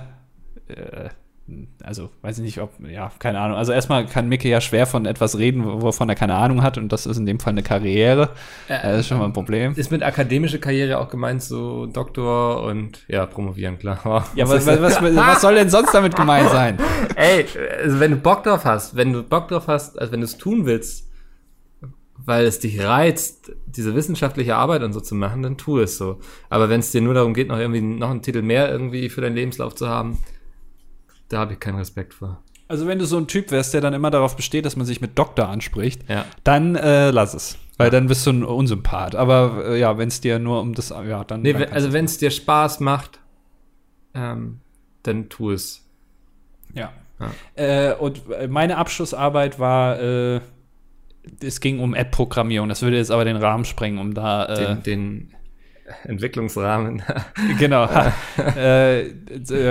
also, 1.82 2.08
weiß 2.22 2.38
ich 2.38 2.44
nicht, 2.44 2.60
ob, 2.60 2.70
ja, 2.88 3.12
keine 3.18 3.38
Ahnung. 3.38 3.58
Also 3.58 3.72
erstmal 3.72 4.06
kann 4.06 4.28
Mikkel 4.28 4.50
ja 4.50 4.62
schwer 4.62 4.86
von 4.86 5.04
etwas 5.04 5.36
reden, 5.36 5.62
wovon 5.64 6.08
er 6.08 6.14
keine 6.14 6.36
Ahnung 6.36 6.62
hat 6.62 6.78
und 6.78 6.90
das 6.90 7.04
ist 7.04 7.18
in 7.18 7.26
dem 7.26 7.38
Fall 7.38 7.52
eine 7.52 7.62
Karriere. 7.62 8.30
Äh, 8.68 8.82
das 8.82 9.00
ist 9.00 9.08
schon 9.08 9.18
mal 9.18 9.26
ein 9.26 9.34
Problem. 9.34 9.74
Ist 9.76 9.90
mit 9.90 10.02
akademische 10.02 10.58
Karriere 10.58 10.98
auch 10.98 11.10
gemeint, 11.10 11.42
so 11.42 11.84
Doktor 11.84 12.62
und 12.62 13.04
ja, 13.08 13.26
promovieren, 13.26 13.78
klar. 13.78 14.26
Ja, 14.34 14.48
was, 14.48 14.66
was, 14.66 14.80
was, 14.80 15.02
was 15.02 15.40
soll 15.42 15.54
denn 15.54 15.68
sonst 15.68 15.92
damit 15.92 16.16
gemeint 16.16 16.48
sein? 16.48 16.78
Ey, 17.16 17.44
also 17.82 18.00
wenn 18.00 18.12
du 18.12 18.16
Bock 18.16 18.44
drauf 18.44 18.64
hast, 18.64 18.96
wenn 18.96 19.12
du 19.12 19.22
Bock 19.22 19.48
drauf 19.48 19.68
hast, 19.68 19.98
also 19.98 20.12
wenn 20.12 20.20
du 20.20 20.24
es 20.26 20.38
tun 20.38 20.64
willst, 20.64 21.10
weil 22.16 22.46
es 22.46 22.58
dich 22.58 22.82
reizt, 22.82 23.52
diese 23.66 23.94
wissenschaftliche 23.94 24.56
Arbeit 24.56 24.82
und 24.82 24.94
so 24.94 25.00
zu 25.00 25.14
machen, 25.14 25.42
dann 25.42 25.58
tu 25.58 25.78
es 25.78 25.98
so. 25.98 26.20
Aber 26.48 26.70
wenn 26.70 26.80
es 26.80 26.90
dir 26.90 27.02
nur 27.02 27.12
darum 27.12 27.34
geht, 27.34 27.48
noch 27.48 27.58
irgendwie 27.58 27.82
noch 27.82 28.10
einen 28.10 28.22
Titel 28.22 28.40
mehr 28.40 28.70
irgendwie 28.70 29.10
für 29.10 29.20
deinen 29.20 29.36
Lebenslauf 29.36 29.74
zu 29.74 29.88
haben, 29.88 30.18
da 31.28 31.38
habe 31.38 31.54
ich 31.54 31.60
keinen 31.60 31.78
Respekt 31.78 32.14
vor. 32.14 32.42
Also, 32.68 32.86
wenn 32.86 32.98
du 32.98 33.04
so 33.06 33.18
ein 33.18 33.26
Typ 33.26 33.50
wärst, 33.50 33.74
der 33.74 33.80
dann 33.80 33.92
immer 33.92 34.10
darauf 34.10 34.36
besteht, 34.36 34.64
dass 34.64 34.74
man 34.76 34.86
sich 34.86 35.00
mit 35.00 35.18
Doktor 35.18 35.48
anspricht, 35.48 36.08
Ja. 36.08 36.24
dann 36.44 36.76
äh, 36.76 37.10
lass 37.10 37.34
es. 37.34 37.58
Weil 37.76 37.90
dann 37.90 38.06
bist 38.06 38.24
du 38.26 38.30
ein 38.30 38.44
Unsympath. 38.44 39.14
Aber 39.16 39.64
äh, 39.66 39.80
ja, 39.80 39.98
wenn 39.98 40.08
es 40.08 40.20
dir 40.20 40.38
nur 40.38 40.60
um 40.60 40.74
das, 40.74 40.90
ja, 40.90 41.24
dann. 41.24 41.42
Nee, 41.42 41.52
dann 41.52 41.64
also 41.72 41.92
wenn 41.92 42.04
es 42.04 42.18
dir 42.18 42.30
Spaß 42.30 42.80
macht, 42.80 43.18
ähm, 44.14 44.60
dann 45.02 45.28
tu 45.28 45.50
es. 45.50 45.84
Ja. 46.72 46.92
Ja. 47.20 47.30
Äh, 47.62 47.94
und 47.94 48.22
meine 48.48 48.76
Abschlussarbeit 48.78 49.58
war, 49.58 50.00
äh, 50.00 50.40
es 51.42 51.60
ging 51.60 51.80
um 51.80 51.94
App-Programmierung. 51.94 52.68
Das 52.68 52.82
würde 52.82 52.96
jetzt 52.96 53.10
aber 53.10 53.24
den 53.24 53.36
Rahmen 53.36 53.64
sprengen, 53.64 53.98
um 53.98 54.14
da. 54.14 54.46
Äh, 54.46 54.56
Den, 54.66 54.82
den 54.82 55.34
Entwicklungsrahmen. 56.04 57.02
genau. 57.58 57.88
äh, 58.56 59.10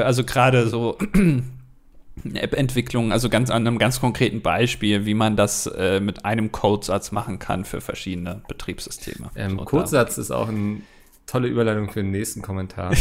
also 0.04 0.24
gerade 0.24 0.68
so 0.68 0.98
App-Entwicklung, 2.34 3.12
also 3.12 3.30
ganz 3.30 3.50
an 3.50 3.68
einem 3.68 3.80
ganz 3.80 4.00
konkreten 4.00 4.42
Beispiel, 4.42 5.06
wie 5.06 5.14
man 5.14 5.36
das 5.36 5.68
äh, 5.68 6.00
mit 6.00 6.26
einem 6.26 6.52
Codesatz 6.52 7.12
machen 7.12 7.40
kann 7.40 7.66
für 7.66 7.82
verschiedene 7.82 8.42
Betriebssysteme. 8.48 9.32
ähm, 9.36 9.58
So, 9.60 9.66
Kurzsatz 9.66 10.18
ist 10.18 10.32
auch 10.32 10.50
ein 10.50 10.84
tolle 11.26 11.48
Überleitung 11.48 11.90
für 11.90 12.02
den 12.02 12.12
nächsten 12.12 12.42
Kommentar. 12.42 12.94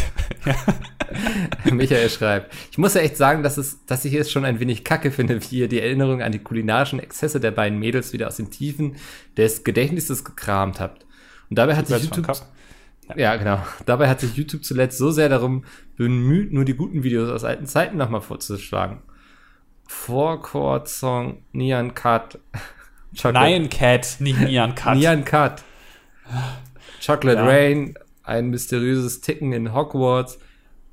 Michael 1.71 2.09
schreibt, 2.09 2.55
ich 2.71 2.79
muss 2.79 2.95
ja 2.95 3.03
echt 3.03 3.17
sagen, 3.17 3.43
dass, 3.43 3.59
es, 3.59 3.85
dass 3.87 4.05
ich 4.05 4.15
es 4.15 4.31
schon 4.31 4.45
ein 4.45 4.61
wenig 4.61 4.85
kacke 4.85 5.11
finde, 5.11 5.41
wie 5.43 5.59
ihr 5.59 5.69
die 5.69 5.81
Erinnerung 5.81 6.23
an 6.23 6.33
die 6.33 6.39
kulinarischen 6.39 6.99
Exzesse 6.99 7.41
der 7.41 7.51
beiden 7.51 7.79
Mädels 7.79 8.13
wieder 8.13 8.29
aus 8.29 8.37
den 8.37 8.51
Tiefen 8.51 8.97
des 9.37 9.65
Gedächtnisses 9.65 10.25
gekramt 10.25 10.81
habt. 10.81 11.05
Und 11.51 11.59
dabei 11.59 11.77
hat 11.77 11.87
sich 11.87 12.03
YouTube... 12.05 12.27
ja, 13.17 13.37
genau. 13.37 13.59
Dabei 13.87 14.09
hat 14.09 14.21
sich 14.21 14.37
YouTube 14.37 14.65
zuletzt 14.65 14.99
so 14.99 15.11
sehr 15.11 15.29
darum 15.29 15.65
bemüht, 15.97 16.53
nur 16.53 16.65
die 16.65 16.75
guten 16.75 17.03
Videos 17.03 17.31
aus 17.31 17.45
alten 17.45 17.67
Zeiten 17.67 17.97
nochmal 17.97 18.21
vorzuschlagen. 18.21 19.03
Four-Chord 19.87 20.89
Song, 20.89 21.43
Nyan 21.53 21.95
Cut. 21.95 22.39
Nyan 23.25 23.69
Cat, 23.69 24.17
nicht 24.21 24.41
Nyan 24.41 24.75
Cut. 24.75 24.97
Nyan 24.97 25.25
Cut. 25.25 25.63
Chocolate 27.05 27.41
ja. 27.41 27.47
Rain, 27.47 27.95
ein 28.23 28.49
mysteriöses 28.51 29.21
Ticken 29.21 29.53
in 29.53 29.75
Hogwarts 29.75 30.39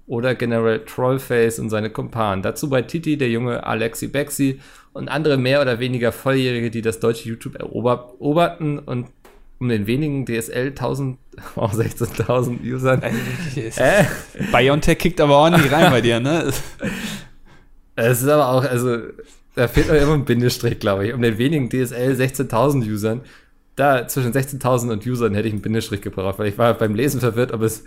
oder 0.08 0.36
General 0.36 0.84
Trollface 0.86 1.60
und 1.60 1.70
seine 1.70 1.92
Kumpanen. 1.92 2.42
Dazu 2.42 2.70
bei 2.70 2.82
Titi, 2.82 3.18
der 3.18 3.30
junge 3.30 3.66
Alexi 3.66 4.08
Bexi 4.08 4.60
und 4.92 5.08
andere 5.08 5.38
mehr 5.38 5.62
oder 5.62 5.80
weniger 5.80 6.12
Volljährige, 6.12 6.72
die 6.72 6.82
das 6.82 7.00
deutsche 7.00 7.30
YouTube 7.30 7.56
eroberten 7.56 8.80
und 8.80 9.08
um 9.60 9.70
den 9.70 9.88
wenigen 9.88 10.26
DSL 10.26 10.70
1000, 10.70 11.18
oh, 11.56 11.66
16.000 11.66 12.62
Usern. 12.64 13.04
Äh? 13.56 14.06
Biontech 14.52 14.98
kickt 14.98 15.22
aber 15.22 15.38
ordentlich 15.38 15.72
rein 15.72 15.92
bei 15.92 16.02
dir, 16.02 16.20
ne? 16.20 16.52
Es 17.96 18.22
ist 18.22 18.30
aber 18.30 18.48
auch, 18.48 18.64
also, 18.64 18.98
da 19.56 19.68
fehlt 19.68 19.90
noch 19.90 19.96
immer 19.96 20.14
ein 20.14 20.24
Bindestrich, 20.24 20.80
glaube 20.80 21.06
ich. 21.06 21.14
Um 21.14 21.22
den 21.22 21.38
wenigen 21.38 21.70
DSL 21.70 22.14
16.000 22.14 22.90
Usern, 22.90 23.22
da 23.76 24.08
zwischen 24.08 24.32
16.000 24.32 24.92
und 24.92 25.06
Usern 25.06 25.34
hätte 25.34 25.50
ich 25.50 25.54
einen 25.54 25.62
Bindestrich 25.62 26.00
gebraucht, 26.00 26.40
weil 26.40 26.48
ich 26.48 26.58
war 26.58 26.74
beim 26.76 26.96
Lesen 26.96 27.20
verwirrt, 27.20 27.52
ob 27.52 27.62
es 27.62 27.84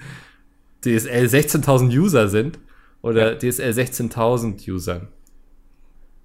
DSL 0.84 1.24
16.000 1.26 1.98
User 1.98 2.28
sind 2.28 2.58
oder 3.00 3.32
ja. 3.32 3.38
DSL 3.38 3.70
16.000 3.70 4.70
Usern. 4.70 5.08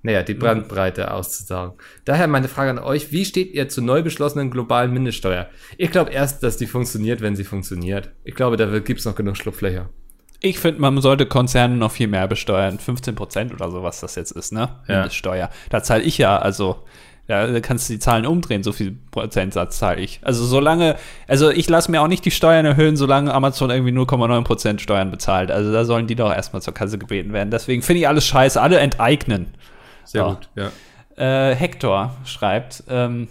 Naja, 0.04 0.24
die 0.24 0.36
Brandbreite 0.36 1.12
auszusagen. 1.12 1.74
Daher 2.06 2.28
meine 2.28 2.48
Frage 2.48 2.70
an 2.70 2.80
euch, 2.80 3.12
wie 3.12 3.26
steht 3.26 3.54
ihr 3.54 3.68
zur 3.68 3.84
neu 3.84 4.04
beschlossenen 4.04 4.52
globalen 4.52 4.93
Mindeststeuer? 4.93 5.48
Ich 5.78 5.91
glaube 5.91 6.12
erst, 6.12 6.43
dass 6.43 6.58
die 6.58 6.68
funktioniert, 6.68 7.22
wenn 7.22 7.36
sie 7.36 7.43
funktioniert. 7.43 8.12
Ich 8.24 8.36
glaube, 8.36 8.58
da 8.58 8.80
gibt 8.80 9.00
es 9.00 9.06
noch 9.06 9.16
genug 9.16 9.38
Schlupflöcher. 9.38 9.89
Ich 10.39 10.60
finde, 10.60 10.82
man 10.82 11.02
sollte 11.02 11.26
Konzerne 11.26 11.76
noch 11.76 11.91
viel 11.91 12.08
mehr 12.08 12.28
besteuern. 12.28 12.78
15 12.78 13.16
Prozent 13.16 13.54
oder 13.54 13.72
so, 13.72 13.82
was 13.82 14.00
das 14.02 14.16
jetzt 14.16 14.32
ist, 14.32 14.54
ne? 14.54 14.70
Mindeststeuer. 14.88 15.38
Ja. 15.38 15.50
Da 15.72 15.82
zahle 15.82 16.04
ich 16.04 16.20
ja, 16.20 16.38
also 16.38 16.84
ja, 17.28 17.45
da 17.45 17.60
kannst 17.60 17.89
du 17.89 17.93
die 17.93 18.00
Zahlen 18.00 18.26
umdrehen, 18.26 18.64
so 18.64 18.72
viel 18.72 18.98
Prozentsatz 19.12 19.80
zahle 19.80 20.00
ich. 20.00 20.22
Also 20.24 20.45
solange, 20.45 20.95
also 21.28 21.50
ich 21.50 21.68
lasse 21.68 21.91
mir 21.91 22.02
auch 22.02 22.08
nicht 22.08 22.24
die 22.24 22.32
Steuern 22.32 22.66
erhöhen, 22.66 22.95
solange 22.95 23.34
Amazon 23.34 23.70
irgendwie 23.70 23.91
0,9% 23.91 24.80
Steuern 24.80 25.12
bezahlt. 25.12 25.52
Also 25.52 25.74
da 25.74 25.84
sollen 25.84 26.08
die 26.08 26.16
doch 26.16 26.34
erstmal 26.34 26.62
zur 26.62 26.74
Kasse 26.74 26.98
gebeten 26.98 27.34
werden. 27.34 27.52
Deswegen 27.52 27.82
finde 27.82 28.00
ich 28.00 28.08
alles 28.08 28.26
scheiße, 28.26 28.62
alle 28.62 28.80
enteignen. 28.80 29.48
Sehr 30.08 30.24
so. 30.24 30.30
gut, 30.30 30.49
ja. 30.55 30.72
Äh, 31.16 31.53
Hector 31.55 32.16
schreibt, 32.26 32.84
ähm, 32.89 33.28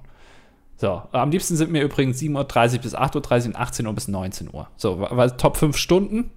So, 0.78 1.02
am 1.12 1.32
liebsten 1.32 1.56
sind 1.56 1.72
mir 1.72 1.82
übrigens 1.82 2.22
7.30 2.22 2.74
Uhr 2.76 2.80
bis 2.80 2.96
8.30 2.96 3.16
Uhr 3.42 3.46
und 3.48 3.56
18 3.56 3.88
Uhr 3.88 3.94
bis 3.94 4.08
19 4.08 4.50
Uhr. 4.54 4.68
So, 4.76 5.08
Top 5.38 5.58
5 5.58 5.78
Stunden. 5.78 6.32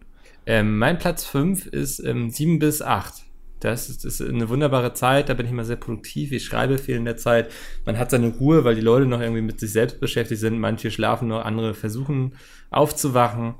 Ähm, 0.47 0.79
mein 0.79 0.99
Platz 0.99 1.25
5 1.25 1.67
ist 1.67 1.99
ähm, 2.01 2.31
7 2.31 2.59
bis 2.59 2.81
8. 2.81 3.25
Das 3.61 3.89
ist, 3.89 4.05
das 4.05 4.21
ist 4.21 4.29
eine 4.29 4.49
wunderbare 4.49 4.93
Zeit, 4.93 5.29
da 5.29 5.35
bin 5.35 5.47
ich 5.47 5.53
immer 5.53 5.65
sehr 5.65 5.77
produktiv. 5.77 6.31
Ich 6.31 6.45
schreibe 6.45 6.79
viel 6.79 6.97
in 6.97 7.05
der 7.05 7.17
Zeit. 7.17 7.51
Man 7.85 7.99
hat 7.99 8.11
seine 8.11 8.29
Ruhe, 8.29 8.65
weil 8.65 8.75
die 8.75 8.81
Leute 8.81 9.07
noch 9.07 9.21
irgendwie 9.21 9.43
mit 9.43 9.59
sich 9.59 9.73
selbst 9.73 9.99
beschäftigt 9.99 10.41
sind. 10.41 10.59
Manche 10.59 10.91
schlafen 10.91 11.29
noch, 11.29 11.45
andere 11.45 11.75
versuchen 11.75 12.35
aufzuwachen. 12.71 13.55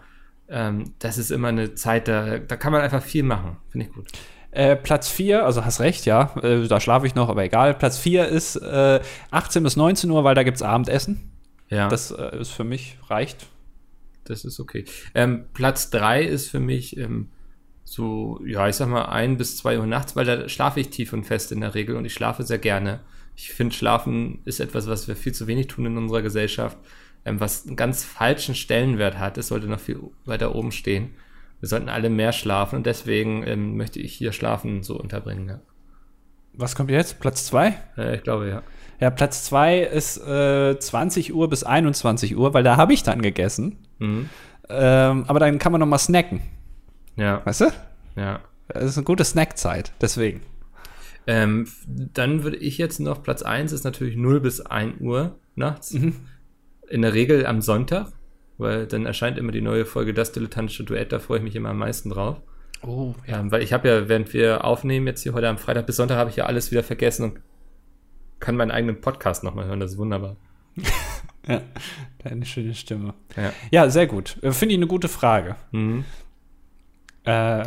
Ähm, 0.49 0.93
das 0.99 1.19
ist 1.19 1.31
immer 1.31 1.49
eine 1.49 1.75
Zeit, 1.75 2.09
da, 2.09 2.39
da 2.39 2.57
kann 2.57 2.73
man 2.73 2.83
einfach 2.83 3.03
viel 3.03 3.23
machen. 3.23 3.57
Finde 3.71 3.87
ich 3.87 3.93
gut. 3.93 4.07
Äh, 4.53 4.77
Platz 4.77 5.09
4, 5.09 5.45
also 5.45 5.65
hast 5.65 5.81
recht, 5.81 6.07
ja, 6.07 6.35
äh, 6.43 6.67
da 6.67 6.81
schlafe 6.81 7.07
ich 7.07 7.15
noch, 7.15 7.29
aber 7.29 7.45
egal. 7.45 7.75
Platz 7.75 7.99
4 7.99 8.27
ist 8.29 8.57
äh, 8.57 9.01
18 9.31 9.63
bis 9.63 9.77
19 9.77 10.11
Uhr, 10.11 10.25
weil 10.25 10.35
da 10.35 10.45
gibt 10.45 10.57
es 10.57 10.63
Abendessen. 10.63 11.33
Ja. 11.69 11.89
Das 11.89 12.11
äh, 12.11 12.39
ist 12.39 12.53
für 12.53 12.65
mich, 12.65 12.97
reicht. 13.09 13.47
Das 14.31 14.45
ist 14.45 14.61
okay. 14.61 14.85
Ähm, 15.15 15.47
Platz 15.53 15.91
3 15.91 16.23
ist 16.23 16.49
für 16.49 16.61
mich 16.61 16.97
ähm, 16.97 17.29
so, 17.85 18.41
ja, 18.45 18.69
ich 18.69 18.77
sag 18.77 18.89
mal, 18.89 19.07
ein 19.07 19.37
bis 19.37 19.57
zwei 19.57 19.79
Uhr 19.79 19.87
nachts, 19.87 20.17
weil 20.17 20.25
da 20.25 20.49
schlafe 20.49 20.81
ich 20.81 20.91
tief 20.91 21.13
und 21.13 21.25
fest 21.25 21.53
in 21.53 21.61
der 21.61 21.75
Regel 21.75 21.97
und 21.97 22.05
ich 22.05 22.15
schlafe 22.15 22.43
sehr 22.43 22.59
gerne. 22.59 23.01
Ich 23.37 23.53
finde, 23.53 23.75
Schlafen 23.75 24.41
ist 24.45 24.61
etwas, 24.61 24.89
was 24.89 25.09
wir 25.09 25.15
viel 25.15 25.33
zu 25.33 25.47
wenig 25.47 25.69
tun 25.69 25.87
in 25.87 25.97
unserer 25.97 26.23
Gesellschaft, 26.23 26.79
ähm, 27.25 27.39
was 27.39 27.67
einen 27.67 27.77
ganz 27.77 28.03
falschen 28.03 28.55
Stellenwert 28.55 29.19
hat. 29.19 29.39
Es 29.39 29.49
sollte 29.49 29.69
noch 29.69 29.79
viel 29.79 30.01
weiter 30.25 30.55
oben 30.55 30.73
stehen. 30.73 31.11
Wir 31.61 31.69
sollten 31.69 31.89
alle 31.89 32.11
mehr 32.11 32.33
schlafen 32.33 32.77
und 32.77 32.87
deswegen 32.87 33.47
ähm, 33.47 33.77
möchte 33.77 34.01
ich 34.01 34.15
hier 34.15 34.33
Schlafen 34.33 34.83
so 34.83 34.99
unterbringen. 34.99 35.49
Ja. 35.49 35.61
Was 36.55 36.75
kommt 36.75 36.91
jetzt? 36.91 37.21
Platz 37.21 37.47
zwei? 37.47 37.77
Äh, 37.97 38.17
ich 38.17 38.23
glaube, 38.23 38.49
ja. 38.49 38.63
Ja, 39.01 39.11
Platz 39.11 39.45
zwei 39.45 39.81
ist 39.81 40.19
äh, 40.19 40.79
20 40.79 41.35
Uhr 41.35 41.49
bis 41.49 41.65
21 41.65 42.37
Uhr, 42.37 42.55
weil 42.55 42.63
da 42.63 42.77
habe 42.77 42.93
ich 42.93 43.03
dann 43.03 43.23
gegessen. 43.23 43.79
Mhm. 43.99 44.31
Ähm, 44.69 45.25
aber 45.27 45.39
dann 45.39 45.59
kann 45.59 45.73
man 45.73 45.81
noch 45.81 45.87
mal 45.87 45.99
snacken. 45.99 46.41
Ja. 47.17 47.45
Weißt 47.45 47.63
du? 47.63 47.67
Ja. 48.17 48.41
Das 48.69 48.85
ist 48.85 48.97
eine 48.97 49.05
gute 49.05 49.25
Snackzeit, 49.25 49.93
deswegen. 50.01 50.41
Ähm, 51.27 51.67
dann 51.87 52.43
würde 52.43 52.57
ich 52.57 52.79
jetzt 52.79 53.01
noch, 53.01 53.23
Platz 53.23 53.43
1 53.43 53.73
ist 53.73 53.85
natürlich 53.85 54.17
0 54.17 54.41
bis 54.41 54.61
1 54.61 55.01
Uhr 55.01 55.39
nachts. 55.55 55.93
Mhm. 55.93 56.17
In 56.89 57.03
der 57.03 57.15
Regel 57.15 57.47
am 57.47 57.63
Sonntag, 57.63 58.13
weil 58.59 58.87
dann 58.87 59.07
erscheint 59.07 59.39
immer 59.39 59.53
die 59.53 59.61
neue 59.61 59.87
Folge 59.87 60.15
Das 60.15 60.33
Dilettantische 60.33 60.85
Duett, 60.85 61.13
da 61.13 61.19
freue 61.19 61.39
ich 61.39 61.45
mich 61.45 61.57
immer 61.57 61.71
am 61.71 61.79
meisten 61.79 62.11
drauf. 62.11 62.41
Oh, 62.83 63.15
ja. 63.27 63.41
Ähm, 63.41 63.51
weil 63.51 63.63
ich 63.63 63.73
habe 63.73 63.89
ja, 63.89 64.09
während 64.09 64.33
wir 64.33 64.65
aufnehmen, 64.65 65.07
jetzt 65.07 65.23
hier 65.23 65.33
heute 65.33 65.49
am 65.49 65.59
Freitag 65.59 65.87
bis 65.87 65.97
Sonntag, 65.97 66.17
habe 66.17 66.31
ich 66.31 66.37
ja 66.37 66.47
alles 66.47 66.71
wieder 66.71 66.83
vergessen 66.83 67.25
und 67.25 67.41
kann 68.41 68.57
meinen 68.57 68.71
eigenen 68.71 69.01
Podcast 69.01 69.45
nochmal 69.45 69.67
hören. 69.67 69.81
Das 69.81 69.93
ist 69.93 69.99
wunderbar. 69.99 70.37
ja, 71.49 71.63
deine 72.23 72.45
schöne 72.45 72.75
Stimme. 72.75 73.15
Ja, 73.37 73.53
ja 73.71 73.91
sehr 73.91 74.07
gut. 74.07 74.37
Äh, 74.43 74.53
finde 74.53 74.75
ich 74.75 74.79
eine 74.79 74.87
gute 74.87 75.09
Frage. 75.09 75.57
Mhm. 75.73 76.05
Äh, 77.25 77.65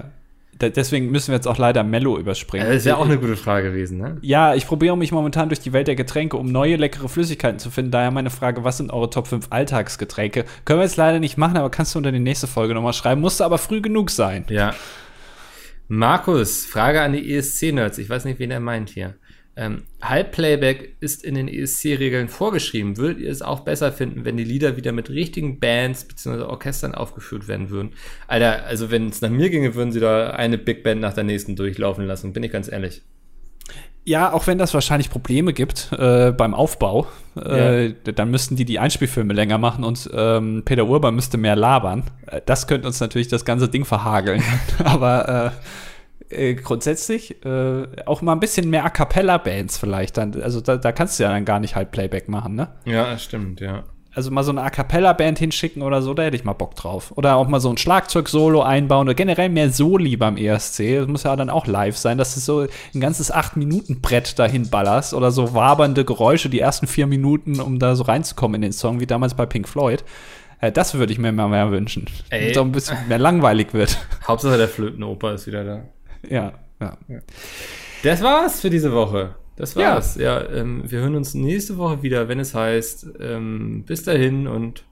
deswegen 0.62 1.12
müssen 1.12 1.30
wir 1.30 1.36
jetzt 1.36 1.48
auch 1.48 1.58
leider 1.58 1.84
Mello 1.84 2.18
überspringen. 2.18 2.68
Das 2.68 2.78
ist 2.78 2.86
ja 2.86 2.98
auch 2.98 3.06
eine 3.06 3.18
gute 3.18 3.38
Frage 3.38 3.72
gewesen, 3.72 3.98
ne? 3.98 4.18
Ja, 4.22 4.56
ich 4.56 4.68
probiere 4.68 4.98
mich 4.98 5.12
momentan 5.12 5.50
durch 5.50 5.60
die 5.60 5.74
Welt 5.74 5.88
der 5.88 5.96
Getränke, 5.96 6.38
um 6.38 6.52
neue 6.52 6.76
leckere 6.76 7.08
Flüssigkeiten 7.08 7.60
zu 7.60 7.72
finden. 7.72 7.92
Daher 7.92 8.12
meine 8.12 8.30
Frage, 8.30 8.64
was 8.64 8.78
sind 8.78 8.92
eure 8.92 9.10
Top 9.10 9.28
5 9.28 9.48
Alltagsgetränke? 9.50 10.46
Können 10.66 10.80
wir 10.80 10.84
jetzt 10.84 10.98
leider 10.98 11.20
nicht 11.20 11.38
machen, 11.38 11.58
aber 11.58 11.70
kannst 11.70 11.96
du 11.96 12.00
unter 12.00 12.12
die 12.12 12.20
nächste 12.20 12.48
Folge 12.48 12.74
nochmal 12.74 12.94
schreiben. 12.94 13.22
Musste 13.22 13.46
aber 13.46 13.58
früh 13.58 13.82
genug 13.82 14.12
sein. 14.12 14.46
Ja. 14.50 14.74
Markus, 15.88 16.66
Frage 16.66 17.02
an 17.02 17.14
die 17.14 17.34
ESC-Nerds. 17.34 17.98
Ich 17.98 18.10
weiß 18.10 18.26
nicht, 18.26 18.40
wen 18.40 18.52
er 18.52 18.60
meint 18.60 18.90
hier. 18.90 19.16
Ähm, 19.60 19.84
Halbplayback 20.02 20.96
ist 21.02 21.22
in 21.22 21.36
den 21.36 21.50
ESC-Regeln 21.50 22.30
vorgeschrieben. 22.30 22.96
Würdet 22.96 23.20
ihr 23.20 23.30
es 23.30 23.42
auch 23.42 23.60
besser 23.60 23.92
finden, 23.92 24.24
wenn 24.24 24.38
die 24.38 24.46
Lieder 24.46 24.78
wieder 24.78 24.94
mit 24.94 25.10
richtigen 25.10 25.60
Bands 25.60 26.06
bzw. 26.06 26.44
Orchestern 26.44 26.96
aufgeführt 26.96 27.50
werden 27.50 27.70
würden? 27.70 27.92
Alter, 28.28 28.64
also 28.64 28.90
wenn 28.90 29.10
es 29.10 29.20
nach 29.20 29.30
mir 29.30 29.50
ginge, 29.50 29.76
würden 29.76 29.92
sie 29.92 30.00
da 30.00 30.30
eine 30.30 30.58
Big 30.58 30.82
Band 30.82 31.02
nach 31.02 31.14
der 31.14 31.26
nächsten 31.26 31.58
durchlaufen 31.58 32.06
lassen, 32.06 32.32
bin 32.32 32.44
ich 32.44 32.54
ganz 32.54 32.72
ehrlich. 32.72 33.02
Ja, 34.06 34.32
auch 34.32 34.48
wenn 34.48 34.58
das 34.58 34.74
wahrscheinlich 34.74 35.10
Probleme 35.10 35.52
gibt 35.52 35.92
äh, 35.92 36.32
beim 36.32 36.54
Aufbau, 36.54 37.08
äh, 37.36 37.88
ja. 37.88 37.94
dann 38.16 38.32
müssten 38.32 38.56
die 38.56 38.64
die 38.64 38.80
Einspielfilme 38.80 39.34
länger 39.34 39.58
machen 39.58 39.84
und 39.84 40.10
ähm, 40.14 40.64
Peter 40.64 40.88
Urban 40.88 41.16
müsste 41.16 41.38
mehr 41.38 41.58
labern. 41.58 42.06
Äh, 42.28 42.40
das 42.46 42.66
könnte 42.66 42.88
uns 42.88 43.02
natürlich 43.02 43.28
das 43.28 43.44
ganze 43.44 43.68
Ding 43.68 43.84
verhageln. 43.84 44.42
Aber 44.86 45.54
äh, 45.54 45.66
äh, 46.30 46.56
grundsätzlich 46.56 47.44
äh, 47.46 47.88
auch 48.06 48.22
mal 48.22 48.34
ein 48.34 48.40
bisschen 48.40 48.70
mehr 48.70 48.86
A 48.86 48.90
Cappella-Bands 48.90 49.78
vielleicht. 49.78 50.18
Dann, 50.18 50.42
also 50.42 50.62
da, 50.62 50.78
da, 50.78 50.92
kannst 50.92 51.20
du 51.20 51.24
ja 51.24 51.30
dann 51.30 51.46
gar 51.46 51.60
nicht 51.60 51.76
halt 51.76 51.92
Playback 51.92 52.30
machen, 52.30 52.56
ne? 52.56 52.70
Ja, 52.86 53.18
stimmt, 53.18 53.62
ja. 53.62 53.84
Also 54.12 54.32
mal 54.32 54.44
so 54.44 54.52
eine 54.52 54.64
A 54.64 54.70
Cappella-Band 54.70 55.38
hinschicken 55.38 55.82
oder 55.84 56.02
so, 56.02 56.14
da 56.14 56.24
hätte 56.24 56.36
ich 56.36 56.44
mal 56.44 56.54
Bock 56.54 56.76
drauf. 56.76 57.14
Oder 57.16 57.36
auch 57.36 57.48
mal 57.48 57.60
so 57.60 57.70
ein 57.70 57.78
Schlagzeug-Solo 57.78 58.62
einbauen 58.62 59.08
oder 59.08 59.14
generell 59.14 59.50
mehr 59.50 59.72
Soli 59.72 60.18
beim 60.18 60.36
ESC. 60.36 60.98
Das 60.98 61.08
muss 61.08 61.24
ja 61.24 61.36
dann 61.36 61.50
auch 61.50 61.68
live 61.68 61.96
sein, 61.96 62.18
dass 62.18 62.34
du 62.34 62.40
so 62.40 62.68
ein 62.94 63.02
ganzes 63.02 63.32
8-Minuten-Brett 63.32 64.40
dahin 64.40 64.70
ballerst 64.70 65.14
oder 65.14 65.32
so 65.32 65.54
wabernde 65.54 66.06
Geräusche 66.06 66.50
die 66.50 66.60
ersten 66.60 66.88
vier 66.88 67.06
Minuten, 67.06 67.60
um 67.60 67.78
da 67.78 67.96
so 67.96 68.04
reinzukommen 68.04 68.56
in 68.56 68.62
den 68.64 68.74
Song, 68.74 69.00
wie 69.00 69.08
damals 69.08 69.36
bei 69.36 69.46
Pink 69.46 69.70
Floyd. 69.70 70.04
Äh, 70.60 70.72
das 70.72 70.96
würde 70.96 71.14
ich 71.14 71.20
mir 71.20 71.32
mal 71.32 71.48
mehr 71.48 71.72
wünschen. 71.72 72.06
Ey. 72.30 72.54
So 72.54 72.62
ein 72.62 72.72
bisschen 72.72 72.98
mehr 73.08 73.20
langweilig 73.20 73.74
wird. 73.74 74.00
Hauptsache 74.28 74.58
der 74.58 74.68
Flötenoper 74.68 75.34
ist 75.34 75.48
wieder 75.48 75.64
da. 75.64 75.84
Ja, 76.28 76.54
ja. 76.80 76.98
Das 78.04 78.22
war's 78.22 78.62
für 78.62 78.70
diese 78.70 78.92
Woche. 78.94 79.36
Das 79.56 79.76
war's. 79.76 80.16
Ja, 80.16 80.42
ja 80.42 80.50
ähm, 80.52 80.84
wir 80.86 81.00
hören 81.00 81.16
uns 81.16 81.34
nächste 81.34 81.78
Woche 81.78 82.02
wieder, 82.02 82.28
wenn 82.28 82.40
es 82.40 82.56
heißt, 82.56 83.08
ähm, 83.20 83.84
bis 83.86 84.04
dahin 84.04 84.48
und 84.48 84.86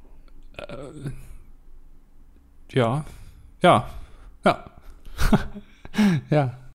äh, 0.58 0.76
ja, 2.72 3.06
ja, 3.62 3.90
ja, 4.44 4.66
ja. 6.30 6.58